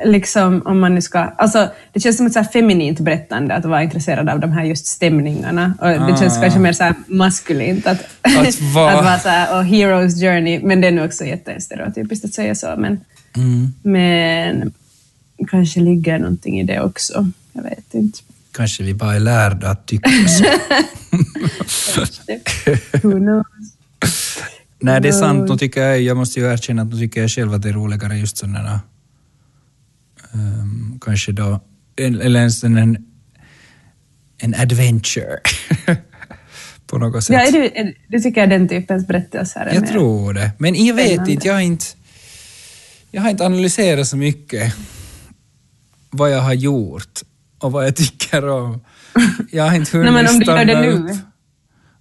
Liksom 0.04 0.62
om 0.64 0.80
man 0.80 0.94
nu 0.94 1.02
ska... 1.02 1.18
Alltså, 1.18 1.68
det 1.92 2.00
känns 2.00 2.16
som 2.16 2.26
ett 2.26 2.32
så 2.32 2.38
här 2.38 2.46
feminint 2.48 3.00
berättande 3.00 3.54
att 3.54 3.64
vara 3.64 3.82
intresserad 3.82 4.28
av 4.28 4.40
de 4.40 4.52
här 4.52 4.64
just 4.64 4.86
stämningarna. 4.86 5.74
Och 5.80 5.86
det 5.88 6.16
känns 6.18 6.38
Ah. 6.38 6.40
kanske 6.40 6.60
mer 6.60 6.72
så 6.72 6.84
här 6.84 6.94
maskulint 7.06 7.86
att, 7.86 8.00
Att 8.22 8.60
vara- 8.74 8.92
att 8.98 9.04
vara 9.04 9.18
så 9.18 9.28
här, 9.28 9.58
och 9.58 9.64
hero's 9.64 10.20
journey, 10.20 10.60
men 10.62 10.80
det 10.80 10.88
är 10.88 10.92
nog 10.92 11.04
också 11.06 11.24
jättestereotypiskt 11.24 12.24
att 12.24 12.32
säga 12.34 12.54
så. 12.54 12.74
Men, 12.78 13.00
Mm. 13.36 13.74
men 13.82 14.72
kanske 15.48 15.80
ligger 15.80 16.18
någonting 16.18 16.60
i 16.60 16.64
det 16.64 16.80
också. 16.80 17.26
Jag 17.52 17.62
vet 17.62 17.94
inte. 17.94 18.18
Kanske 18.58 18.82
vi 18.82 18.94
bara 18.94 19.14
är 19.14 19.20
lärda 19.20 19.70
att 19.70 19.86
tycka 19.86 20.10
så. 20.28 20.44
Who 23.02 23.12
knows? 23.18 23.44
Nej, 24.80 25.00
det 25.00 25.08
är 25.08 25.12
sant. 25.12 25.50
Nu 25.50 25.56
tycker 25.58 25.82
jag, 25.82 26.00
jag 26.00 26.16
måste 26.16 26.40
ju 26.40 26.52
erkänna 26.52 26.82
att 26.82 26.88
nu 26.88 26.98
tycker 26.98 27.20
jag 27.20 27.30
själv 27.30 27.54
att 27.54 27.62
det 27.62 27.68
är 27.68 27.72
roligare 27.72 28.18
just 28.18 28.36
sådana 28.36 28.80
um, 30.32 31.00
kanske 31.04 31.32
då, 31.32 31.60
eller 31.96 32.40
en 32.40 32.50
sån 32.52 32.76
en, 32.78 33.06
en 34.38 34.54
adventure. 34.54 35.38
på 36.86 36.98
något 36.98 37.24
sätt. 37.24 37.36
Ja, 37.54 37.60
du, 37.60 37.94
du 38.08 38.20
tycker 38.20 38.42
att 38.42 38.50
den 38.50 38.68
typens 38.68 39.06
berättelser 39.06 39.60
är 39.60 39.74
Jag 39.74 39.80
mer- 39.82 39.88
tror 39.88 40.32
det. 40.34 40.50
Men 40.58 40.86
jag 40.86 40.94
vet 40.94 41.06
Spännande. 41.06 41.32
inte, 41.32 41.46
jag 41.46 41.54
har 41.54 41.60
inte, 41.60 41.84
jag 43.10 43.22
har 43.22 43.30
inte 43.30 43.46
analyserat 43.46 44.08
så 44.08 44.16
mycket 44.16 44.74
vad 46.10 46.30
jag 46.32 46.40
har 46.40 46.54
gjort 46.54 47.20
och 47.58 47.72
vad 47.72 47.86
jag 47.86 47.96
tycker 47.96 48.48
om. 48.48 48.80
Jag 49.50 49.64
har 49.64 49.76
inte 49.76 49.96
hunnit 49.96 50.12
Nej, 50.12 50.24
men 50.24 50.34
om 50.34 50.40
du 50.40 50.46
gör 50.46 50.64
det 50.64 50.80
nu. 50.80 50.92
upp. 50.92 51.16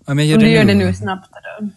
Om 0.06 0.20
jag 0.20 0.28
gör 0.28 0.38
Om 0.38 0.44
det 0.44 0.50
du 0.50 0.54
gör 0.54 0.64
nu, 0.64 0.74
det 0.74 0.86
nu 0.86 0.94
snabbt 0.94 1.30
då? 1.32 1.70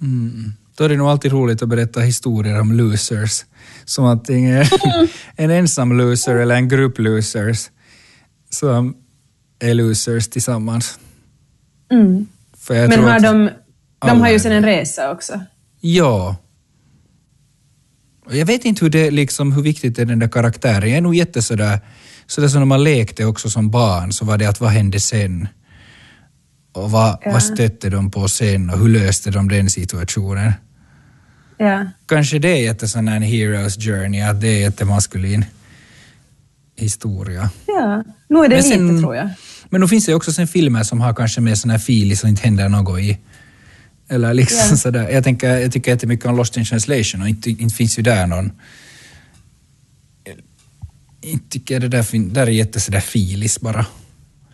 Mm. 0.00 0.52
Då 0.76 0.84
är 0.84 0.88
det 0.88 0.96
nog 0.96 1.08
alltid 1.08 1.32
roligt 1.32 1.62
att 1.62 1.68
berätta 1.68 2.00
historier 2.00 2.60
om 2.60 2.72
losers. 2.72 3.44
Som 3.84 4.04
antingen 4.04 4.64
en 5.36 5.50
ensam 5.50 5.98
loser 5.98 6.34
eller 6.34 6.54
en 6.54 6.68
grupp 6.68 6.98
losers 6.98 7.70
som 8.50 8.96
är 9.58 9.74
losers 9.74 10.28
tillsammans. 10.28 10.98
Mm. 11.90 12.26
Men 12.68 13.04
har 13.04 13.20
de, 13.20 13.50
de 13.98 14.20
har 14.20 14.30
ju 14.30 14.38
sen 14.38 14.52
en 14.52 14.64
resa 14.64 15.10
också. 15.10 15.40
Ja. 15.80 16.36
Jag 18.30 18.46
vet 18.46 18.64
inte 18.64 18.84
hur, 18.84 18.90
det, 18.90 19.10
liksom, 19.10 19.52
hur 19.52 19.62
viktigt 19.62 19.98
är 19.98 20.04
den 20.04 20.18
där 20.18 20.28
karaktären. 20.28 20.88
Jag 20.88 20.96
är 20.96 21.00
nog 21.00 21.14
jätte 21.14 21.42
sådär, 22.26 22.48
sådär 22.48 22.48
som 22.48 22.60
när 22.60 22.66
man 22.66 22.84
lekte 22.84 23.24
också 23.24 23.50
som 23.50 23.70
barn, 23.70 24.12
så 24.12 24.24
var 24.24 24.38
det 24.38 24.46
att 24.46 24.60
vad 24.60 24.70
hände 24.70 25.00
sen? 25.00 25.48
Och 26.72 26.90
vad, 26.90 27.18
Ja. 27.24 27.32
vad 27.32 27.42
stötte 27.42 27.90
de 27.90 28.10
på 28.10 28.28
sen 28.28 28.70
och 28.70 28.78
hur 28.78 28.88
löste 28.88 29.30
de 29.30 29.48
den 29.48 29.70
situationen? 29.70 30.52
Ja. 31.58 31.86
Kanske 32.08 32.38
det 32.38 32.48
är 32.48 32.62
jätte 32.62 32.88
sån 32.88 33.08
här 33.08 33.20
hero's 33.20 33.80
journey, 33.80 34.20
att 34.20 34.40
det 34.40 34.48
är 34.48 34.60
jättemaskulin 34.60 35.44
historia. 36.76 37.50
ja, 37.66 38.04
nu 38.28 38.38
är 38.38 38.42
det 38.42 38.48
Men 38.48 38.56
lite 38.56 38.68
sen- 38.68 39.00
tror 39.02 39.16
jag. 39.16 39.28
Men 39.70 39.80
nu 39.80 39.88
finns 39.88 40.06
det 40.06 40.14
också 40.14 40.32
sen 40.32 40.46
filmer 40.48 40.82
som 40.82 41.00
har 41.00 41.14
kanske 41.14 41.40
mer 41.40 41.54
sån 41.54 41.70
här 41.70 41.78
filis 41.78 42.22
och 42.22 42.28
inte 42.28 42.42
händer 42.42 42.68
något 42.68 43.00
i. 43.00 43.18
Eller 44.08 44.34
liksom 44.34 44.66
Ja. 44.70 44.76
sådär. 44.76 45.08
Jag, 45.10 45.24
tänker, 45.24 45.58
jag 45.58 45.72
tycker 45.72 45.90
jättemycket 45.90 46.26
om 46.26 46.36
Lost 46.36 46.56
in 46.56 46.64
translation 46.64 47.22
och 47.22 47.28
inte, 47.28 47.50
inte 47.50 47.74
finns 47.74 47.98
ju 47.98 48.02
där 48.02 48.26
någon... 48.26 48.52
Inte 51.26 51.48
tycker 51.48 51.74
jag 51.74 51.82
det 51.82 51.88
där, 51.88 52.32
där 52.34 52.42
är 52.46 52.50
jätte 52.50 52.80
sådär 52.80 53.00
filis 53.00 53.60
bara. 53.60 53.86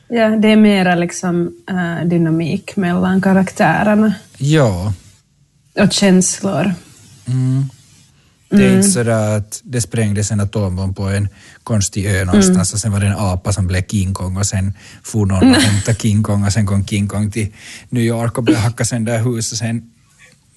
Ja, 0.09 0.29
det 0.29 0.49
är 0.49 0.57
mera 0.57 0.95
liksom 0.95 1.53
eh, 1.71 2.09
dynamik 2.09 2.77
mellan 2.77 3.23
karaktärerna 3.23 4.15
Ja. 4.39 4.93
och 5.81 5.93
känslor. 5.93 6.75
Mm. 7.27 7.65
Det 8.49 8.67
är 8.67 8.77
inte 8.77 8.89
sådär 8.89 9.37
att 9.37 9.61
det 9.65 9.81
sprängdes 9.81 10.31
en 10.31 10.41
atombomb 10.41 10.97
på 10.97 11.09
en 11.09 11.29
konstig 11.63 12.07
ö 12.07 12.25
någonstans 12.25 12.73
och 12.73 12.79
sen 12.79 12.93
var 12.93 13.01
det 13.01 13.07
en 13.07 13.17
apa 13.17 13.53
som 13.53 13.67
blev 13.67 13.83
King 13.87 14.15
Kong 14.15 14.37
och 14.37 14.47
sen 14.47 14.73
for 15.03 15.27
någon 15.27 15.55
och 15.55 15.61
hämtade 15.63 15.99
King 15.99 16.23
Kong 16.23 16.45
och 16.45 16.53
sen 16.53 16.67
kom 16.67 16.87
King 16.87 17.09
Kong 17.09 17.31
till 17.31 17.49
New 17.89 18.03
York 18.03 18.39
och 18.39 18.45
började 18.45 18.65
hacka 18.65 18.85
sönder 18.85 19.19
hus 19.19 19.53
och 19.53 19.59
sen 19.59 19.91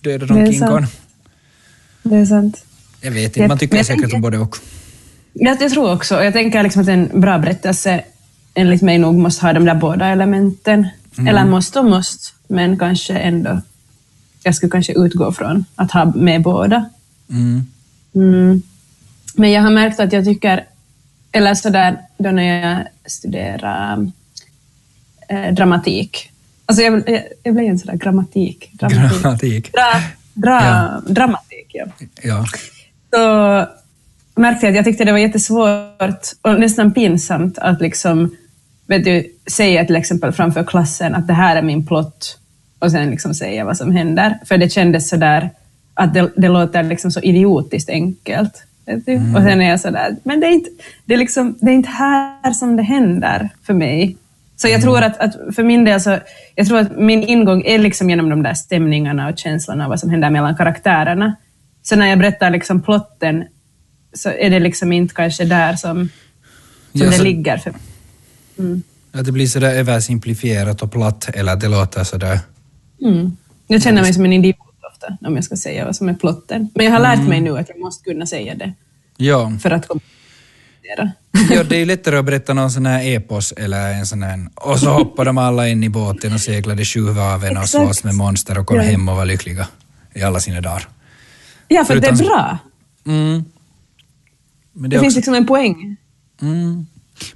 dödade 0.01 0.33
de 0.33 0.45
King 0.51 0.59
sant. 0.59 0.71
Kong. 0.71 0.85
Det 2.03 2.15
är 2.15 2.25
sant. 2.25 2.65
Jag 3.01 3.11
vet 3.11 3.37
inte, 3.37 3.47
man 3.47 3.57
tycker 3.57 3.77
jag 3.77 3.85
säkert 3.85 4.13
om 4.13 4.21
både 4.21 4.37
och. 4.37 4.57
Ja, 5.37 5.57
jag 5.59 5.71
tror 5.71 5.93
också, 5.93 6.23
jag 6.23 6.33
tänker 6.33 6.63
liksom 6.63 6.81
att 6.81 6.87
en 6.87 7.21
bra 7.21 7.37
berättelse 7.37 8.03
enligt 8.53 8.81
mig 8.81 8.97
nog 8.97 9.15
måste 9.15 9.45
ha 9.45 9.53
de 9.53 9.65
där 9.65 9.75
båda 9.75 10.07
elementen. 10.07 10.87
Eller 11.17 11.45
måste 11.45 11.79
och 11.79 11.85
måste, 11.85 12.33
men 12.47 12.79
kanske 12.79 13.13
ändå, 13.17 13.61
jag 14.43 14.55
skulle 14.55 14.69
kanske 14.69 14.93
utgå 14.93 15.31
från 15.31 15.65
att 15.75 15.91
ha 15.91 16.05
med 16.15 16.41
båda. 16.41 16.89
Mm. 17.29 17.67
Mm. 18.15 18.61
Men 19.35 19.51
jag 19.51 19.61
har 19.61 19.71
märkt 19.71 19.99
att 19.99 20.13
jag 20.13 20.25
tycker, 20.25 20.65
eller 21.31 21.53
sådär 21.53 21.97
då 22.17 22.31
när 22.31 22.43
jag 22.43 22.87
studerar 23.05 24.11
eh, 25.29 25.53
dramatik, 25.53 26.31
alltså 26.65 26.83
jag, 26.83 27.09
jag, 27.09 27.23
jag 27.43 27.53
blev 27.53 27.65
ju 27.65 27.77
sådär 27.77 27.95
grammatik. 27.95 28.69
Dramatik. 28.73 29.21
Grammatik. 29.21 29.73
Dra, 29.73 30.01
dra, 30.33 30.61
Ja. 30.65 31.01
Dramatik, 31.07 31.71
ja. 31.73 31.85
Ja. 32.21 32.45
Så 33.13 33.67
märkte 34.35 34.65
jag 34.65 34.71
att 34.71 34.75
jag 34.75 34.85
tyckte 34.85 35.05
det 35.05 35.11
var 35.11 35.19
jättesvårt 35.19 36.21
och 36.41 36.59
nästan 36.59 36.93
pinsamt 36.93 37.57
att 37.57 37.81
liksom, 37.81 38.35
vet 38.87 39.03
du, 39.03 39.27
säga 39.47 39.85
till 39.85 39.95
exempel 39.95 40.31
framför 40.31 40.63
klassen 40.63 41.15
att 41.15 41.27
det 41.27 41.33
här 41.33 41.55
är 41.55 41.61
min 41.61 41.85
plott 41.85 42.39
och 42.79 42.91
sen 42.91 43.09
liksom 43.09 43.33
säga 43.33 43.65
vad 43.65 43.77
som 43.77 43.91
händer. 43.91 44.39
För 44.45 44.57
det 44.57 44.69
kändes 44.69 45.09
sådär 45.09 45.49
att 45.93 46.13
det, 46.13 46.31
det 46.35 46.47
låter 46.47 46.83
liksom 46.83 47.11
så 47.11 47.19
idiotiskt 47.19 47.89
enkelt. 47.89 48.63
Du? 48.85 49.15
Och 49.35 49.41
sen 49.41 49.61
är 49.61 49.69
jag 49.69 49.79
sådär, 49.79 50.15
men 50.23 50.39
det 50.39 50.47
är, 50.47 50.51
inte, 50.51 50.69
det, 51.05 51.13
är 51.13 51.17
liksom, 51.17 51.57
det 51.61 51.71
är 51.71 51.75
inte 51.75 51.89
här 51.89 52.51
som 52.53 52.75
det 52.75 52.83
händer 52.83 53.49
för 53.63 53.73
mig. 53.73 54.17
Så 54.55 54.67
jag 54.67 54.81
tror 54.81 55.01
att, 55.01 55.17
att 55.17 55.55
för 55.55 55.63
min 55.63 55.85
del 55.85 56.01
så, 56.01 56.17
jag 56.55 56.67
tror 56.67 56.79
att 56.79 56.99
min 56.99 57.23
ingång 57.23 57.63
är 57.65 57.79
liksom 57.79 58.09
genom 58.09 58.29
de 58.29 58.43
där 58.43 58.53
stämningarna 58.53 59.27
och 59.27 59.37
känslorna 59.37 59.83
av 59.83 59.89
vad 59.89 59.99
som 59.99 60.09
händer 60.09 60.29
mellan 60.29 60.55
karaktärerna. 60.55 61.35
Så 61.81 61.95
när 61.95 62.07
jag 62.07 62.19
berättar 62.19 62.49
liksom 62.49 62.81
plotten 62.81 63.45
så 64.15 64.29
är 64.29 64.49
det 64.49 64.59
liksom 64.59 64.91
inte 64.91 65.13
kanske 65.15 65.45
där 65.45 65.75
som, 65.75 65.97
som 65.99 66.09
Ja, 66.91 67.05
det 67.05 67.11
så- 67.17 67.23
ligger. 67.23 67.57
För, 67.57 67.73
mm. 68.59 68.83
Att 69.11 69.25
det 69.25 69.31
blir 69.31 69.47
sådär 69.47 69.73
översimplifierat 69.75 70.81
och 70.81 70.91
platt 70.91 71.29
eller 71.33 71.53
att 71.53 71.61
det 71.61 71.67
låter 71.67 72.03
sådär... 72.03 72.39
Mm. 73.01 73.37
Jag 73.67 73.81
känner 73.83 74.01
mig 74.01 74.13
som 74.13 74.25
en 74.25 74.33
idiot 74.33 74.57
ofta 74.93 75.17
om 75.27 75.35
jag 75.35 75.43
ska 75.43 75.55
säga 75.55 75.85
vad 75.85 75.95
som 75.95 76.09
är 76.09 76.13
plotten. 76.13 76.69
Men 76.75 76.85
jag 76.85 76.93
har 76.93 76.99
lärt 76.99 77.27
mig 77.27 77.41
nu 77.41 77.57
att 77.57 77.69
jag 77.69 77.79
måste 77.79 78.03
kunna 78.11 78.25
säga 78.25 78.55
det 78.55 78.73
Ja. 79.17 79.51
för 79.61 79.71
att 79.71 79.87
kommunicera. 79.87 81.11
ja, 81.57 81.63
det 81.63 81.75
är 81.75 81.79
ju 81.79 81.85
lättare 81.85 82.17
att 82.17 82.25
berätta 82.25 82.53
någon 82.53 82.71
sån 82.71 82.85
här 82.85 83.05
epos 83.15 83.51
eller 83.51 83.91
en 83.93 84.05
sån 84.05 84.23
här... 84.23 84.47
Och 84.55 84.79
så 84.79 84.89
hoppar 84.89 85.25
de 85.25 85.37
alla 85.37 85.67
in 85.67 85.83
i 85.83 85.89
båten 85.89 86.33
och 86.33 86.41
seglade 86.41 86.85
sju 86.85 87.01
varven 87.01 87.57
och 87.57 87.69
slåss 87.69 88.03
med 88.03 88.15
monster 88.15 88.57
och 88.57 88.67
kom 88.67 88.77
Ja. 88.77 88.83
hem 88.83 89.09
och 89.09 89.15
var 89.15 89.25
lyckliga 89.25 89.67
i 90.13 90.21
alla 90.23 90.39
sina 90.39 90.61
dagar. 90.61 90.87
Ja, 91.67 91.85
för 91.85 91.95
att 91.95 92.01
det 92.01 92.07
är 92.07 92.15
Förutom- 92.15 92.27
bra. 92.27 92.57
Mm. 93.05 93.45
Det, 94.75 94.87
det 94.87 94.95
är 94.95 94.99
finns 94.99 95.11
också... 95.11 95.17
liksom 95.17 95.33
en 95.33 95.45
poäng. 95.45 95.97
Mm. 96.41 96.85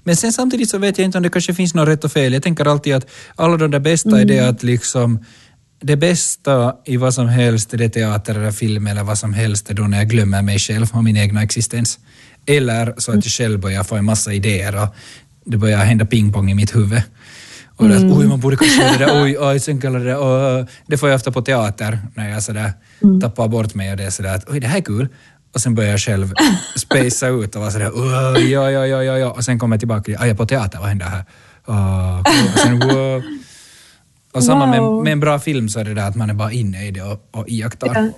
Men 0.04 0.16
sen 0.16 0.34
samtidigt 0.34 0.70
så 0.70 0.78
vet 0.78 0.98
jag 0.98 1.06
inte 1.06 1.18
om 1.18 1.24
det 1.24 1.30
kanske 1.30 1.54
finns 1.54 1.74
något 1.74 1.88
rätt 1.88 2.04
och 2.04 2.12
fel. 2.12 2.34
Jag 2.34 2.44
tänker 2.44 2.66
alltid 2.66 2.96
att 2.96 3.10
alla 3.36 3.58
de 3.58 3.72
där 3.72 3.80
bästa 3.80 4.22
är 4.22 4.26
det 4.26 4.40
att 4.40 4.64
liksom 4.64 5.20
det 5.82 5.96
bästa 5.96 6.76
i 6.86 6.98
vad 6.98 7.14
som 7.14 7.28
helst, 7.28 7.74
är 7.74 7.78
det 7.78 7.90
teater 7.90 8.36
eller 8.36 8.52
film 8.52 8.88
eller 8.88 9.04
vad 9.04 9.18
som 9.18 9.34
helst, 9.34 9.70
är 9.70 9.74
då 9.74 9.84
när 9.84 9.98
jag 9.98 10.10
glömmer 10.10 10.42
mig 10.42 10.60
själv 10.60 10.88
och 10.94 11.04
min 11.04 11.18
egna 11.18 11.44
existens. 11.44 12.00
Eller 12.46 12.94
så 12.98 13.12
att 13.12 13.26
jag 13.26 13.32
själv 13.32 13.60
börjar 13.60 13.84
få 13.84 13.96
en 13.96 14.06
massa 14.06 14.34
idéer 14.34 14.84
och 14.84 14.96
det 15.46 15.58
börjar 15.58 15.78
hända 15.78 16.06
pingpong 16.06 16.52
i 16.52 16.54
mitt 16.54 16.76
huvud. 16.76 17.02
Och 17.76 17.90
det 17.90 17.98
att, 17.98 18.04
oj, 18.04 18.28
man 18.28 18.40
borde 18.40 18.58
kanske 18.58 18.82
göra 18.82 18.98
det 18.98 19.06
där, 19.06 19.24
oj, 19.24 19.38
oj, 19.40 19.60
sen 19.60 19.82
kallar 19.82 20.00
det 20.00 20.18
oj. 20.18 20.66
Det 20.88 20.98
får 20.98 21.10
jag 21.10 21.16
ofta 21.16 21.32
på 21.32 21.42
teater 21.42 22.00
när 22.16 22.30
jag 22.30 22.44
sådär 22.44 22.74
tappar 23.22 23.48
bort 23.48 23.76
mig 23.76 23.92
och 23.92 23.98
det 23.98 24.04
är 24.04 24.10
sådär 24.10 24.36
att, 24.36 24.50
oj, 24.50 24.60
det 24.60 24.68
här 24.68 24.78
är 24.78 24.82
kul. 24.82 25.08
Och 25.54 25.62
sen 25.62 25.76
börjar 25.76 25.91
jag 25.91 26.00
själv 26.00 26.34
spacea 26.76 27.30
ut 27.30 27.56
och 27.56 27.62
vara 27.62 27.72
sådär, 27.72 27.91
oj, 27.95 28.60
oj, 28.60 28.78
oj, 28.78 28.95
oj, 28.95 29.12
oj, 29.12 29.24
och 29.24 29.43
sen 29.43 29.60
kommer 29.60 29.76
jag 29.76 29.80
tillbaka, 29.82 30.12
aj, 30.12 30.18
jag 30.20 30.28
är 30.30 30.34
på 30.34 30.45
teater, 30.45 30.80
vad 30.80 30.88
händer 30.88 31.06
här? 31.06 31.26
Cool. 31.66 32.54
och 32.54 32.60
sen, 32.60 32.80
wow. 32.80 33.24
Och 34.32 34.43
samma 34.43 34.66
med, 34.66 34.80
Wow. 34.82 35.04
med 35.04 35.14
en 35.14 35.20
bra 35.20 35.39
film 35.39 35.70
så 35.70 35.80
är 35.80 35.84
det 35.84 35.93
där 35.93 36.08
att 36.08 36.16
man 36.16 36.30
är 36.30 36.34
bara 36.34 36.52
inne 36.52 36.88
i 36.88 36.91
det 36.91 37.02
och, 37.02 37.28
och 37.32 37.50
iakttar. 37.50 37.95
Ja. 37.95 38.10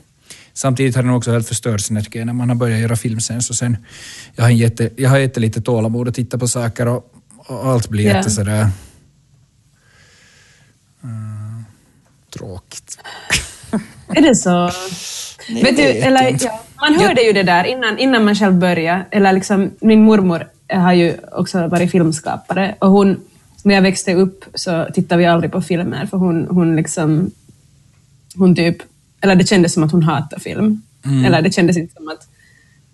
Samtidigt 0.54 0.96
har 0.96 1.04
den 1.04 1.12
också 1.12 1.32
helt 1.32 1.48
förstörts 1.48 1.92
när 1.92 2.26
när 2.26 2.34
man 2.34 2.50
har 2.50 2.56
börjat 2.56 2.80
göra 2.80 2.96
film 2.96 3.20
sen. 3.22 3.42
Så 3.42 3.54
sen 3.54 3.78
jag 4.36 4.44
har, 4.44 4.50
en 4.50 4.58
jätte, 4.58 4.90
jag 4.98 5.10
har 5.10 5.18
jättelite 5.18 5.62
tålamod 5.62 6.08
att 6.08 6.16
titta 6.16 6.38
på 6.38 6.48
saker 6.48 6.88
och, 6.88 7.14
och 7.38 7.66
allt 7.68 7.90
blir 7.90 8.06
Ja. 8.06 8.16
jätte 8.18 8.30
sådär... 8.30 8.70
Mm, 11.04 11.66
tråkigt. 12.34 12.98
Är 14.08 14.22
det 14.22 14.36
så? 14.36 14.50
Nej, 15.50 15.64
Vet 15.64 15.78
du, 15.78 15.84
eller, 15.84 16.28
inte. 16.28 16.46
ja, 16.46 16.64
man 16.82 17.00
hörde 17.00 17.22
ju 17.22 17.34
det 17.34 17.44
där 17.44 17.64
innan, 17.64 17.98
innan 17.98 18.26
man 18.26 18.36
själv 18.36 18.54
började. 18.54 19.06
Eller 19.12 19.34
liksom, 19.34 19.72
min 19.82 20.04
mormor 20.04 20.48
har 20.74 20.94
ju 20.94 21.18
också 21.32 21.68
varit 21.68 21.92
filmskapare 21.92 22.76
och 22.80 22.90
hon, 22.92 23.20
när 23.64 23.76
jag 23.76 23.82
växte 23.82 24.14
upp 24.14 24.46
så 24.56 24.88
tittade 24.94 25.20
vi 25.20 25.26
aldrig 25.26 25.52
på 25.52 25.62
filmer 25.62 26.06
för 26.06 26.18
hon, 26.18 26.48
hon 26.50 26.76
liksom, 26.76 27.32
hon 28.36 28.56
typ, 28.56 28.78
eller 29.22 29.36
det 29.36 29.48
kändes 29.48 29.74
som 29.74 29.84
att 29.84 29.92
hon 29.92 30.04
hatade 30.04 30.42
film. 30.42 30.82
Eller 31.26 31.42
det 31.42 31.52
kändes 31.52 31.78
inte 31.78 31.94
som 31.94 32.08
att, 32.08 32.28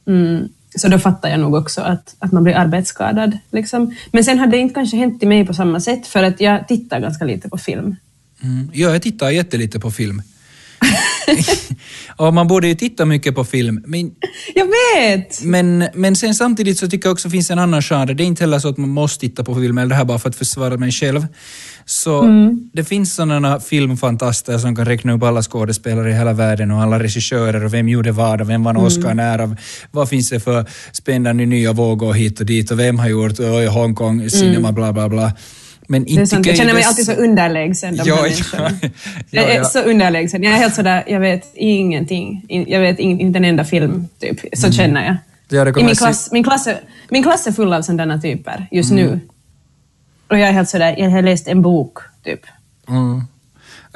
mm, 0.08 0.50
så 0.76 0.88
då 0.88 1.00
fattar 1.00 1.30
jag 1.30 1.40
nog 1.40 1.56
också 1.56 1.82
att, 1.82 2.16
att 2.20 2.32
man 2.32 2.44
blir 2.44 2.56
arbetsskadad. 2.56 3.38
Liksom. 3.52 3.96
Men 4.12 4.24
sen 4.24 4.40
hade 4.40 4.52
det 4.52 4.58
inte 4.58 4.74
kanske 4.74 4.98
hänt 4.98 5.20
till 5.20 5.28
mig 5.28 5.46
på 5.46 5.54
samma 5.54 5.80
sätt 5.80 6.08
för 6.08 6.24
att 6.24 6.42
jag 6.42 6.68
tittar 6.68 7.00
ganska 7.00 7.26
lite 7.26 7.50
på 7.50 7.58
film. 7.58 7.96
Mm. 8.44 8.72
Ja, 8.74 8.90
jag 8.90 9.02
tittar 9.02 9.30
jättelite 9.30 9.80
på 9.80 9.92
film. 9.92 10.22
och 12.16 12.34
man 12.34 12.48
borde 12.48 12.68
ju 12.68 12.76
titta 12.76 13.06
mycket 13.06 13.36
på 13.36 13.46
film. 13.46 13.84
Men, 13.86 14.12
Jag 14.56 14.66
vet! 14.66 15.44
men, 15.44 15.88
men 15.94 16.16
sen 16.16 16.36
samtidigt 16.36 16.78
så 16.78 16.88
tycker 16.90 17.08
jag 17.08 17.14
också 17.14 17.30
finns 17.30 17.52
en 17.52 17.60
annan 17.60 17.82
genre. 17.82 18.14
Det 18.14 18.24
är 18.24 18.26
inte 18.26 18.44
heller 18.44 18.60
så 18.60 18.70
att 18.70 18.78
man 18.78 18.90
måste 18.90 19.20
titta 19.20 19.44
på 19.44 19.56
film, 19.56 19.78
eller 19.78 19.90
det 19.90 19.96
här 19.96 20.06
bara 20.06 20.20
för 20.20 20.30
att 20.30 20.36
försvara 20.36 20.78
mig 20.78 20.92
själv. 20.92 21.28
Så 21.86 22.28
det 22.74 22.84
finns 22.84 23.16
sådana 23.16 23.60
filmfantaster 23.60 24.58
som 24.58 24.76
kan 24.76 24.86
räkna 24.86 25.14
upp 25.14 25.24
alla 25.24 25.42
skådespelare 25.42 26.10
i 26.10 26.14
hela 26.14 26.34
världen 26.34 26.72
och 26.72 26.82
alla 26.82 27.00
regissörer 27.00 27.66
och 27.66 27.74
vem 27.74 27.90
gjorde 27.90 28.12
vad 28.12 28.42
och 28.42 28.50
vem 28.50 28.64
vann 28.64 28.78
Oscar 28.78 29.14
när 29.14 29.42
och 29.42 29.50
vad 29.92 30.10
finns 30.10 30.30
det 30.30 30.40
för 30.40 30.66
spännande 30.92 31.46
nya 31.46 31.74
vågor 31.74 32.14
hit 32.14 32.40
och 32.40 32.46
dit 32.46 32.72
och 32.72 32.80
vem 32.80 33.00
har 33.00 33.10
gjort 33.10 33.40
oj, 33.40 33.66
Hongkong, 33.66 34.30
cinema, 34.30 34.72
bla 34.72 34.94
bla 34.94 35.10
bla. 35.10 35.32
Men 35.90 36.04
Det 36.04 36.10
är 36.10 36.12
inte 36.12 36.28
sant. 36.28 36.46
Jag 36.46 36.58
känner 36.58 36.74
mig 36.74 36.84
alltid 36.84 37.06
så 37.06 37.12
underlägsen. 37.14 37.98
de 37.98 38.04
Ja, 38.10 38.28
ja, 38.28 38.36
ja, 38.54 38.90
Jag 39.30 39.52
är 39.52 39.64
så 39.64 39.80
underlägsen. 39.82 40.44
Jag 40.44 40.54
är 40.54 40.58
helt 40.58 40.76
sådär, 40.76 41.04
jag 41.08 41.20
vet 41.20 41.52
ingenting. 41.56 42.46
In- 42.48 42.66
Jag 42.68 42.80
vet 42.80 43.00
in, 43.00 43.20
inte 43.20 43.38
en 43.40 43.46
enda 43.46 43.64
film, 43.66 44.08
typ. 44.20 44.40
Så 44.54 44.72
känner 44.72 45.06
jag. 45.06 45.16
Ja, 45.50 45.80
I 45.80 45.84
min, 45.84 45.96
klass, 45.96 46.32
min, 46.32 46.44
klass 46.44 46.68
är, 46.68 46.80
min 47.10 47.24
klass 47.24 47.48
är 47.48 47.52
full 47.52 47.74
av 47.74 47.82
sådana 47.82 48.22
typer 48.22 48.68
just 48.72 48.92
Mm. 48.92 49.06
nu. 49.06 49.20
Och 50.28 50.40
jag 50.40 50.48
är 50.48 50.52
helt 50.52 50.70
sådär, 50.70 50.96
jag 50.98 51.10
har 51.10 51.22
läst 51.22 51.48
en 51.48 51.62
bok, 51.62 51.98
typ. 52.24 52.40
Mm. 52.90 53.24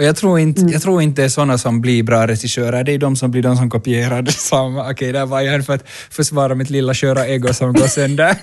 Och 0.01 0.07
jag, 0.07 0.15
tror 0.15 0.39
inte, 0.39 0.61
jag 0.61 0.81
tror 0.81 1.01
inte 1.01 1.21
det 1.21 1.25
är 1.25 1.29
sådana 1.29 1.57
som 1.57 1.81
blir 1.81 2.03
bra 2.03 2.27
regissörer, 2.27 2.83
det 2.83 2.91
är 2.91 2.97
de 2.97 3.15
som 3.15 3.31
blir 3.31 3.41
de 3.43 3.57
som 3.57 3.69
kopierar 3.69 4.21
detsamma. 4.21 4.91
Okej, 4.91 5.11
där 5.11 5.25
var 5.25 5.41
jag 5.41 5.65
för 5.65 5.73
att 5.73 5.89
försvara 5.89 6.55
mitt 6.55 6.69
lilla 6.69 6.93
sköra 6.93 7.27
ego 7.27 7.53
som 7.53 7.73
går 7.73 7.87
sönder. 7.87 8.35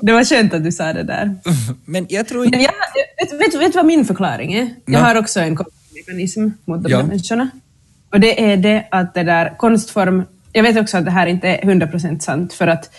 Det 0.00 0.12
var 0.12 0.24
skönt 0.24 0.54
att 0.54 0.64
du 0.64 0.72
sa 0.72 0.92
det 0.92 1.02
där. 1.02 1.34
Men 1.84 2.06
jag 2.08 2.28
tror 2.28 2.44
Men 2.44 2.54
inte... 2.54 2.72
jag, 3.30 3.38
vet, 3.38 3.52
du 3.52 3.70
vad 3.78 3.86
min 3.86 4.04
förklaring 4.04 4.54
är? 4.54 4.74
Jag 4.84 4.92
Nå. 4.92 4.98
har 4.98 5.14
också 5.14 5.40
en 5.40 5.58
mekanism 5.94 6.48
mot 6.64 6.82
de 6.82 6.90
Ja. 6.90 6.96
här 6.96 7.04
människorna. 7.04 7.50
Och 8.12 8.20
det 8.20 8.52
är 8.52 8.56
det 8.56 8.88
att 8.90 9.14
det 9.14 9.22
där 9.22 9.56
konstform... 9.56 10.22
Jag 10.52 10.62
vet 10.62 10.76
också 10.80 10.96
att 10.96 11.04
det 11.04 11.10
här 11.10 11.26
inte 11.26 11.48
är 11.48 11.62
100% 11.62 12.18
sant, 12.18 12.52
för 12.52 12.66
att 12.66 12.90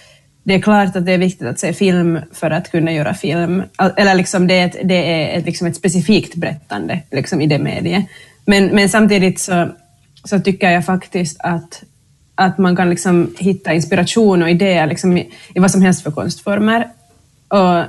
det 0.46 0.54
är 0.54 0.62
klart 0.62 0.96
att 0.96 1.06
det 1.06 1.12
är 1.12 1.18
viktigt 1.18 1.48
att 1.48 1.60
se 1.60 1.74
film 1.74 2.20
för 2.32 2.52
att 2.52 2.72
kunna 2.72 2.92
göra 2.92 3.14
film. 3.14 3.64
Eller 3.98 4.16
liksom 4.16 4.48
det 4.48 4.54
är 4.54 4.66
ett, 4.66 4.78
det 4.84 4.96
är 4.96 5.40
ett, 5.40 5.46
liksom 5.46 5.68
ett 5.68 5.76
specifikt 5.76 6.36
berättande 6.36 7.02
liksom 7.12 7.42
i 7.42 7.48
det 7.48 7.60
mediet. 7.60 8.06
Men, 8.46 8.66
men 8.66 8.90
samtidigt 8.90 9.40
så, 9.40 9.70
så 10.24 10.40
tycker 10.40 10.72
jag 10.72 10.86
faktiskt 10.86 11.38
att, 11.40 11.84
att 12.36 12.58
man 12.58 12.76
kan 12.76 12.90
liksom 12.90 13.34
hitta 13.40 13.74
inspiration 13.74 14.44
och 14.44 14.50
idéer 14.50 14.88
liksom 14.88 15.18
i, 15.18 15.30
i 15.56 15.60
vad 15.60 15.72
som 15.72 15.82
helst 15.82 16.04
för 16.04 16.12
konstformer. 16.12 16.88
Och 17.48 17.86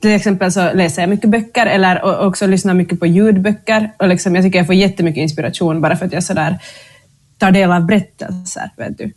till 0.00 0.10
exempel 0.10 0.52
så 0.52 0.72
läser 0.72 1.02
jag 1.02 1.08
mycket 1.08 1.30
böcker 1.30 1.66
eller 1.66 2.04
och 2.04 2.26
också 2.26 2.46
lyssnar 2.46 2.74
mycket 2.74 3.00
på 3.00 3.06
ljudböcker. 3.06 3.90
Och 3.96 4.08
liksom, 4.08 4.34
jag 4.34 4.44
tycker 4.44 4.58
jag 4.58 4.66
får 4.66 4.74
jättemycket 4.74 5.22
inspiration 5.22 5.80
bara 5.80 5.96
för 5.96 6.06
att 6.06 6.12
jag 6.12 6.24
sådär 6.24 6.58
tar 7.38 7.50
del 7.50 7.72
av 7.72 7.86
berättelser. 7.86 8.70
Vet 8.76 8.98
du. 8.98 9.12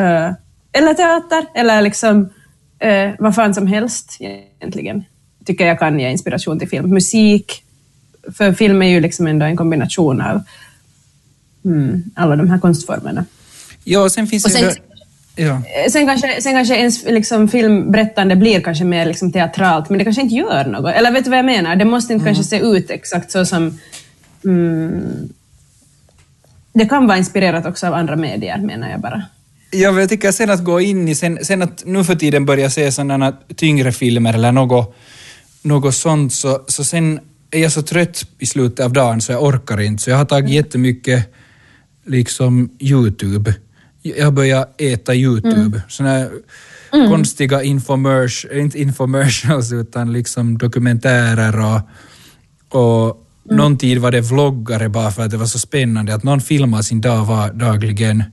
Eh, 0.00 0.32
eller 0.72 0.94
teater, 0.94 1.46
eller 1.54 1.82
liksom 1.82 2.28
eh, 2.78 3.10
vad 3.18 3.34
fan 3.34 3.54
som 3.54 3.66
helst 3.66 4.16
egentligen. 4.20 5.04
Tycker 5.44 5.66
jag 5.66 5.78
kan 5.78 6.00
ge 6.00 6.10
inspiration 6.10 6.58
till 6.58 6.68
film. 6.68 6.90
Musik, 6.90 7.64
för 8.32 8.52
film 8.52 8.82
är 8.82 8.86
ju 8.86 9.00
liksom 9.00 9.26
ändå 9.26 9.46
en 9.46 9.56
kombination 9.56 10.20
av 10.20 10.42
mm, 11.64 12.02
alla 12.14 12.36
de 12.36 12.50
här 12.50 12.58
konstformerna. 12.58 13.24
Ja, 13.84 14.08
sen 14.10 14.26
finns 14.26 14.44
Och 14.44 14.50
det... 14.50 14.56
sen- 14.58 14.82
ja. 15.36 15.62
Eh, 15.84 15.90
Sen 15.90 16.06
kanske, 16.06 16.42
sen 16.42 16.52
kanske 16.52 16.76
ens 16.76 17.04
liksom 17.04 17.48
filmberättande 17.48 18.36
blir 18.36 18.60
kanske 18.60 18.84
mer 18.84 19.06
liksom 19.06 19.32
teatralt, 19.32 19.88
men 19.90 19.98
det 19.98 20.04
kanske 20.04 20.22
inte 20.22 20.34
gör 20.34 20.64
något. 20.64 20.94
Eller 20.94 21.12
vet 21.12 21.24
du 21.24 21.30
vad 21.30 21.38
jag 21.38 21.46
menar? 21.46 21.76
Det 21.76 21.84
måste 21.84 22.12
inte 22.12 22.24
kanske 22.24 22.44
se 22.44 22.58
ut 22.58 22.90
exakt 22.90 23.30
så 23.30 23.44
som... 23.46 23.78
Mm, 24.44 25.28
det 26.72 26.84
kan 26.86 27.06
vara 27.06 27.18
inspirerat 27.18 27.66
också 27.66 27.86
av 27.86 27.94
andra 27.94 28.16
medier, 28.16 28.58
menar 28.58 28.90
jag 28.90 29.00
bara. 29.00 29.22
Ja, 29.72 30.00
jag 30.00 30.08
tycker 30.08 30.32
sen 30.32 30.50
att 30.50 30.64
gå 30.64 30.80
in 30.80 31.08
i, 31.08 31.14
sen, 31.14 31.38
sen 31.42 31.62
att 31.62 31.82
nu 31.86 32.04
för 32.04 32.14
tiden 32.14 32.46
börja 32.46 32.70
se 32.70 32.92
sådana 32.92 33.36
tyngre 33.56 33.92
filmer 33.92 34.34
eller 34.34 34.52
något, 34.52 34.94
något 35.62 35.94
sånt, 35.94 36.32
så, 36.32 36.64
så 36.68 36.84
sen 36.84 37.20
är 37.50 37.58
jag 37.58 37.72
så 37.72 37.82
trött 37.82 38.26
i 38.38 38.46
slutet 38.46 38.84
av 38.84 38.92
dagen 38.92 39.20
så 39.20 39.32
jag 39.32 39.42
orkar 39.42 39.80
inte. 39.80 40.02
Så 40.02 40.10
jag 40.10 40.16
har 40.16 40.24
tagit 40.24 40.50
jättemycket 40.50 41.32
liksom 42.06 42.70
YouTube. 42.80 43.54
Jag 44.02 44.24
har 44.24 44.32
börjat 44.32 44.80
äta 44.80 45.14
YouTube. 45.14 45.54
Mm. 45.54 45.80
Såna 45.88 46.08
här 46.08 46.30
konstiga 47.08 47.62
infomercials, 47.62 48.54
inte 48.54 48.80
infomercials 48.80 49.72
utan 49.72 50.12
liksom 50.12 50.58
dokumentärer 50.58 51.60
och, 51.60 51.80
och 52.80 53.18
Mm. 53.44 53.56
någon 53.56 53.78
tid 53.78 53.98
var 53.98 54.10
det 54.10 54.20
vloggare 54.20 54.88
bara 54.88 55.10
för 55.10 55.22
att 55.22 55.30
det 55.30 55.36
var 55.36 55.46
så 55.46 55.58
spännande 55.58 56.14
att 56.14 56.22
någon 56.22 56.40
filmar 56.40 56.82
sin 56.82 57.00
dag 57.00 57.24
var, 57.24 57.52
dagligen. 57.52 58.24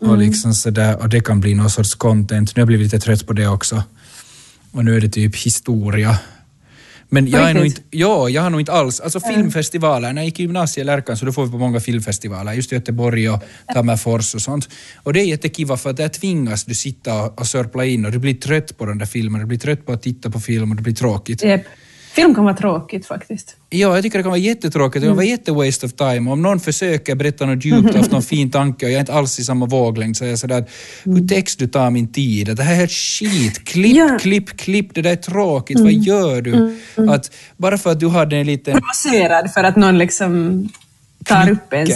Och, 0.00 0.06
Mm. 0.06 0.20
liksom 0.20 0.54
sådär, 0.54 0.96
och 1.02 1.08
det 1.08 1.20
kan 1.20 1.40
bli 1.40 1.54
någon 1.54 1.70
sorts 1.70 1.94
content. 1.94 2.56
Nu 2.56 2.60
har 2.60 2.62
jag 2.62 2.66
blivit 2.66 2.92
lite 2.92 3.04
trött 3.04 3.26
på 3.26 3.32
det 3.32 3.46
också. 3.46 3.82
Och 4.72 4.84
nu 4.84 4.96
är 4.96 5.00
det 5.00 5.08
typ 5.08 5.36
historia. 5.36 6.18
Men 7.10 7.26
jag 7.28 7.50
är 7.50 7.54
nog 7.54 7.66
inte, 7.66 7.80
ja, 7.90 8.28
jag 8.28 8.42
har 8.42 8.50
nog 8.50 8.60
inte 8.60 8.72
alls, 8.72 9.00
alltså 9.00 9.20
filmfestivaler, 9.20 10.12
när 10.12 10.22
jag 10.22 10.26
gick 10.26 10.40
i 10.40 10.42
gymnasiet 10.42 10.82
i 10.82 10.86
Lärkan 10.86 11.16
så 11.16 11.24
då 11.26 11.32
får 11.32 11.44
vi 11.46 11.50
på 11.52 11.58
många 11.58 11.80
filmfestivaler, 11.80 12.52
just 12.52 12.72
Göteborg 12.72 13.30
och 13.30 13.42
Tammerfors 13.74 14.34
och 14.34 14.42
sånt. 14.42 14.68
Och 14.96 15.12
det 15.12 15.20
är 15.20 15.24
jättekiva 15.24 15.76
för 15.76 15.90
att 15.90 15.96
där 15.96 16.08
tvingas 16.08 16.64
du 16.64 16.74
sitta 16.74 17.22
och, 17.22 17.40
och 17.40 17.46
sörpla 17.46 17.84
in 17.84 18.04
och 18.06 18.12
du 18.12 18.18
blir 18.18 18.34
trött 18.34 18.78
på 18.78 18.86
de 18.86 18.98
där 18.98 19.06
filmerna, 19.06 19.44
du 19.44 19.48
blir 19.48 19.58
trött 19.58 19.86
på 19.86 19.92
att 19.92 20.02
titta 20.02 20.30
på 20.30 20.40
film 20.40 20.70
och 20.70 20.76
det 20.76 20.82
blir 20.82 20.94
tråkigt. 20.94 21.42
Yep. 21.44 21.64
Film 22.20 22.34
kan 22.34 22.44
vara 22.44 22.56
tråkigt 22.56 23.06
faktiskt. 23.06 23.56
Ja, 23.70 23.94
jag 23.94 24.02
tycker 24.02 24.18
det 24.18 24.22
kan 24.22 24.30
vara 24.30 24.38
jättetråkigt. 24.38 24.94
Det 24.94 25.00
kan 25.00 25.06
Mm. 25.06 25.16
vara 25.16 25.26
jätte-waste 25.26 25.86
of 25.86 25.92
time. 25.92 26.30
Om 26.30 26.42
någon 26.42 26.60
försöker 26.60 27.14
berätta 27.14 27.46
något 27.46 27.64
djupt, 27.64 27.94
haft 27.96 28.12
någon 28.12 28.22
fin 28.22 28.50
tanke 28.50 28.86
och 28.86 28.92
jag 28.92 28.96
är 28.96 29.00
inte 29.00 29.12
alls 29.12 29.38
i 29.38 29.44
samma 29.44 29.66
våglängd 29.66 30.16
så 30.16 30.24
är 30.24 30.28
jag 30.28 30.38
sådär 30.38 30.64
hur 31.04 31.28
text 31.28 31.58
du 31.58 31.66
tar 31.66 31.90
min 31.90 32.12
tid? 32.12 32.56
Det 32.56 32.62
här 32.62 32.72
är 32.72 32.76
helt 32.76 32.92
skit. 32.92 33.64
Klipp, 33.64 33.86
Mm. 33.86 33.96
Ja. 33.96 34.04
Mm. 34.08 34.18
klipp, 34.18 34.56
klipp. 34.56 34.94
Det 34.94 35.02
där 35.02 35.10
är 35.12 35.16
tråkigt. 35.16 35.80
Vad 35.80 35.92
gör 35.92 36.42
du? 36.42 36.76
Att 37.10 37.30
bara 37.56 37.78
för 37.78 37.90
att 37.90 38.00
du 38.00 38.08
hade 38.08 38.36
en 38.36 38.46
liten... 38.46 38.72
Provocerad 38.74 39.52
för 39.52 39.64
att 39.64 39.76
någon 39.76 39.98
liksom 39.98 40.68
tar 41.24 41.50
upp 41.50 41.72
ens... 41.72 41.90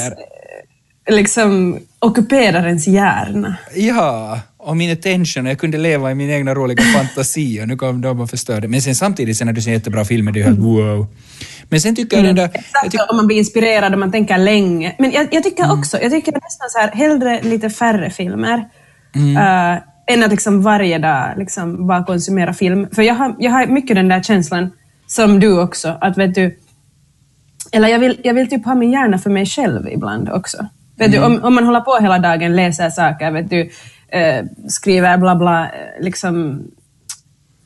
Liksom 1.10 1.78
ockuperar 1.98 2.66
ens 2.66 2.86
hjärna. 2.86 3.56
Ja, 3.74 4.40
och 4.64 4.76
min 4.76 4.92
attention. 4.92 5.46
Jag 5.46 5.58
kunde 5.58 5.78
leva 5.78 6.10
i 6.10 6.14
min 6.14 6.30
egna 6.30 6.54
roliga 6.54 6.82
fantasi 6.82 7.62
och 7.62 7.68
nu 7.68 7.76
kom 7.76 8.00
de 8.00 8.20
och 8.20 8.30
förstörde. 8.30 8.68
Men 8.68 8.82
sen 8.82 8.94
samtidigt, 8.94 9.36
sen 9.36 9.46
när 9.46 9.54
du 9.54 9.62
ser 9.62 9.70
jättebra 9.72 10.04
filmer, 10.04 10.32
det 10.32 10.40
är 10.40 10.44
helt 10.44 10.58
wow. 10.58 11.06
Men 11.68 11.80
sen 11.80 11.96
tycker 11.96 12.16
jag 12.16 12.26
den 12.26 12.36
där... 12.36 12.42
Jag 12.42 12.56
Exakt, 12.56 12.90
tycker, 12.90 13.10
om 13.10 13.16
man 13.16 13.26
blir 13.26 13.36
inspirerad 13.36 13.92
och 13.92 13.98
man 13.98 14.12
tänker 14.12 14.38
länge. 14.38 14.96
Men 14.98 15.12
jag, 15.12 15.28
jag 15.30 15.42
tycker 15.42 15.72
också, 15.72 15.98
jag 16.02 16.10
tycker 16.12 16.32
nästan 16.32 16.70
så 16.70 16.78
här, 16.78 16.90
hellre 16.92 17.42
lite 17.42 17.70
färre 17.70 18.10
filmer 18.10 18.68
eh, 19.14 20.14
än 20.14 20.22
att 20.24 20.30
liksom 20.30 20.62
varje 20.62 20.98
dag 20.98 21.34
liksom 21.36 21.86
bara 21.86 22.04
konsumera 22.04 22.54
film. 22.54 22.86
För 22.92 23.02
jag 23.02 23.14
har, 23.14 23.36
jag 23.38 23.50
har 23.50 23.66
mycket 23.66 23.96
den 23.96 24.08
där 24.08 24.22
känslan, 24.22 24.70
som 25.06 25.40
du 25.40 25.60
också, 25.60 25.98
att 26.00 26.18
vet 26.18 26.34
du, 26.34 26.58
eller 27.72 27.88
jag 27.88 27.98
vill, 27.98 28.20
jag 28.24 28.34
vill 28.34 28.48
typ 28.50 28.64
ha 28.64 28.74
min 28.74 28.92
hjärna 28.92 29.18
för 29.18 29.30
mig 29.30 29.46
själv 29.46 29.88
ibland 29.88 30.28
också. 30.28 30.66
Vet 30.98 31.12
du, 31.12 31.18
om, 31.18 31.44
om 31.44 31.54
man 31.54 31.64
håller 31.64 31.80
på 31.80 31.98
hela 32.02 32.18
dagen, 32.18 32.56
läser 32.56 32.90
saker, 32.90 33.30
vet 33.30 33.50
du, 33.50 33.70
eh, 34.12 34.44
skriver 34.68 35.18
bla 35.18 35.36
bla, 35.36 35.64
eh, 35.64 36.04
liksom 36.04 36.64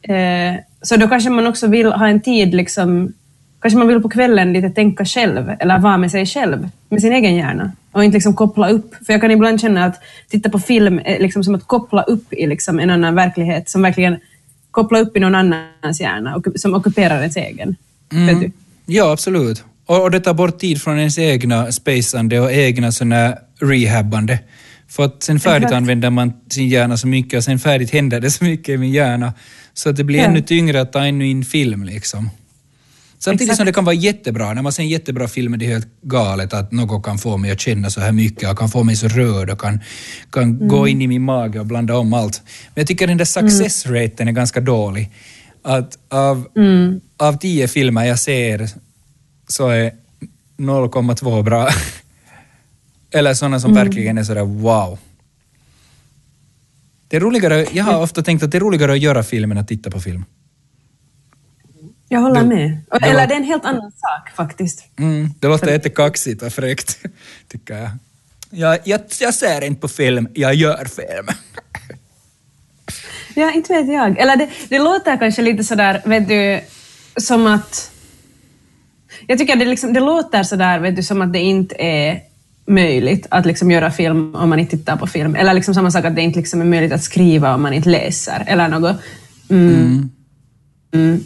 Eh, 0.09 0.61
så 0.83 0.97
då 0.97 1.09
kanske 1.09 1.31
man 1.31 1.47
också 1.47 1.67
vill 1.67 1.93
ha 1.93 2.09
en 2.09 2.21
tid, 2.21 2.55
liksom, 2.55 3.13
kanske 3.61 3.79
man 3.79 3.89
vill 3.89 4.01
på 4.01 4.09
kvällen 4.09 4.53
lite 4.53 4.71
tänka 4.71 5.05
själv, 5.05 5.53
eller 5.61 5.79
vara 5.79 5.97
med 5.97 6.11
sig 6.11 6.27
själv, 6.27 6.69
med 6.89 7.01
sin 7.01 7.13
egen 7.13 7.37
hjärna. 7.37 7.73
Och 7.93 8.05
inte 8.05 8.17
liksom 8.17 8.35
koppla 8.35 8.69
upp. 8.69 8.95
För 9.07 9.13
jag 9.13 9.21
kan 9.21 9.31
ibland 9.31 9.61
känna 9.61 9.85
att 9.85 10.01
titta 10.29 10.51
på 10.51 10.59
film 10.59 11.01
är 11.05 11.19
liksom 11.19 11.45
som 11.45 11.55
att 11.55 11.67
koppla 11.67 12.03
upp 12.03 12.33
i 12.33 12.47
liksom 12.47 12.79
en 12.79 12.91
annan 12.91 13.15
verklighet, 13.15 13.71
som 13.71 13.83
verkligen 13.83 14.17
kopplar 14.71 15.01
upp 15.01 15.17
i 15.17 15.21
någon 15.21 15.35
annans 15.35 16.01
hjärna, 16.01 16.37
och, 16.37 16.47
som 16.57 16.75
ockuperar 16.75 17.17
ens 17.17 17.37
egen. 17.37 17.77
Vet 18.11 18.41
du? 18.41 18.51
Ja, 18.87 19.13
absolut. 19.13 19.65
Och, 19.87 20.03
och 20.03 20.11
det 20.11 20.21
tar 20.21 20.35
bort 20.35 20.59
tid 20.59 20.83
från 20.83 20.99
ens 20.99 21.19
egna 21.19 21.73
spacande 21.73 22.41
och 22.41 22.53
egna 22.53 22.93
såna 22.93 23.35
rehabbande. 23.61 24.39
För 24.89 25.05
att 25.05 25.23
sen 25.23 25.41
färdigt 25.41 25.65
Exakt. 25.65 25.77
använder 25.77 26.11
man 26.11 26.33
sin 26.51 26.69
hjärna 26.69 26.97
så 26.97 27.07
mycket 27.07 27.37
och 27.37 27.45
sen 27.45 27.59
färdigt 27.59 27.91
händer 27.91 28.21
det 28.21 28.31
så 28.31 28.45
mycket 28.45 28.69
i 28.69 28.77
min 28.77 28.93
hjärna. 28.93 29.33
Så 29.75 29.89
att 29.91 29.97
det 29.97 30.05
blir 30.05 30.19
Ja. 30.19 30.25
ännu 30.25 30.41
tyngre 30.41 30.81
att 30.81 30.93
ta 30.93 31.05
ännu 31.07 31.27
in 31.27 31.45
film 31.45 31.85
liksom. 31.85 32.31
Samtidigt 33.19 33.43
Exakt. 33.43 33.57
som 33.57 33.67
det 33.67 33.73
kan 33.73 33.85
vara 33.85 33.95
jättebra, 33.95 34.53
när 34.55 34.63
man 34.63 34.73
ser 34.73 34.83
en 34.83 34.89
jättebra 34.89 35.29
film 35.29 35.55
är 35.55 35.59
det 35.59 35.67
helt 35.67 35.89
galet 36.03 36.53
att 36.53 36.73
något 36.73 37.05
kan 37.05 37.19
få 37.19 37.37
mig 37.37 37.51
att 37.51 37.61
känna 37.61 37.91
så 37.91 38.01
här 38.01 38.13
mycket 38.13 38.51
och 38.51 38.59
kan 38.59 38.69
få 38.69 38.83
mig 38.83 38.97
så 38.97 39.09
rörd 39.09 39.51
och 39.51 39.61
kan, 39.61 39.81
kan 40.31 40.43
Mm. 40.43 40.69
gå 40.69 40.89
in 40.89 41.03
i 41.03 41.07
min 41.07 41.23
mage 41.23 41.61
och 41.61 41.67
blanda 41.67 41.97
om 41.99 42.13
allt. 42.15 42.43
Men 42.75 42.81
jag 42.81 42.87
tycker 42.87 43.07
den 43.07 43.17
där 43.19 43.25
success 43.25 43.87
raten 43.87 44.29
är 44.29 44.33
ganska 44.33 44.61
dålig. 44.61 45.11
Att 45.63 45.99
av, 46.09 46.49
Mm. 46.57 47.01
av 47.17 47.39
tio 47.39 47.69
filmer 47.69 48.05
jag 48.05 48.19
ser 48.19 48.69
så 49.49 49.69
är 49.69 49.93
0,2 50.59 51.43
bra. 51.43 51.69
Eller 53.17 53.35
sådana 53.35 53.61
som 53.61 53.75
verkligen 53.75 54.19
är 54.19 54.25
sådär 54.25 54.45
wow. 54.45 54.99
Det 57.09 57.17
är 57.17 57.21
roligare, 57.21 57.67
jag 57.73 57.85
har 57.85 58.03
ofta 58.03 58.23
tänkt 58.23 58.43
att 58.43 58.51
det 58.51 58.59
är 58.59 58.61
roligare 58.61 58.93
att 58.93 58.99
göra 59.01 59.23
film 59.23 59.53
än 59.53 59.59
att 59.59 59.69
titta 59.69 59.91
på 59.91 60.01
film. 60.01 60.25
Jag 62.09 62.21
håller 62.21 62.41
Det- 62.43 62.47
med. 62.49 62.71
Det 62.91 63.07
Eller 63.07 63.15
var- 63.21 63.27
det 63.27 63.35
är 63.35 63.37
en 63.39 63.45
helt 63.45 63.65
annan 63.65 63.91
sak 63.93 64.31
faktiskt. 64.37 64.85
Mm, 64.99 65.31
det 65.41 65.49
låter 65.49 65.71
jättekaxigt 65.73 66.43
och 66.43 66.53
fräckt, 66.53 66.99
tycker 67.49 67.75
jag. 67.79 67.91
jag. 68.51 68.79
Jag, 68.85 69.01
jag 69.21 69.35
ser 69.35 69.65
inte 69.65 69.81
på 69.81 69.89
film, 69.89 70.29
jag 70.35 70.55
gör 70.55 70.85
film. 70.85 71.27
Ja, 73.35 73.53
inte 73.53 73.73
vet 73.73 73.89
jag. 73.93 74.19
Eller 74.19 74.37
det, 74.37 74.51
det 74.69 74.79
låter 74.79 75.17
kanske 75.17 75.43
lite 75.43 75.65
sådär, 75.65 76.03
vet 76.05 76.29
du, 76.29 76.61
som 77.17 77.47
att... 77.47 77.91
Jag 79.27 79.39
tycker 79.39 79.57
det, 79.57 79.65
liksom, 79.65 79.93
det 79.93 80.01
låter 80.01 80.43
sådär, 80.43 80.79
vet 80.79 80.97
du, 80.97 81.03
som 81.03 81.23
att 81.23 81.33
det 81.33 81.39
inte 81.39 81.75
är 81.79 82.21
möjligt 82.67 83.27
att 83.31 83.47
liksom 83.47 83.71
göra 83.71 83.91
film 83.91 84.35
om 84.35 84.51
man 84.51 84.59
inte 84.59 84.77
tittar 84.77 84.97
på 84.97 85.07
film. 85.07 85.35
Eller 85.35 85.55
liksom 85.55 85.75
samma 85.75 85.91
sak 85.91 86.05
att 86.05 86.17
det 86.17 86.23
inte 86.23 86.39
liksom 86.39 86.61
är 86.61 86.65
möjligt 86.65 86.93
att 86.93 87.03
skriva 87.03 87.55
om 87.55 87.63
man 87.63 87.73
inte 87.73 87.89
läser. 87.89 88.45
Eller 88.47 88.69
något. 88.69 88.97
Mm. 89.49 90.11
Mm. 90.93 91.25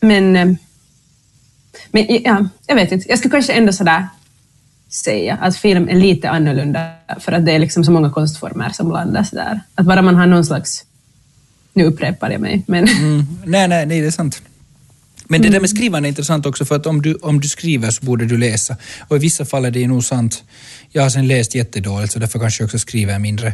Men, 0.00 0.36
eh, 0.36 0.56
men 1.90 2.06
ja, 2.08 2.48
jag 2.66 2.76
vet 2.76 2.92
inte. 2.92 3.08
Jag 3.08 3.18
skulle 3.18 3.32
kanske 3.32 3.52
ändå 3.52 3.72
sådär 3.72 4.08
säga 4.88 5.38
att 5.40 5.56
film 5.56 5.88
är 5.88 5.94
lite 5.94 6.30
annorlunda 6.30 6.90
för 7.20 7.32
att 7.32 7.46
det 7.46 7.52
är 7.52 7.58
liksom 7.58 7.84
så 7.84 7.92
många 7.92 8.10
konstformer 8.10 8.70
som 8.70 8.88
blandas 8.88 9.30
där. 9.30 9.60
Att 9.74 9.86
bara 9.86 10.02
man 10.02 10.14
har 10.14 10.26
någon 10.26 10.44
slags... 10.44 10.84
Nu 11.72 11.84
upprepar 11.84 12.30
jag 12.30 12.40
mig, 12.40 12.64
men... 12.66 12.88
Mm. 12.88 13.26
Nej, 13.44 13.68
nej, 13.68 13.86
nej, 13.86 14.00
det 14.00 14.06
är 14.06 14.10
sant. 14.10 14.42
Men 15.28 15.42
det 15.42 15.48
där 15.48 15.60
med 15.60 15.70
skrivande 15.70 16.06
är 16.06 16.10
intressant 16.10 16.46
också 16.46 16.64
för 16.64 16.76
att 16.76 16.86
om 16.86 17.02
du, 17.02 17.14
om 17.14 17.40
du 17.40 17.48
skriver 17.48 17.90
så 17.90 18.04
borde 18.04 18.26
du 18.26 18.36
läsa. 18.38 18.76
Och 19.08 19.16
i 19.16 19.18
vissa 19.18 19.44
fall 19.44 19.64
är 19.64 19.70
det 19.70 19.86
nog 19.88 20.04
sant. 20.04 20.44
Jag 20.90 21.02
har 21.02 21.10
sen 21.10 21.28
läst 21.28 21.54
jättedåligt 21.54 22.12
så 22.12 22.18
därför 22.18 22.38
kanske 22.38 22.62
jag 22.62 22.66
också 22.66 22.78
skriver 22.78 23.18
mindre. 23.18 23.52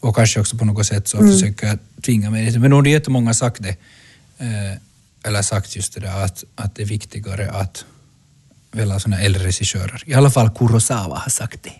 Och 0.00 0.16
kanske 0.16 0.40
också 0.40 0.56
på 0.56 0.64
något 0.64 0.86
sätt 0.86 1.08
så 1.08 1.18
försöker 1.18 1.66
jag 1.66 1.78
tvinga 2.04 2.30
mig 2.30 2.46
lite. 2.46 2.58
Men 2.58 2.70
nog 2.70 2.86
har 2.86 2.92
jättemånga 2.92 3.34
sagt 3.34 3.62
det. 3.62 3.76
Eh, 4.38 4.78
eller 5.24 5.42
sagt 5.42 5.76
just 5.76 5.94
det 5.94 6.00
där 6.00 6.24
att, 6.24 6.44
att 6.54 6.74
det 6.74 6.82
är 6.82 6.86
viktigare 6.86 7.50
att 7.50 7.84
välja 8.72 8.98
sådana 9.00 9.22
äldre 9.22 9.46
regissörer. 9.46 10.02
I 10.06 10.14
alla 10.14 10.30
fall 10.30 10.50
Kurosawa 10.50 11.18
har 11.18 11.30
sagt 11.30 11.62
det. 11.62 11.72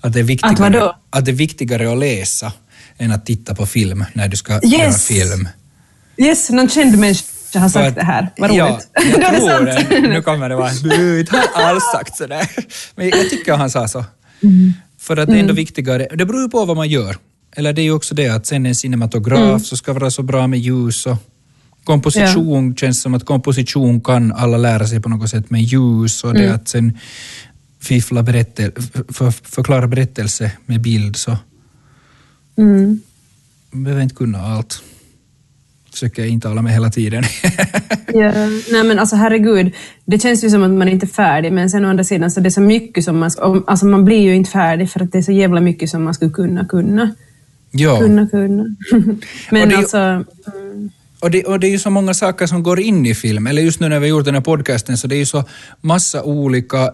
Att 0.00 0.12
det 0.12 0.18
är 0.18 0.22
viktigare, 0.24 0.52
Att 0.54 0.60
vadå? 0.60 0.96
att 1.10 1.24
det 1.24 1.30
är 1.30 1.34
viktigare 1.34 1.92
att 1.92 1.98
läsa 1.98 2.52
än 2.98 3.12
att 3.12 3.26
titta 3.26 3.54
på 3.54 3.66
film 3.66 4.04
när 4.12 4.28
du 4.28 4.36
ska 4.36 4.52
Yes! 4.54 4.72
göra 4.72 4.92
film. 4.92 5.48
Yes, 6.16 6.50
någon 6.50 6.68
känd 6.68 6.98
människa 6.98 7.24
har 7.58 7.68
För 7.68 7.72
sagt 7.80 7.88
att- 7.88 7.94
det 7.94 8.04
här. 8.04 8.30
Vad 8.38 8.50
roligt. 8.50 8.58
Ja, 8.60 8.80
jag 8.94 9.20
det 9.32 9.38
tror 9.38 9.48
sant. 9.48 9.88
det. 9.90 10.00
Nu 10.00 10.22
kommer 10.22 10.48
det 10.48 10.56
vara 10.56 10.72
du 10.82 11.26
har 11.30 11.62
alls 11.62 11.84
sagt 11.92 12.16
sådär. 12.16 12.48
Men 12.96 13.08
jag 13.08 13.30
tycker 13.30 13.56
han 13.56 13.70
sa 13.70 13.88
så. 13.88 14.04
Mm. 14.42 14.72
För 14.98 15.16
att 15.16 15.28
det 15.28 15.34
är 15.36 15.40
ändå 15.40 15.54
viktigare. 15.54 16.08
Det 16.14 16.26
beror 16.26 16.42
ju 16.42 16.48
på 16.48 16.64
vad 16.64 16.76
man 16.76 16.88
gör. 16.88 17.16
Eller 17.56 17.72
det 17.72 17.80
är 17.80 17.84
ju 17.84 17.92
också 17.92 18.14
det 18.14 18.28
att 18.28 18.46
sen 18.46 18.66
en 18.66 18.74
cinematograf 18.74 19.38
Mm. 19.40 19.60
så 19.60 19.76
ska 19.76 19.92
vara 19.92 20.10
så 20.10 20.22
bra 20.22 20.46
med 20.46 20.58
ljus 20.60 21.06
och 21.06 21.16
komposition 21.84 22.76
känns 22.76 23.02
som 23.02 23.14
att 23.14 23.24
komposition 23.26 24.00
kan 24.00 24.32
alla 24.32 24.56
lära 24.56 24.86
sig 24.86 25.00
på 25.00 25.08
något 25.08 25.30
sätt 25.30 25.50
med 25.50 25.62
ljus 25.62 26.24
och 26.24 26.30
Mm. 26.30 26.42
det 26.42 26.54
att 26.54 26.68
sen 26.68 26.98
fiffla 27.80 28.22
berättel, 28.22 28.72
för, 29.08 29.30
förklara 29.30 29.86
berättelse 29.86 30.50
med 30.66 30.80
bild 30.80 31.16
så 31.16 31.36
Mm. 32.58 33.00
behöver 33.70 34.02
inte 34.02 34.14
kunna 34.14 34.38
allt. 34.42 34.82
Försöker 35.92 36.22
jag 36.22 36.30
inte 36.30 36.48
hålla 36.48 36.62
med 36.62 36.72
hela 36.72 36.90
tiden. 36.90 37.24
Ja, 38.14 38.32
nej 38.72 38.84
men 38.84 38.98
alltså 38.98 39.16
herregud, 39.16 39.72
det 40.04 40.18
känns 40.18 40.44
ju 40.44 40.50
som 40.50 40.62
att 40.62 40.70
man 40.70 40.88
inte 40.88 41.06
är 41.06 41.08
färdig, 41.08 41.52
men 41.52 41.70
sen 41.70 41.84
å 41.84 41.88
andra 41.88 42.04
sidan 42.04 42.30
så 42.30 42.40
det 42.40 42.48
är 42.48 42.50
så 42.50 42.60
mycket 42.60 43.04
som 43.04 43.18
man 43.18 43.30
alltså 43.66 43.86
man 43.86 44.04
blir 44.04 44.20
ju 44.20 44.34
inte 44.34 44.50
färdig 44.50 44.90
för 44.90 45.00
att 45.02 45.12
det 45.12 45.18
är 45.18 45.22
så 45.22 45.32
jävla 45.32 45.60
mycket 45.60 45.90
som 45.90 46.02
man 46.04 46.14
skulle 46.14 46.30
kunna 46.30 46.64
kunna. 46.66 47.14
ja. 47.70 47.98
Kunna 48.00 48.28
kunna. 48.28 48.62
Och 48.92 48.98
men 49.50 49.68
det 49.68 49.74
är 49.74 49.76
ju- 49.76 49.76
alltså, 49.76 49.96
mm, 49.98 50.90
Och 51.20 51.30
det, 51.30 51.44
och 51.44 51.60
det 51.60 51.66
är 51.66 51.70
ju 51.70 51.78
så 51.78 51.90
många 51.90 52.14
saker 52.14 52.46
som 52.46 52.62
går 52.62 52.80
in 52.80 53.06
i 53.06 53.14
film. 53.14 53.46
Eller 53.46 53.62
just 53.62 53.80
nu 53.80 53.88
när 53.88 54.00
vi 54.00 54.10
har 54.10 54.16
gjort 54.16 54.24
den 54.24 54.34
här 54.34 54.42
podcasten 54.42 54.96
så 54.96 55.06
det 55.06 55.14
är 55.14 55.18
ju 55.18 55.26
så 55.26 55.44
massa 55.80 56.22
olika, 56.22 56.90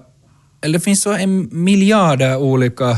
eller 0.60 0.78
det 0.78 0.84
finns 0.84 1.02
så 1.02 1.12
en 1.12 1.48
miljarder 1.52 2.36
olika 2.36 2.90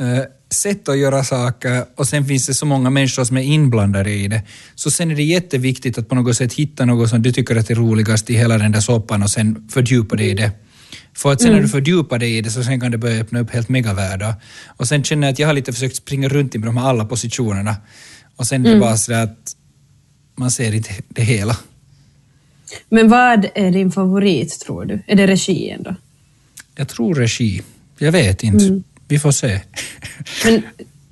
eh, 0.00 0.22
sätt 0.54 0.88
att 0.88 0.98
göra 0.98 1.24
saker 1.24 1.84
och 1.94 2.08
sen 2.08 2.24
finns 2.24 2.46
det 2.46 2.54
så 2.54 2.66
många 2.66 2.90
människor 2.90 3.24
som 3.24 3.36
är 3.36 3.42
inblandade 3.42 4.10
i 4.10 4.28
det. 4.28 4.42
Så 4.74 4.90
sen 4.90 5.10
är 5.10 5.14
det 5.14 5.22
jätteviktigt 5.22 5.98
att 5.98 6.08
på 6.08 6.14
något 6.14 6.36
sätt 6.36 6.52
hitta 6.52 6.84
något 6.84 7.10
som 7.10 7.22
du 7.22 7.32
tycker 7.32 7.56
att 7.56 7.70
är 7.70 7.74
roligast 7.74 8.30
i 8.30 8.34
hela 8.36 8.58
den 8.58 8.72
där 8.72 8.80
soppan 8.80 9.22
och 9.22 9.30
sen 9.30 9.68
fördjupa 9.70 10.16
dig 10.16 10.30
i 10.30 10.34
det. 10.34 10.50
För 11.16 11.32
att 11.32 11.42
sen 11.42 11.52
när 11.52 11.60
du 11.60 11.68
fördjupar 11.68 12.18
dig 12.18 12.36
i 12.36 12.40
det 12.40 12.50
så 12.50 12.64
sen 12.64 12.80
kan 12.80 12.90
det 12.90 12.98
börja 12.98 13.20
öppna 13.20 13.40
upp 13.40 13.50
helt 13.50 13.68
megavärldar. 13.68 14.34
Och 14.66 14.88
sen 14.88 15.04
känner 15.04 15.26
jag 15.26 15.32
att 15.32 15.38
jag 15.38 15.46
har 15.46 15.54
lite 15.54 15.72
försökt 15.72 15.96
springa 15.96 16.28
runt 16.28 16.54
i 16.54 16.58
de 16.58 16.76
här 16.76 16.88
alla 16.88 17.04
positionerna. 17.04 17.76
Och 18.36 18.46
sen 18.46 18.66
är 18.66 18.74
det 18.74 18.80
bara 18.80 18.96
sådär 18.96 19.22
att 19.22 19.56
man 20.36 20.50
ser 20.50 20.74
inte 20.74 20.90
det 21.08 21.22
hela. 21.22 21.56
men 22.88 23.08
vad 23.08 23.46
är 23.54 23.70
din 23.70 23.92
favorit 23.92 24.60
tror 24.60 24.84
du? 24.84 25.02
Är 25.06 25.16
det 25.16 25.26
regin 25.26 25.82
då? 25.82 25.94
Jag 26.76 26.88
tror 26.88 27.14
regi. 27.14 27.62
Jag 27.98 28.12
vet 28.12 28.42
inte. 28.42 28.82
Vi 29.08 29.18
får 29.18 29.30
se. 29.30 29.60
Men 30.44 30.62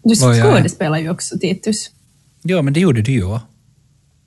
du 0.03 0.15
skådespelar 0.15 0.99
ju 0.99 1.11
också, 1.11 1.39
Titus. 1.39 1.91
ja, 2.43 2.63
men 2.63 2.73
det 2.73 2.81
gjorde 2.81 3.03
du 3.03 3.13
ju? 3.13 3.39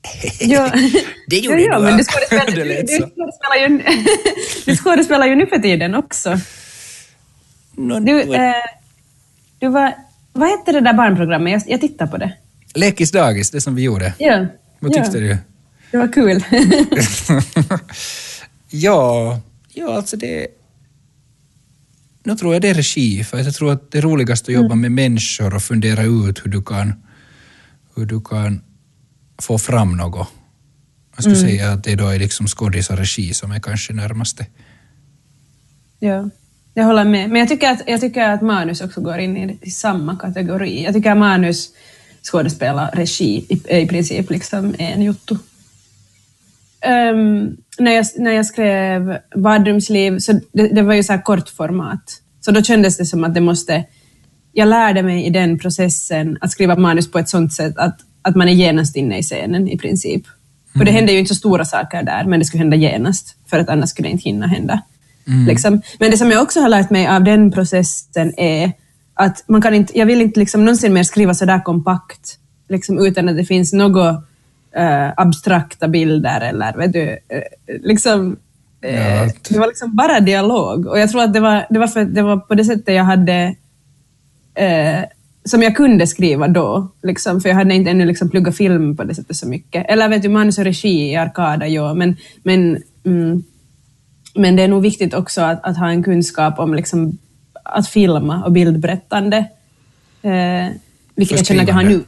Ja. 0.39 0.71
Det 1.29 1.37
gjorde 1.37 1.61
ja, 1.61 1.67
ja, 1.71 1.79
du, 1.79 1.85
men 1.85 1.97
du 1.97 2.03
skådespelar, 2.03 2.45
du, 2.45 2.63
du, 2.63 2.97
skådespelar 2.97 3.55
ju, 3.55 3.83
du 4.65 4.75
skådespelar 4.75 5.27
ju 5.27 5.35
nu 5.35 5.47
för 5.47 5.59
tiden 5.59 5.95
också. 5.95 6.39
Du, 7.75 8.21
eh, 8.35 8.53
du 9.59 9.67
var, 9.67 9.93
vad 10.33 10.49
hette 10.49 10.71
det 10.71 10.81
där 10.81 10.93
barnprogrammet? 10.93 11.51
Jag, 11.51 11.63
jag 11.71 11.81
tittar 11.81 12.07
på 12.07 12.17
det. 12.17 12.33
Lekis 12.73 13.11
dagis, 13.11 13.51
det 13.51 13.61
som 13.61 13.75
vi 13.75 13.81
gjorde. 13.81 14.13
Ja. 14.17 14.45
Vad 14.79 14.95
ja. 14.95 15.03
tyckte 15.03 15.19
du? 15.19 15.37
Det 15.91 15.97
var 15.97 16.13
kul. 16.13 16.43
ja, 18.69 19.39
ja, 19.73 19.95
alltså 19.95 20.17
det... 20.17 20.47
Nu 22.27 22.35
tror 22.35 22.53
jag 22.53 22.61
det 22.61 22.69
är 22.69 22.73
regi, 22.73 23.23
för 23.23 23.37
jag 23.37 23.53
tror 23.53 23.71
att 23.71 23.91
det 23.91 23.97
är 23.97 24.01
roligast 24.01 24.43
att 24.49 24.53
jobba 24.53 24.75
med 24.75 24.91
människor 24.91 25.55
och 25.55 25.61
fundera 25.61 26.03
ut 26.03 26.45
hur 26.45 26.51
du 26.51 26.61
kan, 26.61 26.93
hur 27.95 28.05
du 28.05 28.21
kan 28.21 28.61
få 29.41 29.57
fram 29.57 29.97
något. 29.97 30.27
Jag 31.15 31.23
skulle 31.23 31.35
säga 31.35 31.71
att 31.71 31.83
det 31.83 31.95
då 31.95 32.07
är 32.07 32.19
liksom 32.19 32.47
skådis 32.47 32.89
och 32.89 32.97
regi 32.97 33.33
som 33.33 33.51
är 33.51 33.59
kanske 33.59 33.93
närmaste. 33.93 34.45
ja, 35.99 36.29
jag 36.73 36.83
håller 36.83 37.05
med. 37.05 37.29
Men 37.29 37.39
jag 37.39 37.49
tycker, 37.49 37.71
att, 37.71 37.81
jag 37.87 38.01
tycker 38.01 38.29
att 38.29 38.41
manus 38.41 38.81
också 38.81 39.01
går 39.01 39.17
in 39.17 39.37
i, 39.37 39.59
i 39.61 39.71
samma 39.71 40.15
kategori. 40.15 40.83
Jag 40.83 40.93
tycker 40.93 41.11
att 41.11 41.17
manus, 41.17 41.69
skådespelare, 42.31 42.89
regi 42.93 43.45
i, 43.49 43.61
är 43.67 43.79
i 43.79 43.87
princip 43.87 44.29
liksom 44.29 44.75
en 44.77 45.01
jotto. 45.01 45.37
Ehm, 46.81 47.57
när, 47.79 47.91
jag, 47.91 48.05
när 48.17 48.31
jag 48.31 48.45
skrev 48.45 49.17
Badrumsliv, 49.35 50.19
så 50.19 50.33
det, 50.53 50.67
det 50.67 50.81
var 50.81 50.93
ju 50.93 51.03
så 51.03 51.13
här 51.13 51.21
kort 51.21 51.49
format. 51.49 52.21
Så 52.39 52.51
då 52.51 52.61
kändes 52.61 52.97
det 52.97 53.05
som 53.05 53.23
att 53.23 53.33
det 53.33 53.41
måste... 53.41 53.85
Jag 54.51 54.67
lärde 54.67 55.03
mig 55.03 55.25
i 55.25 55.29
den 55.29 55.59
processen 55.59 56.37
att 56.41 56.51
skriva 56.51 56.75
manus 56.75 57.11
på 57.11 57.19
ett 57.19 57.29
sånt 57.29 57.53
sätt 57.53 57.77
att, 57.77 57.99
att 58.21 58.35
man 58.35 58.47
är 58.47 58.53
genast 58.53 58.95
inne 58.95 59.19
i 59.19 59.23
scenen 59.23 59.67
i 59.67 59.77
princip. 59.77 60.23
Och 60.79 60.85
det 60.85 60.91
hände 60.91 61.11
ju 61.11 61.19
inte 61.19 61.33
så 61.33 61.39
stora 61.39 61.65
saker 61.65 62.03
där, 62.03 62.23
men 62.23 62.39
det 62.39 62.45
skulle 62.45 62.63
hända 62.63 62.77
genast, 62.77 63.35
för 63.49 63.59
att 63.59 63.69
annars 63.69 63.89
skulle 63.89 64.07
det 64.07 64.11
inte 64.11 64.23
hinna 64.23 64.47
hända. 64.47 64.81
Liksom. 65.47 65.81
Men 65.99 66.11
det 66.11 66.17
som 66.17 66.31
jag 66.31 66.41
också 66.41 66.61
har 66.61 66.69
lärt 66.69 66.89
mig 66.89 67.07
av 67.07 67.23
den 67.23 67.51
processen 67.51 68.39
är 68.39 68.71
att 69.13 69.43
man 69.47 69.61
kan 69.61 69.73
inte, 69.73 69.97
jag 69.97 70.05
vill 70.05 70.21
inte 70.21 70.39
liksom 70.39 70.65
någonsin 70.65 70.93
mer 70.93 71.03
skriva 71.03 71.33
så 71.33 71.45
där 71.45 71.63
kompakt, 71.63 72.37
liksom, 72.69 73.05
utan 73.05 73.29
att 73.29 73.37
det 73.37 73.45
finns 73.45 73.73
något 73.73 74.25
eh, 74.75 75.09
abstrakta 75.17 75.87
bilder 75.87 76.41
eller 76.41 76.73
vet 76.77 76.93
du, 76.93 77.09
eh, 77.09 77.43
liksom, 77.81 78.37
eh, 78.81 79.23
Ja. 79.23 79.29
det 79.49 79.59
var 79.59 79.67
liksom 79.67 79.95
bara 79.95 80.19
dialog. 80.19 80.85
Och 80.85 80.99
jag 80.99 81.09
tror 81.11 81.23
att 81.23 81.33
det 81.33 81.39
var, 81.39 81.65
det 81.69 81.79
var 81.79 81.87
för 81.87 82.05
det 82.05 82.21
var 82.21 82.37
på 82.37 82.55
det 82.55 82.65
sättet 82.65 82.95
jag 82.95 83.03
hade 83.03 83.55
eh, 84.55 85.03
som 85.47 85.63
jag 85.63 85.75
kunde 85.75 86.07
skriva 86.07 86.47
då, 86.47 86.87
liksom, 87.03 87.41
för 87.41 87.49
jag 87.49 87.55
hade 87.55 87.75
inte 87.75 87.91
ännu 87.91 88.05
liksom 88.05 88.29
pluggat 88.29 88.57
film 88.57 88.97
på 88.97 89.03
det 89.03 89.15
sättet 89.15 89.35
så 89.35 89.47
mycket. 89.47 89.85
Eller 89.89 90.09
vet 90.09 90.21
du, 90.21 90.29
manus 90.29 90.57
och 90.57 90.63
regi 90.63 91.11
i 91.11 91.15
Arkada, 91.15 91.67
ja, 91.67 91.93
men, 91.93 92.15
men, 92.43 92.83
mm, 93.03 93.43
men 94.35 94.55
det 94.55 94.63
är 94.63 94.67
nog 94.67 94.81
viktigt 94.81 95.13
också 95.13 95.41
att, 95.41 95.63
att 95.63 95.77
ha 95.77 95.89
en 95.89 96.03
kunskap 96.03 96.59
om 96.59 96.73
liksom, 96.73 97.17
att 97.63 97.87
filma 97.87 98.43
och 98.45 98.51
bildberättande, 98.51 99.37
eh, 100.21 100.67
vilket 101.15 101.37
jag 101.37 101.45
känner 101.45 101.61
att 101.61 101.67
jag 101.67 101.75
har 101.75 101.83
nu. 101.83 102.03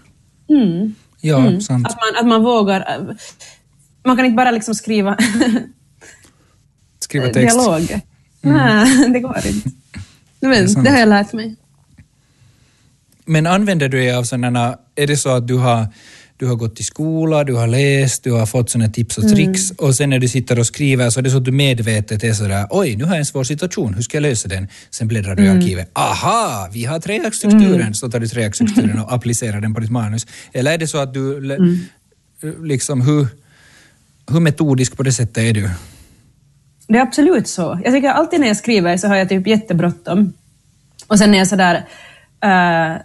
Mm. 0.49 0.95
Ja, 1.21 1.59
sant. 1.61 1.87
Att, 1.87 1.95
man, 1.95 2.21
att 2.21 2.27
man 2.27 2.43
vågar... 2.43 2.79
eh, 3.09 3.15
Man 4.03 4.15
kan 4.15 4.25
inte 4.25 4.35
bara 4.35 4.51
liksom 4.51 4.75
skriva 4.75 5.17
Skriva 6.99 7.25
text. 7.29 7.57
dialog. 7.57 8.01
Nej, 8.41 9.09
det 9.13 9.19
går 9.19 9.37
inte. 9.47 9.69
Men, 10.39 10.69
sant. 10.69 10.85
det 10.85 10.91
har 10.91 10.99
jag 10.99 11.09
lärt 11.09 11.33
mig. 11.33 11.55
Men 13.25 13.47
använder 13.47 13.89
du 13.89 13.97
dig 13.97 14.13
av 14.15 14.23
sådana, 14.23 14.77
är 14.95 15.07
det 15.07 15.17
så 15.17 15.29
att 15.29 15.47
du 15.47 15.57
har, 15.57 15.87
du 16.39 16.45
har 16.45 16.55
gått 16.55 16.79
i 16.79 16.83
skola, 16.83 17.43
du 17.43 17.53
har 17.53 17.67
läst, 17.67 18.23
du 18.23 18.31
har 18.31 18.45
fått 18.45 18.69
sådana 18.69 18.91
tips 18.91 19.17
och 19.17 19.29
tricks 19.29 19.71
och 19.71 19.95
sen 19.95 20.09
när 20.09 20.19
du 20.19 20.27
sitter 20.27 20.59
och 20.59 20.65
skriver 20.65 21.09
så 21.09 21.19
är 21.19 21.23
det 21.23 21.29
så 21.29 21.37
att 21.37 21.45
du 21.45 21.51
medvetet 21.51 22.23
är 22.23 22.33
sådär, 22.33 22.67
oj, 22.69 22.95
nu 22.95 23.03
har 23.03 23.11
jag 23.11 23.19
en 23.19 23.25
svår 23.25 23.43
situation, 23.43 23.93
hur 23.93 24.01
ska 24.01 24.17
jag 24.17 24.21
lösa 24.21 24.47
den? 24.47 24.67
Sen 24.89 25.07
bläddrar 25.07 25.35
du 25.35 25.43
i 25.43 25.49
arkivet, 25.49 25.91
aha, 25.93 26.69
vi 26.73 26.85
har 26.85 26.99
treaxstrukturen, 26.99 27.93
så 27.93 28.09
tar 28.11 28.19
du 28.19 28.27
treaxstrukturen 28.27 28.99
och 28.99 29.13
applicerar 29.13 29.61
den 29.61 29.73
på 29.73 29.79
ditt 29.79 29.91
manus. 29.91 30.27
Eller 30.53 30.73
är 30.73 30.77
det 30.77 30.87
så 30.87 30.97
att 30.97 31.13
du, 31.13 31.41
le- 31.41 31.57
liksom 32.63 33.01
hur, 33.01 33.27
hur 34.31 34.39
metodisk 34.39 34.97
på 34.97 35.03
det 35.03 35.11
sättet 35.11 35.37
är 35.37 35.53
du? 35.53 35.69
Det 36.87 36.97
är 36.97 37.01
absolut 37.01 37.47
så. 37.47 37.79
Jag 37.83 37.93
tycker 37.93 38.09
alltid 38.09 38.39
när 38.39 38.47
jag 38.47 38.57
skriver 38.57 38.97
så 38.97 39.07
har 39.07 39.15
jag 39.15 39.29
typ 39.29 39.47
jättebråttom. 39.47 40.33
Och 41.07 41.17
sen 41.17 41.33
är 41.33 41.37
jag 41.37 41.47
sådär... 41.47 41.85
Uh, 42.45 43.01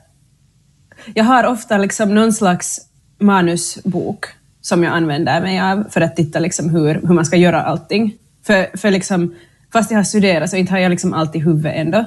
jag 1.14 1.24
har 1.24 1.45
ofta 1.45 1.78
liksom 1.78 2.14
någon 2.14 2.32
slags 2.32 2.80
manusbok 3.19 4.27
som 4.61 4.83
jag 4.83 4.93
använder 4.93 5.41
mig 5.41 5.61
av 5.61 5.85
för 5.91 6.01
att 6.01 6.17
titta 6.17 6.39
liksom 6.39 6.71
hur, 6.71 6.95
hur 6.95 7.15
man 7.15 7.27
ska 7.27 7.37
göra 7.37 7.62
allting. 7.62 8.15
För, 8.43 8.77
för 8.77 8.91
liksom, 8.91 9.35
fast 9.73 9.91
jag 9.91 9.99
har 9.99 10.05
studerat 10.05 10.51
så 10.51 10.57
inte 10.57 10.73
har 10.73 10.79
jag 10.79 10.91
liksom 10.91 11.12
allt 11.12 11.37
i 11.37 11.39
huvudet 11.39 11.73
ändå. 11.77 12.05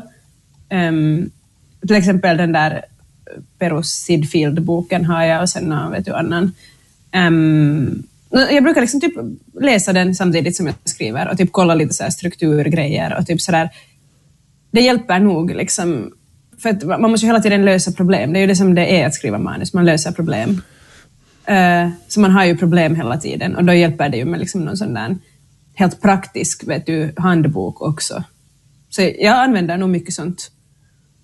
Um, 0.70 1.32
till 1.88 1.96
exempel 1.96 2.38
den 2.38 2.52
där 2.52 2.86
Perus 3.60 3.88
Sidfield-boken 3.88 5.06
har 5.06 5.24
jag 5.24 5.42
och 5.42 5.50
sen 5.50 5.92
vet 5.92 6.06
du, 6.06 6.14
annan. 6.14 6.52
Um, 7.16 8.04
jag 8.30 8.64
brukar 8.64 8.82
liksom 8.82 9.02
typ 9.02 9.14
läsa 9.62 9.94
den 9.94 10.16
samtidigt 10.16 10.56
som 10.56 10.66
jag 10.66 10.76
skriver 10.84 11.30
och 11.30 11.38
typ 11.38 11.52
kolla 11.52 11.76
lite 11.76 11.94
så 11.94 12.12
strukturgrejer 12.12 13.18
och 13.20 13.28
typ 13.28 13.42
sådär. 13.42 13.70
Det 14.72 14.82
hjälper 14.82 15.20
nog 15.20 15.56
liksom. 15.56 16.12
För 16.58 16.70
att 16.70 16.84
man 16.84 17.12
måste 17.12 17.26
ju 17.26 17.30
hela 17.30 17.42
tiden 17.42 17.66
lösa 17.66 17.92
problem. 17.92 18.34
Det 18.34 18.40
är 18.40 18.42
ju 18.42 18.48
det 18.48 18.56
som 18.56 18.76
det 18.76 19.02
är 19.02 19.08
att 19.08 19.14
skriva 19.14 19.38
manus, 19.38 19.74
man 19.74 19.86
löser 19.86 20.12
problem. 20.12 20.62
Eh, 21.48 21.90
så 22.08 22.20
man 22.20 22.32
har 22.32 22.46
ju 22.46 22.58
problem 22.58 22.96
hela 22.96 23.18
tiden 23.18 23.56
och 23.56 23.64
då 23.64 23.74
hjälper 23.74 24.10
det 24.10 24.18
ju 24.18 24.26
med 24.26 24.40
liksom 24.40 24.66
någon 24.66 24.78
sån 24.78 24.94
där 24.94 25.18
helt 25.76 26.02
praktisk 26.02 26.68
vet 26.68 26.86
du, 26.86 27.14
handbok 27.18 27.82
också. 27.82 28.24
Så 28.90 29.02
jag 29.20 29.40
använder 29.40 29.78
nog 29.78 29.90
mycket 29.90 30.14
sånt. 30.14 30.52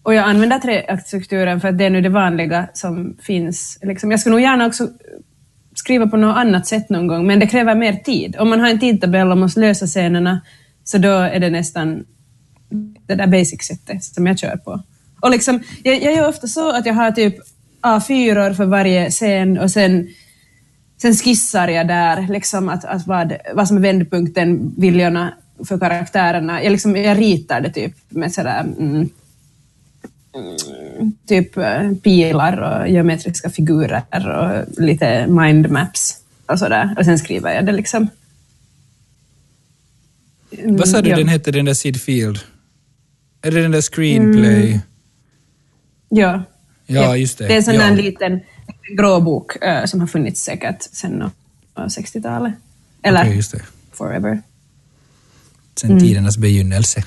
Och 0.04 0.14
jag 0.14 0.26
använder 0.26 0.60
treaktstrukturen 0.60 1.62
för 1.62 1.68
att 1.68 1.78
det 1.78 1.86
är 1.86 1.90
nu 1.90 2.02
det 2.02 2.10
vanliga 2.10 2.68
som 2.74 3.18
finns. 3.22 3.80
Liksom, 3.82 4.12
jag 4.12 4.20
skulle 4.20 4.36
nog 4.36 4.42
gärna 4.42 4.66
också 4.66 4.90
skriva 5.76 6.08
på 6.08 6.18
något 6.18 6.38
annat 6.38 6.68
sätt 6.68 6.90
någon 6.90 7.08
gång, 7.08 7.28
men 7.28 7.40
det 7.40 7.48
kräver 7.48 7.76
mer 7.76 7.94
tid. 7.94 8.36
Om 8.40 8.50
man 8.50 8.60
har 8.60 8.70
en 8.70 8.80
tidtabell 8.80 9.32
och 9.32 9.38
måste 9.38 9.60
lösa 9.60 9.88
scenerna, 9.88 10.42
så 10.84 10.98
då 10.98 11.12
är 11.12 11.40
det 11.40 11.50
nästan 11.50 12.06
det 13.08 13.16
där 13.16 13.28
basic-sättet 13.28 14.04
som 14.04 14.28
jag 14.28 14.40
kör 14.40 14.58
på. 14.58 14.84
Och 15.22 15.32
liksom, 15.32 15.60
jag, 15.84 16.02
jag 16.02 16.16
gör 16.16 16.30
ofta 16.30 16.48
så 16.48 16.72
att 16.72 16.86
jag 16.86 16.94
har 16.94 17.12
typ 17.12 17.36
A4 17.84 18.54
för 18.54 18.66
varje 18.66 19.10
scen 19.12 19.58
och 19.58 19.72
sen, 19.72 20.08
sen 21.02 21.14
skissar 21.14 21.68
jag 21.68 21.88
där 21.88 22.28
liksom 22.30 22.70
att, 22.70 22.86
att 22.86 23.08
vad, 23.08 23.34
vad 23.54 23.68
som 23.68 23.78
är 23.78 23.82
vändpunkten, 23.82 24.74
viljorna 24.78 25.34
för 25.68 25.80
karaktärerna. 25.80 26.64
Jag, 26.64 26.72
liksom, 26.72 26.96
jag 26.96 27.20
ritar 27.20 27.62
det 27.62 27.70
typ 27.70 27.94
med 28.10 28.34
sådär 28.34 28.66
mm, 28.80 29.10
typ 31.28 31.58
eh, 31.58 31.92
pilar 32.04 32.58
och 32.58 32.90
geometriska 32.90 33.50
figurer 33.50 34.04
och 34.28 34.82
lite 34.84 35.28
mindmaps 35.28 36.18
och 36.46 36.60
sådär. 36.60 36.96
Och 36.98 37.06
sen 37.06 37.20
skriver 37.20 37.54
jag 37.56 37.66
det 37.66 37.72
liksom. 37.72 38.08
Mm, 40.52 40.78
Vad 40.78 40.90
sa 40.90 41.02
du 41.02 41.10
ja. 41.10 41.18
den 41.18 41.28
hette, 41.28 41.52
den 41.52 41.66
där 41.66 41.74
Sid 41.74 42.02
Field? 42.02 42.40
Är 43.42 43.52
det 43.52 43.62
den 43.62 43.72
där 43.72 43.82
Screenplay? 43.82 44.68
Mm. 44.68 44.80
Ja. 46.10 46.44
Ja, 46.86 47.18
just 47.18 47.38
det. 47.38 47.48
Det 47.48 47.54
är 47.54 47.58
en 47.58 47.64
sån 47.64 47.74
ja. 47.74 47.82
där 47.82 47.96
liten 47.96 48.40
grå 48.98 49.22
bok 49.22 49.56
uh, 49.66 49.86
som 49.86 50.00
har 50.00 50.08
funnits 50.08 50.42
säkert 50.42 50.82
sedan 50.82 51.32
60-talet. 51.76 52.54
Eller 53.04 53.22
okay, 53.22 53.36
just 53.36 53.52
det. 53.52 53.62
forever. 53.92 54.42
Sen 55.76 55.92
mm. 55.92 56.04
tidernas 56.04 56.38
begynnelse. 56.38 57.04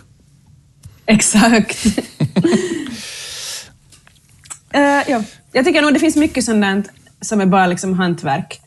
Exakt. 1.07 1.87
Uh, 1.87 1.93
ja. 5.09 5.22
Jag 5.53 5.64
tycker 5.64 5.83
nog 5.83 5.95
det 5.95 6.01
finns 6.01 6.16
mycket 6.16 6.45
sånt 6.45 6.89
som 7.20 7.41
är 7.41 7.47
bara 7.47 7.66
liksom 7.66 7.95
hantverk. 7.95 8.61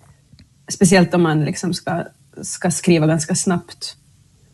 Speciellt 0.72 1.14
om 1.14 1.22
man 1.22 1.45
liksom 1.45 1.74
ska, 1.74 2.03
ska 2.41 2.72
skriva 2.72 3.07
ganska 3.07 3.36
snabbt. 3.36 3.95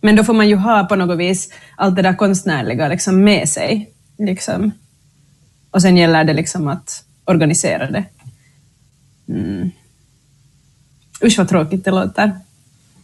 Men 0.01 0.15
då 0.15 0.23
får 0.23 0.33
man 0.33 0.49
ju 0.49 0.55
ha 0.55 0.83
på 0.83 0.95
något 0.95 1.17
vis 1.17 1.49
allt 1.77 1.95
det 1.95 2.01
där 2.01 2.15
konstnärliga 2.15 2.87
liksom 2.87 3.23
med 3.23 3.49
sig. 3.49 3.91
Liksom. 4.17 4.71
Och 5.75 5.81
sen 5.81 5.97
gäller 5.97 6.23
det 6.23 6.33
liksom 6.33 6.67
att 6.67 7.03
organisera 7.25 7.91
det. 7.91 8.05
Mm. 9.29 9.71
Usch 11.23 11.37
vad 11.37 11.49
tråkigt 11.49 11.85
det 11.85 11.91
låter. 11.91 12.31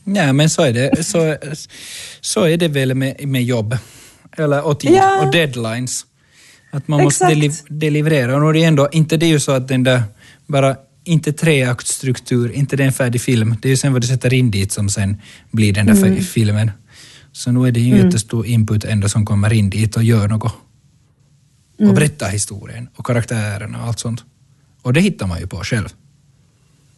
Ja, 0.04 0.34
men 0.34 0.50
så 0.50 0.62
är 0.62 0.74
det, 0.74 1.04
så, 1.06 1.36
så 2.22 2.44
är 2.44 2.58
det 2.58 2.68
väl 2.68 2.96
med, 2.96 3.28
med 3.28 3.44
jobb. 3.44 3.78
Eller, 4.38 4.66
och 4.66 4.80
tid 4.80 4.92
ja. 4.92 5.22
och 5.22 5.32
deadlines. 5.32 6.06
Att 6.72 6.88
man 6.88 7.04
måste 7.04 7.26
deli 7.26 7.52
deliverera. 7.70 8.46
Och 8.46 8.54
det 8.54 8.64
är 8.64 8.68
ändå, 8.68 8.90
inte 8.92 9.18
det 9.18 9.26
är 9.26 9.30
ju 9.30 9.40
så 9.40 9.52
att 9.52 9.68
den 9.68 9.84
där, 9.84 10.04
bara 10.48 10.76
inte 11.04 11.34
treaktstruktur, 11.34 12.52
inte 12.52 12.76
det 12.76 12.84
är 12.84 12.88
en 12.88 12.94
färdig 12.94 13.22
film. 13.22 13.56
Det 13.62 13.68
är 13.68 13.70
ju 13.70 13.78
sen 13.78 13.94
vad 13.94 14.02
du 14.02 14.08
sätter 14.08 14.34
in 14.34 14.52
dit 14.52 14.72
som 14.72 14.90
sen 14.90 15.22
blir 15.52 15.74
den 15.74 15.86
där 15.86 15.94
mm. 15.94 16.22
filmen. 16.22 16.72
Så 17.32 17.52
nu 17.52 17.68
är 17.68 17.72
det 17.72 17.80
ju 17.80 17.94
mm. 17.94 18.06
jättestor 18.06 18.46
input 18.46 18.84
ändå 18.84 19.10
som 19.10 19.26
kommer 19.26 19.54
in 19.54 19.70
dit 19.70 19.96
och 19.96 20.04
gör 20.04 20.28
något. 20.28 20.54
Och 21.82 21.86
mm. 21.86 21.96
berättar 21.96 22.30
historien 22.30 22.90
och 22.96 23.06
karaktärerna 23.06 23.82
och 23.82 23.88
allt 23.88 24.00
sånt. 24.00 24.24
Och 24.82 24.94
det 24.94 25.02
hittar 25.02 25.28
man 25.28 25.40
ju 25.40 25.48
på 25.48 25.58
själv. 25.58 25.90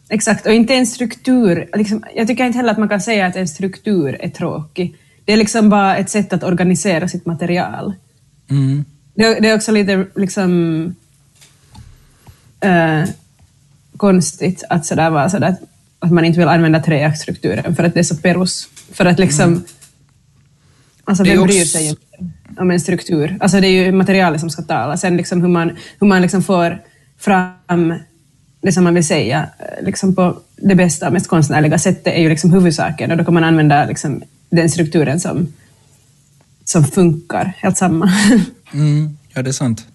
Exakt, 0.08 0.46
och 0.46 0.52
inte 0.52 0.74
en 0.74 0.86
struktur. 0.86 1.68
Liksom, 1.74 2.04
jag 2.14 2.26
tycker 2.26 2.46
inte 2.46 2.58
heller 2.58 2.72
att 2.72 2.78
man 2.78 2.88
kan 2.88 3.00
säga 3.00 3.26
att 3.26 3.36
en 3.36 3.48
struktur 3.48 4.16
är 4.20 4.28
tråkig. 4.28 4.96
Det 5.24 5.32
är 5.32 5.36
liksom 5.36 5.68
bara 5.68 5.96
ett 5.96 6.10
sätt 6.10 6.32
att 6.32 6.42
organisera 6.42 7.08
sitt 7.08 7.26
material. 7.26 7.94
Mm. 8.50 8.84
Det, 9.14 9.40
det 9.40 9.48
är 9.48 9.54
också 9.54 9.72
lite 9.72 10.06
liksom 10.16 10.94
äh, 12.60 13.04
konstigt 13.96 14.64
att 14.70 14.86
sådär 14.86 15.28
sådär 15.28 15.56
att 15.98 16.12
man 16.12 16.24
inte 16.24 16.38
vill 16.38 16.48
använda 16.48 16.80
treaktstrukturen 16.80 17.76
för 17.76 17.84
att 17.84 17.94
det 17.94 18.00
är 18.00 18.04
så 18.04 18.16
perus. 18.16 18.68
För 18.92 19.04
att 19.04 19.18
liksom... 19.18 19.52
Mm. 19.52 19.64
Alltså 21.04 21.24
vem 21.24 21.42
bryr 21.42 21.64
sig 21.64 21.88
inte 21.88 22.02
om 22.56 22.70
en 22.70 22.80
struktur? 22.80 23.36
Alltså 23.40 23.60
det 23.60 23.66
är 23.66 23.84
ju 23.84 23.92
materialet 23.92 24.40
som 24.40 24.50
ska 24.50 24.62
tala. 24.62 24.96
Sen 24.96 25.16
liksom 25.16 25.40
hur 25.40 25.48
man, 25.48 25.76
hur 26.00 26.06
man 26.06 26.22
liksom 26.22 26.42
får 26.42 26.82
fram 27.18 27.94
det 28.62 28.72
som 28.72 28.84
man 28.84 28.94
vill 28.94 29.06
säga 29.06 29.48
liksom 29.82 30.14
på 30.14 30.38
det 30.56 30.74
bästa 30.74 31.06
och 31.06 31.12
mest 31.12 31.28
konstnärliga 31.28 31.78
sättet 31.78 32.14
är 32.14 32.20
ju 32.20 32.28
liksom 32.28 32.52
huvudsaken 32.52 33.10
och 33.10 33.16
då 33.16 33.24
kan 33.24 33.34
man 33.34 33.44
använda 33.44 33.84
liksom 33.84 34.22
den 34.50 34.70
strukturen 34.70 35.20
som, 35.20 35.52
som 36.64 36.84
funkar, 36.84 37.52
helt 37.58 37.78
samma. 37.78 38.12
Mm, 38.72 39.18
ja, 39.34 39.42
det 39.42 39.50
är 39.50 39.52
sant. 39.52 39.86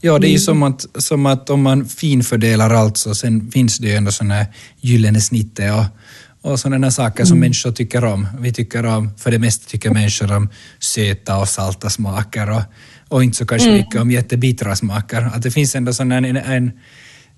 Ja, 0.00 0.18
det 0.18 0.26
är 0.26 0.28
ju 0.28 0.34
mm. 0.34 0.40
som 0.40 0.62
att, 0.62 0.86
som 0.98 1.26
att 1.26 1.50
om 1.50 1.62
man 1.62 1.84
finfördelar 1.84 2.70
allt 2.70 2.96
så 2.96 3.14
sen 3.14 3.50
finns 3.50 3.78
det 3.78 3.88
ju 3.88 3.94
ändå 3.94 4.12
sådana 4.12 4.46
gyllene 4.80 5.20
snittet 5.20 5.72
och, 5.74 5.84
och 6.42 6.60
sådana 6.60 6.90
saker 6.90 7.24
som 7.24 7.32
mm. 7.32 7.40
människor 7.40 7.72
tycker 7.72 8.04
om. 8.04 8.28
Vi 8.38 8.52
tycker 8.52 8.86
om, 8.86 9.10
för 9.18 9.30
det 9.30 9.38
mesta 9.38 9.70
tycker 9.70 9.90
människor 9.90 10.36
om 10.36 10.48
söta 10.78 11.38
och 11.38 11.48
salta 11.48 11.90
smaker 11.90 12.50
och, 12.50 12.62
och 13.08 13.24
inte 13.24 13.36
så 13.36 13.46
kanske 13.46 13.68
mm. 13.68 13.80
mycket 13.80 14.00
om 14.00 14.10
jättebittra 14.10 14.76
smaker. 14.76 15.30
Att 15.34 15.42
det 15.42 15.50
finns 15.50 15.74
ändå 15.74 15.92
sån 15.92 16.12
en, 16.12 16.36
en, 16.36 16.72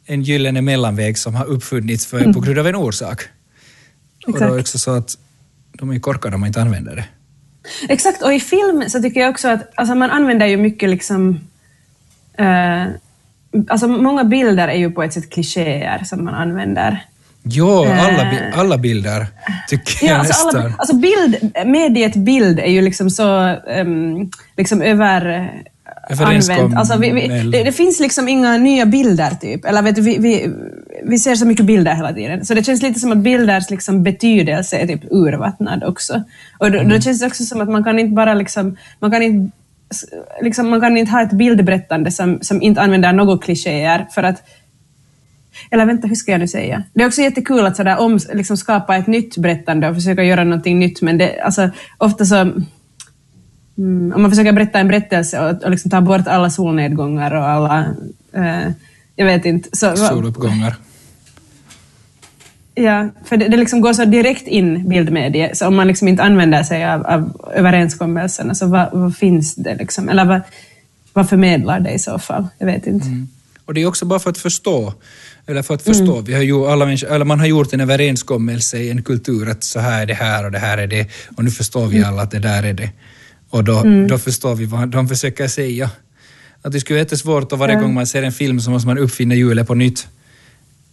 en 0.06 0.22
gyllene 0.22 0.62
mellanväg 0.62 1.18
som 1.18 1.34
har 1.34 1.44
uppfunnits 1.44 2.06
för, 2.06 2.20
mm. 2.20 2.34
på 2.34 2.40
grund 2.40 2.58
av 2.58 2.66
en 2.66 2.76
orsak. 2.76 3.20
Exakt. 3.20 4.34
Och 4.34 4.40
då 4.40 4.44
är 4.44 4.56
det 4.56 4.60
också 4.60 4.78
så 4.78 4.90
att 4.90 5.18
de 5.72 5.90
är 5.90 5.98
korkade 5.98 6.34
om 6.34 6.40
man 6.40 6.46
inte 6.46 6.62
använder 6.62 6.96
det. 6.96 7.04
Exakt, 7.88 8.22
och 8.22 8.34
i 8.34 8.40
film 8.40 8.84
så 8.88 9.02
tycker 9.02 9.20
jag 9.20 9.30
också 9.30 9.48
att 9.48 9.70
alltså 9.74 9.94
man 9.94 10.10
använder 10.10 10.46
ju 10.46 10.56
mycket 10.56 10.90
liksom... 10.90 11.40
Uh, 12.40 12.86
alltså 13.68 13.88
många 13.88 14.24
bilder 14.24 14.68
är 14.68 14.78
ju 14.78 14.90
på 14.90 15.02
ett 15.02 15.12
sätt 15.12 15.30
klichéer 15.30 16.04
som 16.04 16.24
man 16.24 16.34
använder. 16.34 17.04
Jo, 17.44 17.84
alla, 17.84 18.32
uh, 18.32 18.58
alla 18.58 18.78
bilder 18.78 19.26
tycker 19.68 20.06
ja, 20.06 20.12
jag 20.12 20.18
alltså 20.18 20.44
nästan. 20.44 20.62
Alla, 20.62 20.74
alltså 20.78 20.96
bild, 20.96 21.52
mediet 21.66 22.14
bild 22.14 22.58
är 22.58 22.70
ju 22.70 22.82
liksom 22.82 23.10
så 23.10 23.56
um, 23.80 24.30
liksom 24.56 24.82
över 24.82 25.50
använt. 26.10 26.76
Alltså 26.76 26.98
vi, 26.98 27.10
vi, 27.10 27.28
det, 27.28 27.62
det, 27.62 27.72
finns 27.72 28.00
liksom 28.00 28.28
inga 28.28 28.56
nya 28.56 28.86
bilder, 28.86 29.30
typ. 29.30 29.64
Eller 29.64 29.82
vet 29.82 29.96
du, 29.96 30.02
vi, 30.02 30.18
vi, 30.18 30.50
vi 31.04 31.18
ser 31.18 31.34
så 31.34 31.46
mycket 31.46 31.66
bilder 31.66 31.94
hela 31.94 32.12
tiden. 32.12 32.44
Så 32.44 32.54
det 32.54 32.64
känns 32.64 32.82
lite 32.82 33.00
som 33.00 33.12
att 33.12 33.18
bilders 33.18 33.70
liksom 33.70 34.02
betydelse 34.02 34.76
är 34.76 34.86
typ 34.86 35.04
urvattnad 35.10 35.84
också. 35.84 36.22
Och 36.58 36.70
då, 36.70 36.78
mm. 36.78 36.88
då 36.88 37.00
känns 37.00 37.20
det 37.20 37.26
också 37.26 37.44
som 37.44 37.60
att 37.60 37.68
man 37.68 37.84
kan 37.84 37.98
inte 37.98 38.14
bara 38.14 38.34
liksom, 38.34 38.76
man 38.98 39.10
kan 39.10 39.22
inte 39.22 39.56
Liksom, 40.42 40.70
man 40.70 40.80
kan 40.80 40.96
inte 40.96 41.12
ha 41.12 41.22
ett 41.22 41.32
bildberättande 41.32 42.10
som, 42.10 42.38
som 42.42 42.62
inte 42.62 42.80
använder 42.80 43.12
några 43.12 43.38
klichéer 43.38 44.06
för 44.10 44.22
att 44.22 44.42
eller 45.70 45.86
vänta, 45.86 46.08
hur 46.08 46.14
ska 46.14 46.32
jag 46.32 46.40
nu 46.40 46.48
säga? 46.48 46.82
Det 46.94 47.02
är 47.02 47.06
också 47.06 47.22
jättekul 47.22 47.66
att 47.66 47.76
sådär 47.76 47.98
om, 48.00 48.18
liksom 48.32 48.56
skapa 48.56 48.96
ett 48.96 49.06
nytt 49.06 49.36
berättande 49.36 49.88
och 49.88 49.94
försöka 49.94 50.24
göra 50.24 50.44
någonting 50.44 50.78
nytt, 50.78 51.02
men 51.02 51.18
det, 51.18 51.40
alltså, 51.40 51.70
ofta 51.98 52.24
så 52.24 52.52
Mm, 53.78 54.12
om 54.16 54.22
man 54.22 54.30
försöker 54.30 54.52
berätta 54.52 54.78
en 54.78 54.88
berättelse 54.88 55.40
och, 55.40 55.62
och 55.62 55.70
liksom 55.70 55.90
ta 55.90 56.00
bort 56.00 56.26
alla 56.26 56.50
solnedgångar 56.50 57.34
och 57.34 57.48
alla... 57.48 57.94
Eh, 58.32 58.70
jag 59.16 59.26
vet 59.26 59.44
inte. 59.44 59.68
Så, 59.72 59.96
Soluppgångar. 59.96 60.74
Ja, 62.74 63.08
för 63.24 63.36
det, 63.36 63.48
det 63.48 63.56
liksom 63.56 63.80
går 63.80 63.92
så 63.92 64.04
direkt 64.04 64.48
in 64.48 64.88
bildmedie, 64.88 65.54
så 65.54 65.66
om 65.66 65.76
man 65.76 65.86
liksom 65.86 66.08
inte 66.08 66.22
använder 66.22 66.62
sig 66.62 66.84
av, 66.84 67.06
av 67.06 67.50
överenskommelserna, 67.54 68.54
så 68.54 68.66
vad, 68.66 68.88
vad 68.92 69.16
finns 69.16 69.54
det 69.54 69.74
liksom? 69.74 70.08
Eller 70.08 70.24
vad, 70.24 70.40
vad 71.12 71.28
förmedlar 71.28 71.80
det 71.80 71.90
i 71.90 71.98
så 71.98 72.18
fall? 72.18 72.48
Jag 72.58 72.66
vet 72.66 72.86
inte. 72.86 73.06
Mm. 73.06 73.28
Och 73.64 73.74
det 73.74 73.82
är 73.82 73.86
också 73.86 74.04
bara 74.04 74.18
för 74.18 74.30
att 74.30 74.38
förstå. 74.38 74.94
Eller 75.52 75.62
för 75.62 75.74
att 75.74 75.82
förstå. 75.82 76.20
Vi 76.20 76.34
har 76.34 76.42
ju 76.42 76.66
alla 76.66 76.92
eller 76.92 77.24
man 77.24 77.40
har 77.40 77.46
gjort 77.46 77.72
en 77.72 77.80
överenskommelse 77.80 78.78
i 78.78 78.90
en 78.90 79.02
kultur 79.02 79.48
att 79.50 79.64
så 79.64 79.80
här 79.80 80.02
är 80.02 80.06
det 80.06 80.14
här 80.14 80.44
och 80.44 80.52
det 80.52 80.58
här 80.58 80.78
är 80.78 80.86
det. 80.86 81.06
Och 81.36 81.44
nu 81.44 81.50
förstår 81.50 81.86
vi 81.86 82.04
alla 82.04 82.22
att 82.22 82.30
det 82.30 82.38
där 82.38 82.62
är 82.62 82.72
det. 82.72 82.90
Och 83.50 83.64
då, 83.64 83.82
då 84.08 84.18
förstår 84.18 84.54
vi 84.54 84.64
vad 84.64 84.88
de 84.88 85.08
försöker 85.08 85.48
säga. 85.48 85.90
Att 86.62 86.72
det 86.72 86.80
skulle 86.80 86.94
vara 86.96 87.02
jättesvårt 87.02 87.52
och 87.52 87.58
varje 87.58 87.74
Ja. 87.74 87.80
gång 87.80 87.94
man 87.94 88.06
ser 88.06 88.22
en 88.22 88.32
film 88.32 88.60
så 88.60 88.70
måste 88.70 88.86
man 88.88 88.98
uppfinna 88.98 89.34
hjulet 89.34 89.66
på 89.66 89.74
nytt. 89.74 90.08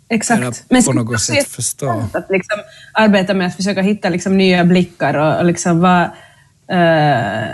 Exakt. 0.09 0.41
Eller 0.41 0.53
Men 0.69 0.83
på 0.83 0.93
något 0.93 1.21
sätt 1.21 1.47
förstå. 1.47 2.03
Att 2.13 2.27
liksom 2.29 2.57
arbeta 2.93 3.33
med 3.33 3.47
att 3.47 3.55
försöka 3.55 3.81
hitta 3.81 4.09
liksom 4.09 4.37
nya 4.37 4.65
blickar 4.65 5.13
och, 5.17 5.37
och 5.39 5.45
liksom 5.45 5.79
vara... 5.79 6.03
eh, 6.71 7.49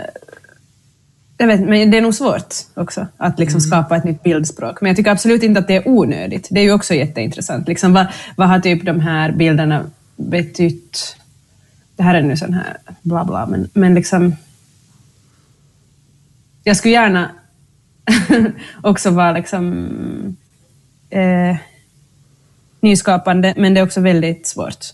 jag 1.38 1.46
vet 1.46 1.60
men 1.60 1.90
det 1.90 1.98
är 1.98 2.02
nog 2.02 2.14
svårt 2.14 2.54
också 2.74 3.06
att 3.16 3.38
liksom 3.38 3.60
skapa 3.60 3.96
ett 3.96 4.04
nytt 4.04 4.22
bildspråk. 4.22 4.80
Men 4.80 4.88
jag 4.88 4.96
tycker 4.96 5.10
absolut 5.10 5.42
inte 5.42 5.60
att 5.60 5.68
det 5.68 5.76
är 5.76 5.88
onödigt. 5.88 6.48
Det 6.50 6.60
är 6.60 6.64
ju 6.64 6.72
också 6.72 6.94
jätteintressant. 6.94 7.68
Liksom, 7.68 7.92
vad, 7.92 8.06
vad 8.36 8.48
har 8.48 8.60
typ 8.60 8.84
de 8.84 9.00
här 9.00 9.32
bilderna 9.32 9.90
betytt? 10.16 11.16
Det 11.96 12.02
här 12.02 12.14
är 12.14 12.22
nu 12.22 12.36
sån 12.36 12.54
här 12.54 12.76
bla 13.02 13.24
bla, 13.24 13.46
men, 13.46 13.68
men 13.72 13.94
liksom... 13.94 14.36
Jag 16.64 16.76
skulle 16.76 16.94
gärna 16.94 17.30
också 18.82 19.10
vara 19.10 19.32
liksom... 19.32 20.36
Eh, 21.10 21.56
nyskapande, 22.80 23.54
men 23.56 23.74
det 23.74 23.80
är 23.80 23.84
också 23.84 24.00
väldigt 24.00 24.46
svårt. 24.46 24.84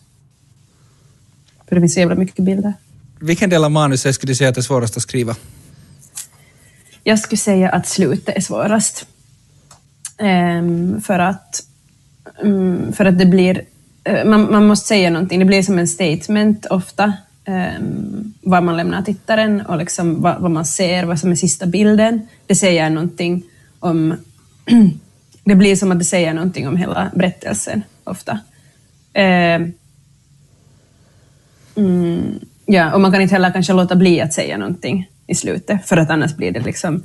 För 1.69 1.75
det 1.75 1.81
finns 1.81 1.95
så 1.95 2.01
jävla 2.01 2.15
mycket 2.15 2.45
bilder. 2.45 2.73
Vilken 3.21 3.51
del 3.51 3.65
av 3.65 3.71
manuset 3.71 4.15
skulle 4.15 4.31
du 4.31 4.35
säga 4.35 4.49
att 4.49 4.55
det 4.55 4.61
är 4.61 4.63
svårast 4.63 4.97
att 4.97 5.03
skriva? 5.03 5.37
Jag 7.05 7.19
skulle 7.19 7.39
säga 7.39 7.69
att 7.69 7.87
slutet 7.87 8.37
är 8.37 8.41
svårast. 8.41 9.07
Um, 10.19 11.01
för, 11.01 11.19
att, 11.19 11.63
um, 12.43 12.93
för 12.93 13.05
att 13.05 13.19
det 13.19 13.27
blir... 13.27 13.63
Uh, 14.09 14.25
man, 14.25 14.53
man 14.53 14.67
måste 14.67 14.89
säga 14.89 15.11
någonting, 15.11 15.39
det 15.39 15.45
blir 15.45 15.63
som 15.63 15.79
en 15.79 15.89
statement 15.89 16.67
ofta. 16.67 17.13
Ehm, 17.45 17.83
um, 17.83 18.35
vad 18.43 18.63
man 18.63 18.77
lämnar 18.77 19.03
tittaren 19.03 19.61
och 19.61 19.79
liksom 19.79 20.23
vad, 20.23 20.41
vad 20.41 20.51
man 20.51 20.65
ser, 20.65 21.05
vad 21.05 21.21
som 21.21 21.31
är 21.31 21.35
sista 21.35 21.67
bilden. 21.67 22.29
Det 22.47 22.55
säger 22.55 22.91
någonting 22.91 23.43
om... 23.81 24.15
det 25.45 25.55
blir 25.55 25.77
som 25.77 25.93
att 25.93 25.99
det 25.99 26.05
säger 26.05 26.35
någonting 26.35 26.69
om 26.69 26.77
hela 26.77 27.11
berättelsen 27.15 27.83
ofta. 28.05 28.39
Ehm, 29.13 29.73
Mm, 31.75 32.41
ja, 32.67 32.95
och 32.95 33.01
man 33.01 33.13
kan 33.13 33.21
inte 33.21 33.35
heller 33.35 33.51
kanske 33.51 33.73
låta 33.73 33.97
bli 33.97 34.21
att 34.21 34.33
säga 34.33 34.57
någonting 34.57 35.09
i 35.33 35.35
slutet, 35.35 35.89
för 35.89 35.97
att 35.97 36.11
annars 36.11 36.37
blir 36.37 36.53
det 36.53 36.61
liksom... 36.61 37.05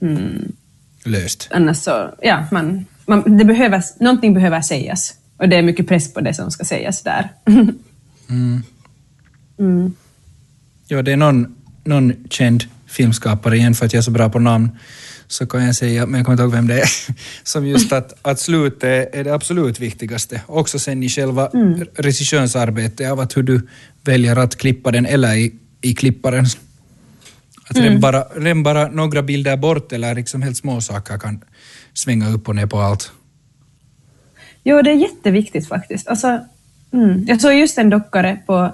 Mm, 0.00 0.52
Löst. 1.04 1.48
annars 1.52 1.76
så, 1.76 2.14
ja, 2.22 2.46
man, 2.52 2.86
man, 3.06 3.36
det 3.36 3.44
behöver, 3.44 3.82
någonting 4.00 4.34
behöver 4.34 4.60
sägas. 4.60 5.14
Och 5.36 5.48
det 5.48 5.56
är 5.56 5.62
mycket 5.62 5.88
press 5.88 6.14
på 6.14 6.20
det 6.20 6.34
som 6.34 6.50
ska 6.50 6.64
sägas 6.64 7.02
där. 7.02 7.28
mm. 8.28 9.94
Ja, 10.88 11.02
det 11.02 11.12
är 11.12 11.16
någon, 11.16 11.56
någon 11.84 12.12
känd 12.30 12.64
filmskapare, 12.86 13.56
igen 13.56 13.74
för 13.74 13.86
att 13.86 13.92
jag 13.92 13.98
är 13.98 14.02
så 14.02 14.10
bra 14.10 14.30
på 14.30 14.38
namn, 14.38 14.68
så 15.28 15.46
kan 15.46 15.64
jag 15.64 15.74
säga, 15.74 16.06
men 16.06 16.14
jag 16.18 16.26
kommer 16.26 16.34
inte 16.34 16.42
ihåg 16.42 16.52
vem 16.52 16.66
det 16.66 16.80
är, 16.80 16.88
som 17.42 17.66
just 17.66 17.92
att, 17.92 18.14
att 18.22 18.40
slutet 18.40 19.14
är 19.14 19.24
det 19.24 19.34
absolut 19.34 19.80
viktigaste. 19.80 20.40
Också 20.46 20.78
sen 20.78 21.02
i 21.02 21.08
själva 21.08 21.50
mm. 21.54 21.84
regissörens 21.94 22.56
arbete 22.56 23.10
av 23.10 23.20
att 23.20 23.36
hur 23.36 23.42
du 23.42 23.68
väljer 24.04 24.36
att 24.36 24.56
klippa 24.56 24.90
den 24.90 25.06
eller 25.06 25.34
i, 25.34 25.54
i 25.80 25.94
klipparen. 25.94 26.46
Att 27.68 27.76
mm. 27.76 28.00
bara, 28.00 28.22
redan 28.22 28.62
bara 28.62 28.88
några 28.88 29.22
bilder 29.22 29.56
bort 29.56 29.92
eller 29.92 30.14
liksom 30.14 30.42
helt 30.42 30.56
små 30.56 30.80
saker 30.80 31.18
kan 31.18 31.44
svänga 31.94 32.28
upp 32.28 32.48
och 32.48 32.56
ner 32.56 32.66
på 32.66 32.78
allt. 32.78 33.12
Jo, 34.64 34.82
det 34.82 34.90
är 34.90 34.94
jätteviktigt 34.94 35.68
faktiskt. 35.68 36.08
Alltså, 36.08 36.40
mm. 36.92 37.24
Jag 37.26 37.40
såg 37.40 37.54
just 37.54 37.78
en 37.78 37.90
dockare 37.90 38.38
på 38.46 38.70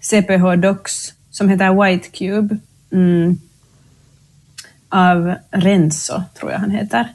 CPH 0.00 0.54
Docs 0.56 1.12
som 1.30 1.48
heter 1.48 1.84
White 1.84 2.08
Cube. 2.08 2.56
Mm. 2.92 3.38
Av 4.88 5.34
Renzo, 5.50 6.22
tror 6.38 6.52
jag 6.52 6.58
han 6.58 6.70
heter. 6.70 7.08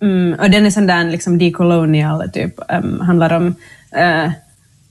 Mm. 0.00 0.40
Och 0.40 0.50
den 0.50 0.66
är 0.66 0.70
sån 0.70 0.86
där 0.86 1.04
liksom 1.04 1.38
decolonial, 1.38 2.30
typ. 2.30 2.60
Um, 2.68 3.00
handlar 3.00 3.32
om... 3.32 3.46
Uh, 3.96 4.32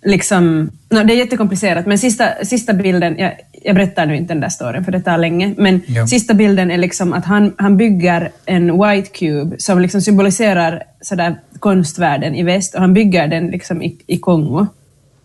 liksom, 0.04 0.72
no, 0.90 1.04
det 1.04 1.14
är 1.14 1.18
jättekomplicerat, 1.18 1.86
men 1.86 2.00
sista, 2.00 2.46
sista 2.46 2.74
bilden, 2.74 3.18
jag, 3.18 3.34
jag 3.64 3.76
berättar 3.76 4.06
nu 4.06 4.16
inte 4.16 4.34
den 4.34 4.42
där 4.42 4.50
storyn 4.50 4.84
för 4.84 4.92
det 4.92 5.00
tar 5.00 5.18
länge, 5.18 5.54
men 5.58 5.82
Ja. 5.88 6.08
sista 6.08 6.34
bilden 6.34 6.72
är 6.72 6.78
liksom 6.78 7.14
att 7.14 7.26
han, 7.26 7.54
han 7.58 7.78
bygger 7.78 8.32
en 8.46 8.82
white 8.82 9.10
cube 9.10 9.56
som 9.60 9.80
liksom 9.80 10.02
symboliserar 10.02 10.84
sådär 11.02 11.36
konstvärlden 11.60 12.36
i 12.36 12.44
väst 12.44 12.76
och 12.76 12.82
han 12.82 12.94
bygger 12.94 13.28
den 13.28 13.48
liksom 13.48 13.82
i, 13.82 13.98
i 14.08 14.18
Kongo. 14.18 14.68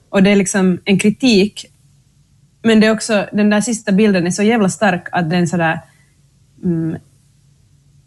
Och 0.09 0.23
det 0.23 0.31
är 0.31 0.37
liksom 0.37 0.79
en 0.85 0.99
kritik, 0.99 1.67
men 2.63 2.81
det 2.81 2.87
är 2.87 2.93
också, 2.93 3.27
den 3.33 3.51
där 3.51 3.61
sista 3.61 3.93
bilden 3.93 4.27
är 4.27 4.31
så 4.31 4.43
jävla 4.43 4.69
stark 4.69 5.09
att 5.13 5.31
den 5.31 5.49
sådär, 5.49 5.81
mm, 6.65 6.97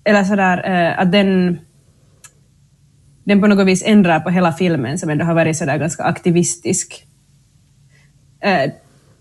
eller 0.03 0.23
sådär, 0.23 0.57
eh, 0.65 0.99
att 0.99 1.11
den 1.11 1.57
den 3.23 3.41
på 3.41 3.47
något 3.47 3.67
vis 3.67 3.83
ändrar 3.85 4.19
på 4.19 4.29
hela 4.29 4.53
filmen 4.53 4.97
som 4.97 5.09
ändå 5.09 5.25
har 5.25 5.33
varit 5.33 5.57
sådär 5.57 5.77
ganska 5.77 6.03
aktivistisk. 6.03 7.05
Eh, 8.39 8.71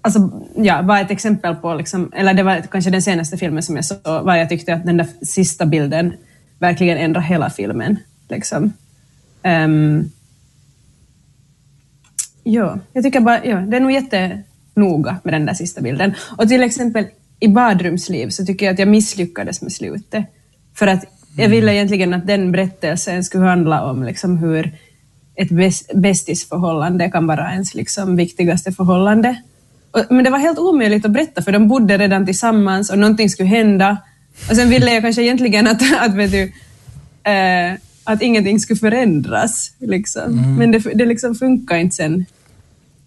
alltså, 0.07 0.31
ja, 0.57 0.83
bara 0.83 1.01
ett 1.01 1.11
exempel 1.11 1.55
på, 1.55 1.75
liksom, 1.75 2.13
eller 2.15 2.35
det 2.35 2.43
var 2.43 2.61
kanske 2.61 2.91
den 2.91 3.03
senaste 3.03 3.37
filmen 3.37 3.63
som 3.63 3.77
jag 3.77 3.85
såg, 3.85 3.99
var 4.05 4.37
jag 4.37 4.49
tyckte 4.49 4.75
att 4.75 4.87
den 4.87 4.97
där 4.97 5.07
sista 5.23 5.67
bilden 5.67 6.13
verkligen 6.59 6.99
ändrar 6.99 7.21
hela 7.21 7.51
filmen. 7.51 7.99
Liksom. 8.29 8.73
Um, 9.45 10.11
ja, 12.43 12.79
jag 12.93 13.05
tycker 13.05 13.21
bara, 13.21 13.45
ja, 13.45 13.57
det 13.57 13.77
är 13.77 13.81
nog 13.81 13.93
jättenoga 13.93 15.17
med 15.23 15.35
den 15.35 15.47
där 15.47 15.55
sista 15.55 15.81
bilden. 15.81 16.15
Och 16.39 16.49
till 16.49 16.63
exempel 16.63 17.07
i 17.41 17.49
Badrumsliv 17.49 18.29
så 18.29 18.45
tycker 18.47 18.67
jag 18.67 18.73
att 18.73 18.79
jag 18.79 18.89
misslyckades 18.89 19.63
med 19.63 19.73
slutet. 19.73 20.25
För 20.75 20.87
att 20.87 21.05
jag 21.37 21.49
ville 21.49 21.75
egentligen 21.75 22.15
att 22.15 22.27
den 22.27 22.53
berättelsen 22.53 23.25
skulle 23.25 23.45
handla 23.45 23.85
om 23.85 24.03
liksom 24.03 24.39
hur 24.39 24.73
ett 25.35 25.51
bäs- 25.51 25.95
bästisförhållande 25.95 27.11
kan 27.11 27.27
vara 27.27 27.53
ens 27.53 27.75
liksom 27.75 28.17
viktigaste 28.17 28.73
förhållande. 28.73 29.43
Men 30.11 30.25
det 30.25 30.31
var 30.31 30.39
helt 30.39 30.59
omöjligt 30.59 31.05
att 31.05 31.11
berätta 31.11 31.43
för 31.43 31.53
de 31.53 31.69
bodde 31.69 31.99
redan 31.99 32.27
tillsammans 32.27 32.91
och 32.91 32.99
någonting 32.99 33.31
skulle 33.31 33.49
hända. 33.49 33.97
Och 34.51 34.57
sen 34.57 34.69
ville 34.69 34.95
jag 34.95 35.03
kanske 35.03 35.23
egentligen 35.23 35.67
att, 35.67 35.83
att, 35.99 36.15
vet 36.15 36.31
du, 36.31 36.53
eh, 37.31 37.79
att 38.05 38.23
ingenting 38.23 38.61
skulle 38.61 38.79
förändras. 38.79 39.73
Liksom. 39.79 40.57
Men 40.59 40.71
det, 40.71 40.79
det 40.79 41.07
liksom 41.07 41.35
funkar 41.35 41.77
inte 41.77 41.97
sen 41.97 42.27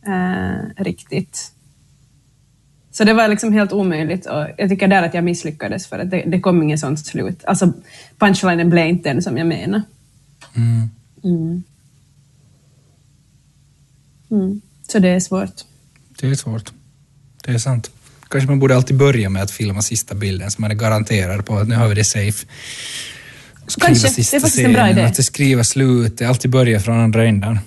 eh, 0.08 0.84
riktigt. 0.84 1.52
Så 2.92 3.04
det 3.04 3.14
var 3.14 3.28
liksom 3.28 3.54
helt 3.54 3.74
omöjligt 3.74 4.26
och 4.26 4.48
jag 4.58 4.70
tycker 4.70 4.88
där 4.88 5.04
att 5.04 5.14
jag 5.14 5.24
misslyckades 5.24 5.88
för 5.88 6.00
att 6.00 6.12
det, 6.12 6.24
det 6.28 6.40
kom 6.40 6.64
inget 6.64 6.80
sånt 6.80 7.00
slut. 7.06 7.44
Alltså 7.46 7.74
punchlinen 8.18 8.70
blev 8.70 8.88
inte 8.88 9.14
den 9.14 9.22
som 9.22 9.38
jag 9.38 9.48
menar. 9.48 9.82
Mm. 10.56 10.90
Mm. 11.24 11.64
Mm. 14.32 14.62
Så 14.88 15.00
det 15.00 15.10
är 15.10 15.20
svårt. 15.20 15.66
Det 16.20 16.28
är 16.28 16.36
svårt. 16.36 16.74
Det 17.44 17.52
är 17.52 17.58
sant. 17.58 17.92
Kanske 18.30 18.50
man 18.50 18.60
borde 18.60 18.76
alltid 18.76 18.98
börja 18.98 19.30
med 19.30 19.44
att 19.44 19.52
filma 19.52 19.82
sista 19.82 20.16
bilden 20.16 20.52
så 20.52 20.62
man 20.62 20.72
är 20.72 20.76
garanterad 20.76 21.46
på 21.46 21.58
att 21.58 21.68
nu 21.68 21.76
har 21.76 21.88
vi 21.88 21.96
det 21.96 22.04
safe. 22.04 22.46
Skriva 23.68 23.88
Kanske. 23.88 24.08
Det 24.08 24.12
är 24.12 24.14
sista 24.14 24.40
faktiskt 24.40 24.66
en 24.66 24.74
bra 24.74 24.90
idé. 24.90 25.04
Att 25.04 25.26
skriva 25.26 25.64
slutet, 25.64 26.30
alltid 26.30 26.52
börja 26.52 26.80
från 26.80 27.00
andra 27.00 27.26
ändan. 27.26 27.60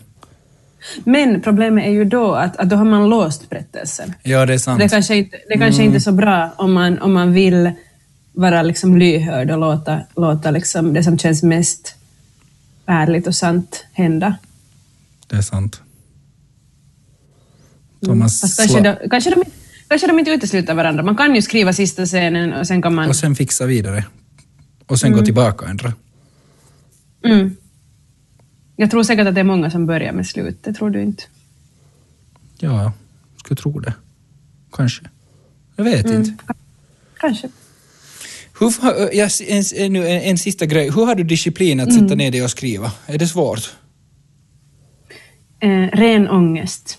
Men 1.04 1.42
problemet 1.42 1.84
är 1.84 1.90
ju 1.90 2.04
då 2.04 2.34
att, 2.34 2.56
att 2.56 2.70
då 2.70 2.76
har 2.76 2.84
man 2.84 3.08
låst 3.08 3.50
berättelsen. 3.50 4.14
Ja, 4.22 4.46
det 4.46 4.54
är 4.54 4.58
sant. 4.58 4.80
Det 4.80 4.88
kanske 4.88 5.16
inte, 5.16 5.36
det 5.48 5.58
kanske 5.58 5.82
inte 5.82 5.96
är 5.96 6.00
så 6.00 6.12
bra 6.12 6.54
om 6.56 6.72
man, 6.72 6.98
om 6.98 7.12
man 7.12 7.32
vill 7.32 7.72
vara 8.32 8.62
liksom 8.62 8.98
lyhörd 8.98 9.50
och 9.50 9.58
låta, 9.58 10.00
låta 10.16 10.50
liksom 10.50 10.92
det 10.92 11.04
som 11.04 11.18
känns 11.18 11.42
mest 11.42 11.94
ärligt 12.86 13.26
och 13.26 13.34
sant 13.34 13.84
hända. 13.92 14.34
Det 15.26 15.36
är 15.36 15.42
sant. 15.42 15.80
Thomas 18.04 18.40
Fast 18.40 18.56
kanske, 18.56 18.80
de, 18.80 19.08
kanske, 19.10 19.30
de, 19.30 19.44
kanske 19.92 20.06
de 20.06 20.18
inte 20.18 20.30
utesluter 20.30 20.74
varandra. 20.74 21.02
Man 21.02 21.16
kan 21.16 21.34
ju 21.34 21.42
skriva 21.42 21.72
sista 21.72 22.06
scenen 22.06 22.52
och 22.52 22.66
sen 22.66 22.82
kan 22.82 22.94
man... 22.94 23.08
och 23.08 23.16
sen 23.16 23.34
fixa 23.34 23.66
vidare. 23.66 24.04
Och 24.86 25.00
sen 25.00 25.12
gå 25.12 25.22
tillbaka 25.24 25.64
och 25.64 25.70
ändra. 25.70 25.92
Mm. 27.24 27.56
Jag 28.76 28.90
tror 28.90 29.02
säkert 29.02 29.26
att 29.26 29.34
det 29.34 29.40
är 29.40 29.44
många 29.44 29.70
som 29.70 29.86
börjar 29.86 30.12
med 30.12 30.26
slutet, 30.26 30.76
tror 30.76 30.90
du 30.90 31.02
inte? 31.02 31.22
Ja, 32.58 32.82
jag 32.82 32.92
skulle 33.40 33.56
tro 33.60 33.80
det. 33.80 33.94
Kanske. 34.72 35.04
Jag 35.76 35.84
vet 35.84 36.06
inte. 36.06 36.34
Kanske. 37.20 37.48
Hur, 38.60 38.70
fa- 38.70 39.08
jag, 39.12 39.30
en, 39.48 39.64
en, 39.76 39.96
en, 39.96 40.22
en 40.22 40.38
sista 40.38 40.66
grej. 40.66 40.90
Hur 40.90 41.04
har 41.06 41.14
du 41.14 41.24
disciplin 41.24 41.80
att 41.80 41.88
Mm. 41.88 42.02
sätta 42.02 42.14
ner 42.14 42.30
dig 42.30 42.42
och 42.42 42.50
skriva? 42.50 42.92
Är 43.06 43.18
det 43.18 43.26
svårt? 43.28 43.70
Eh, 45.60 45.68
ren 45.92 46.28
ångest. 46.28 46.98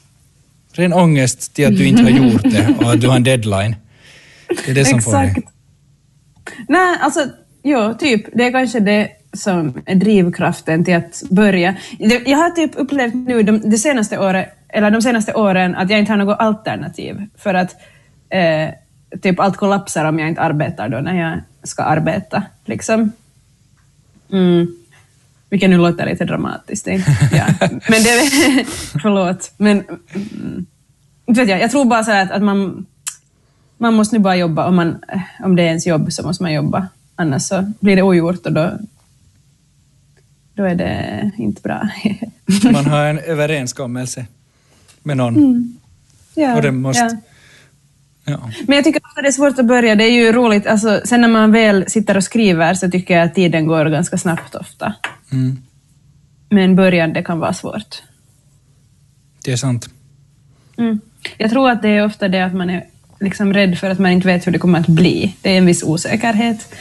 Ren 0.74 0.94
ångest 0.94 1.54
till 1.54 1.68
att 1.68 1.78
du 1.78 1.86
inte 1.88 2.04
har 2.04 2.10
gjort 2.10 2.44
det 2.44 2.76
och 2.80 2.92
att 2.92 3.02
du 3.02 3.08
har 3.08 3.16
en 3.16 3.24
deadline. 3.24 3.76
Det 4.48 4.72
är 4.72 4.76
det 4.76 4.86
som 4.86 5.02
får 5.02 5.14
dig. 5.14 5.36
Nej, 6.68 6.98
alltså, 7.02 7.28
jo, 7.64 7.94
typ. 8.00 8.26
Det 8.34 8.44
är 8.44 8.52
kanske 8.52 8.80
det 8.80 9.10
som 9.34 9.82
är 9.86 9.96
drivkraften 9.96 10.86
till 10.86 10.96
att 10.96 11.24
börja. 11.30 11.76
Jag 12.26 12.38
har 12.38 12.50
typ 12.50 12.72
upplevt 12.76 13.14
nu 13.14 13.44
de, 13.44 13.70
de 13.70 13.78
senaste 13.78 14.20
åren, 14.20 14.46
eller 14.70 14.92
de 14.92 15.02
senaste 15.02 15.34
åren 15.34 15.76
att 15.76 15.90
jag 15.90 16.00
inte 16.00 16.12
har 16.12 16.18
något 16.18 16.40
alternativ. 16.40 17.28
För 17.38 17.54
att 17.54 17.76
eh, 18.30 18.70
typ 19.22 19.40
allt 19.40 19.58
kollapsar 19.58 20.06
om 20.06 20.20
jag 20.20 20.30
inte 20.30 20.42
arbetar 20.42 20.90
då 20.90 20.98
när 20.98 21.20
jag 21.20 21.40
ska 21.64 21.84
arbeta. 21.84 22.44
Liksom. 22.66 23.12
Mm. 24.32 24.83
Vilket 25.54 25.70
nu 25.70 25.78
låter 25.78 26.06
lite 26.06 26.26
dramatiskt. 26.26 26.88
Ja. 27.32 27.46
Men 27.90 28.04
det, 28.04 28.30
förlåt. 29.02 29.52
Men 29.58 29.84
mm, 30.14 30.66
inte 31.26 31.42
vet 31.42 31.50
jag, 31.50 31.62
jag 31.62 31.72
tror 31.72 31.86
bara 31.86 32.04
så 32.04 32.12
att, 32.12 32.32
att 32.32 32.44
man, 32.44 32.86
man 33.78 33.94
måste 33.94 34.16
nu 34.16 34.20
bara 34.20 34.36
jobba. 34.36 34.68
Om, 34.68 34.76
man, 34.76 35.04
om 35.44 35.56
det 35.56 35.62
är 35.64 35.68
ens 35.68 35.88
jobb 35.88 36.14
så 36.14 36.24
måste 36.24 36.44
man 36.44 36.54
jobba. 36.54 36.88
Annars 37.16 37.42
så 37.44 37.72
blir 37.80 37.96
det 37.96 38.02
ogjort 38.02 38.46
och 38.46 38.54
då, 38.54 38.72
då 40.54 40.64
är 40.64 40.76
det 40.76 41.32
inte 41.38 41.62
bra. 41.62 41.90
Man 42.72 42.86
har 42.86 43.06
en 43.06 43.20
överenskommelse 43.20 44.26
med 45.04 45.18
någon. 45.18 45.36
Mm. 45.36 45.78
ja, 46.36 46.56
Och 46.56 46.62
det 46.62 46.72
måste- 46.72 47.04
ja. 47.04 47.18
Ja. 48.26 48.52
Men 48.68 48.76
jag 48.76 48.84
tycker 48.84 49.02
ofta 49.06 49.22
det 49.22 49.28
är 49.28 49.32
svårt 49.32 49.60
att 49.60 49.66
börja. 49.66 49.96
Det 49.96 50.04
är 50.04 50.12
ju 50.12 50.32
roligt. 50.32 50.68
Alltså, 50.68 51.02
sen 51.06 51.22
när 51.22 51.28
man 51.28 51.52
väl 51.52 51.86
sitter 51.88 52.18
och 52.18 52.24
skriver 52.24 52.74
så 52.74 52.92
tycker 52.92 53.18
jag 53.18 53.24
att 53.24 53.36
tiden 53.36 53.68
går 53.68 53.86
ganska 53.86 54.18
snabbt 54.18 54.56
ofta. 54.56 54.94
Mm. 55.32 55.58
Men 56.50 56.76
början, 56.76 57.14
det 57.14 57.24
kan 57.24 57.40
vara 57.40 57.54
svårt. 57.54 58.02
Det 59.44 59.52
är 59.52 59.58
sant. 59.58 59.90
Mm. 60.78 61.02
Jag 61.38 61.50
tror 61.50 61.70
att 61.70 61.82
det 61.82 61.90
är 61.90 62.06
ofta 62.06 62.28
det 62.28 62.42
att 62.42 62.54
man 62.54 62.70
är 62.70 62.86
liksom 63.20 63.54
rädd 63.54 63.78
för 63.78 63.90
att 63.90 64.00
man 64.00 64.12
inte 64.12 64.28
vet 64.28 64.48
hur 64.48 64.52
det 64.52 64.60
kommer 64.60 64.80
att 64.80 64.88
bli. 64.88 65.36
Det 65.42 65.54
är 65.54 65.58
en 65.58 65.66
viss 65.66 65.84
osäkerhet. 65.84 66.74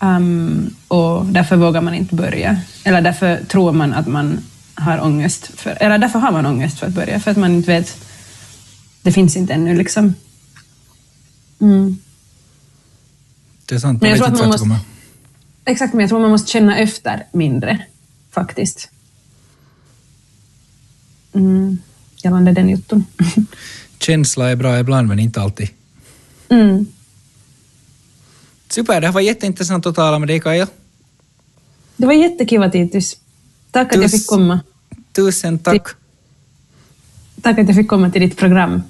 Um, 0.00 0.74
och 0.88 1.26
därför 1.26 1.56
vågar 1.56 1.80
man 1.80 1.94
inte 1.94 2.14
börja. 2.14 2.60
Eller 2.84 3.00
därför 3.00 3.36
tror 3.44 3.72
man 3.72 3.92
att 3.92 4.06
man 4.06 4.38
har 4.74 5.04
ångest. 5.04 5.60
För, 5.60 5.76
eller 5.80 5.98
därför 5.98 6.18
har 6.18 6.32
man 6.32 6.46
ångest 6.46 6.78
för 6.78 6.86
att 6.86 6.92
börja, 6.92 7.20
för 7.20 7.30
att 7.30 7.36
man 7.36 7.52
inte 7.52 7.70
vet. 7.70 7.98
Det 9.02 9.12
finns 9.12 9.36
inte 9.36 9.52
ännu 9.54 9.74
liksom. 9.74 10.14
Mm. 11.62 11.96
Det 13.66 13.74
är 13.74 13.78
sant. 13.78 14.02
Men 14.02 14.10
Man 14.10 14.18
jag 14.18 14.30
vet 14.30 14.34
inte 14.40 14.46
måste-. 14.46 14.80
Exakt, 15.64 15.92
men 15.94 16.00
jag 16.00 16.08
tror 16.08 16.20
man 16.20 16.30
måste 16.30 16.50
känna 16.50 16.78
efter 16.78 17.26
mindre, 17.32 17.86
faktiskt. 18.30 18.88
Mm. 21.32 21.78
Gällande 22.16 22.52
den 22.52 22.68
jutton. 22.68 23.04
Känsla 23.98 24.50
är 24.50 24.56
bra 24.56 24.78
ibland, 24.78 25.08
men 25.08 25.18
inte 25.18 25.40
alltid. 25.40 25.68
mm. 26.48 26.86
Super, 28.68 29.00
det 29.00 29.06
här 29.06 29.14
var 29.14 29.20
jätteintressant 29.20 29.86
att 29.86 29.94
tala 29.94 30.18
med 30.18 30.28
dig, 30.28 30.40
Kaja. 30.40 30.66
Det 31.96 32.06
var 32.06 32.12
jättekiva, 32.12 32.70
Titus. 32.70 33.16
Tack 33.70 33.94
att 33.94 34.02
jag 34.02 34.10
fick 34.10 34.26
komma. 34.26 34.60
Tusen 35.12 35.58
tack 35.58 35.88
Tack 37.42 37.58
att 37.58 37.66
jag 37.66 37.76
fick 37.76 37.88
komma 37.88 38.10
till 38.10 38.20
ditt 38.20 38.36
program. 38.36 38.82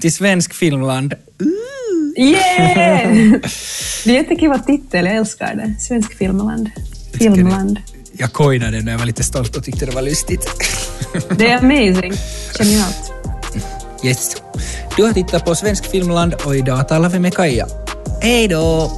till 0.00 0.14
Svensk 0.14 0.54
Filmland. 0.54 1.14
Yeah! 2.18 3.12
Det 4.04 4.10
är 4.10 4.14
jättekiva 4.14 4.58
titel, 4.58 5.06
jag 5.06 5.16
älskar 5.16 5.54
det. 5.54 5.80
Svensk 5.80 6.14
filmland. 6.14 6.70
Filmland. 7.12 7.78
Jag 8.12 8.32
coinade 8.32 8.80
när 8.80 8.92
jag 8.92 8.98
var 8.98 9.06
lite 9.06 9.22
stolt 9.22 9.56
och 9.56 9.64
tyckte 9.64 9.86
det 9.86 9.92
var 9.92 10.02
lustigt. 10.02 10.46
Det 11.38 11.50
är 11.50 11.58
amazing. 11.58 12.12
Genialt. 12.58 13.12
Yes. 14.04 14.36
Du 14.96 15.04
har 15.04 15.12
tittat 15.12 15.44
på 15.44 15.54
Svensk 15.54 15.90
Filmland 15.90 16.34
och 16.44 16.56
idag 16.56 16.88
talar 16.88 17.08
vi 17.08 17.18
med 17.18 17.34
Kaja. 17.34 17.66
Hej 18.22 18.48
då! 18.48 18.90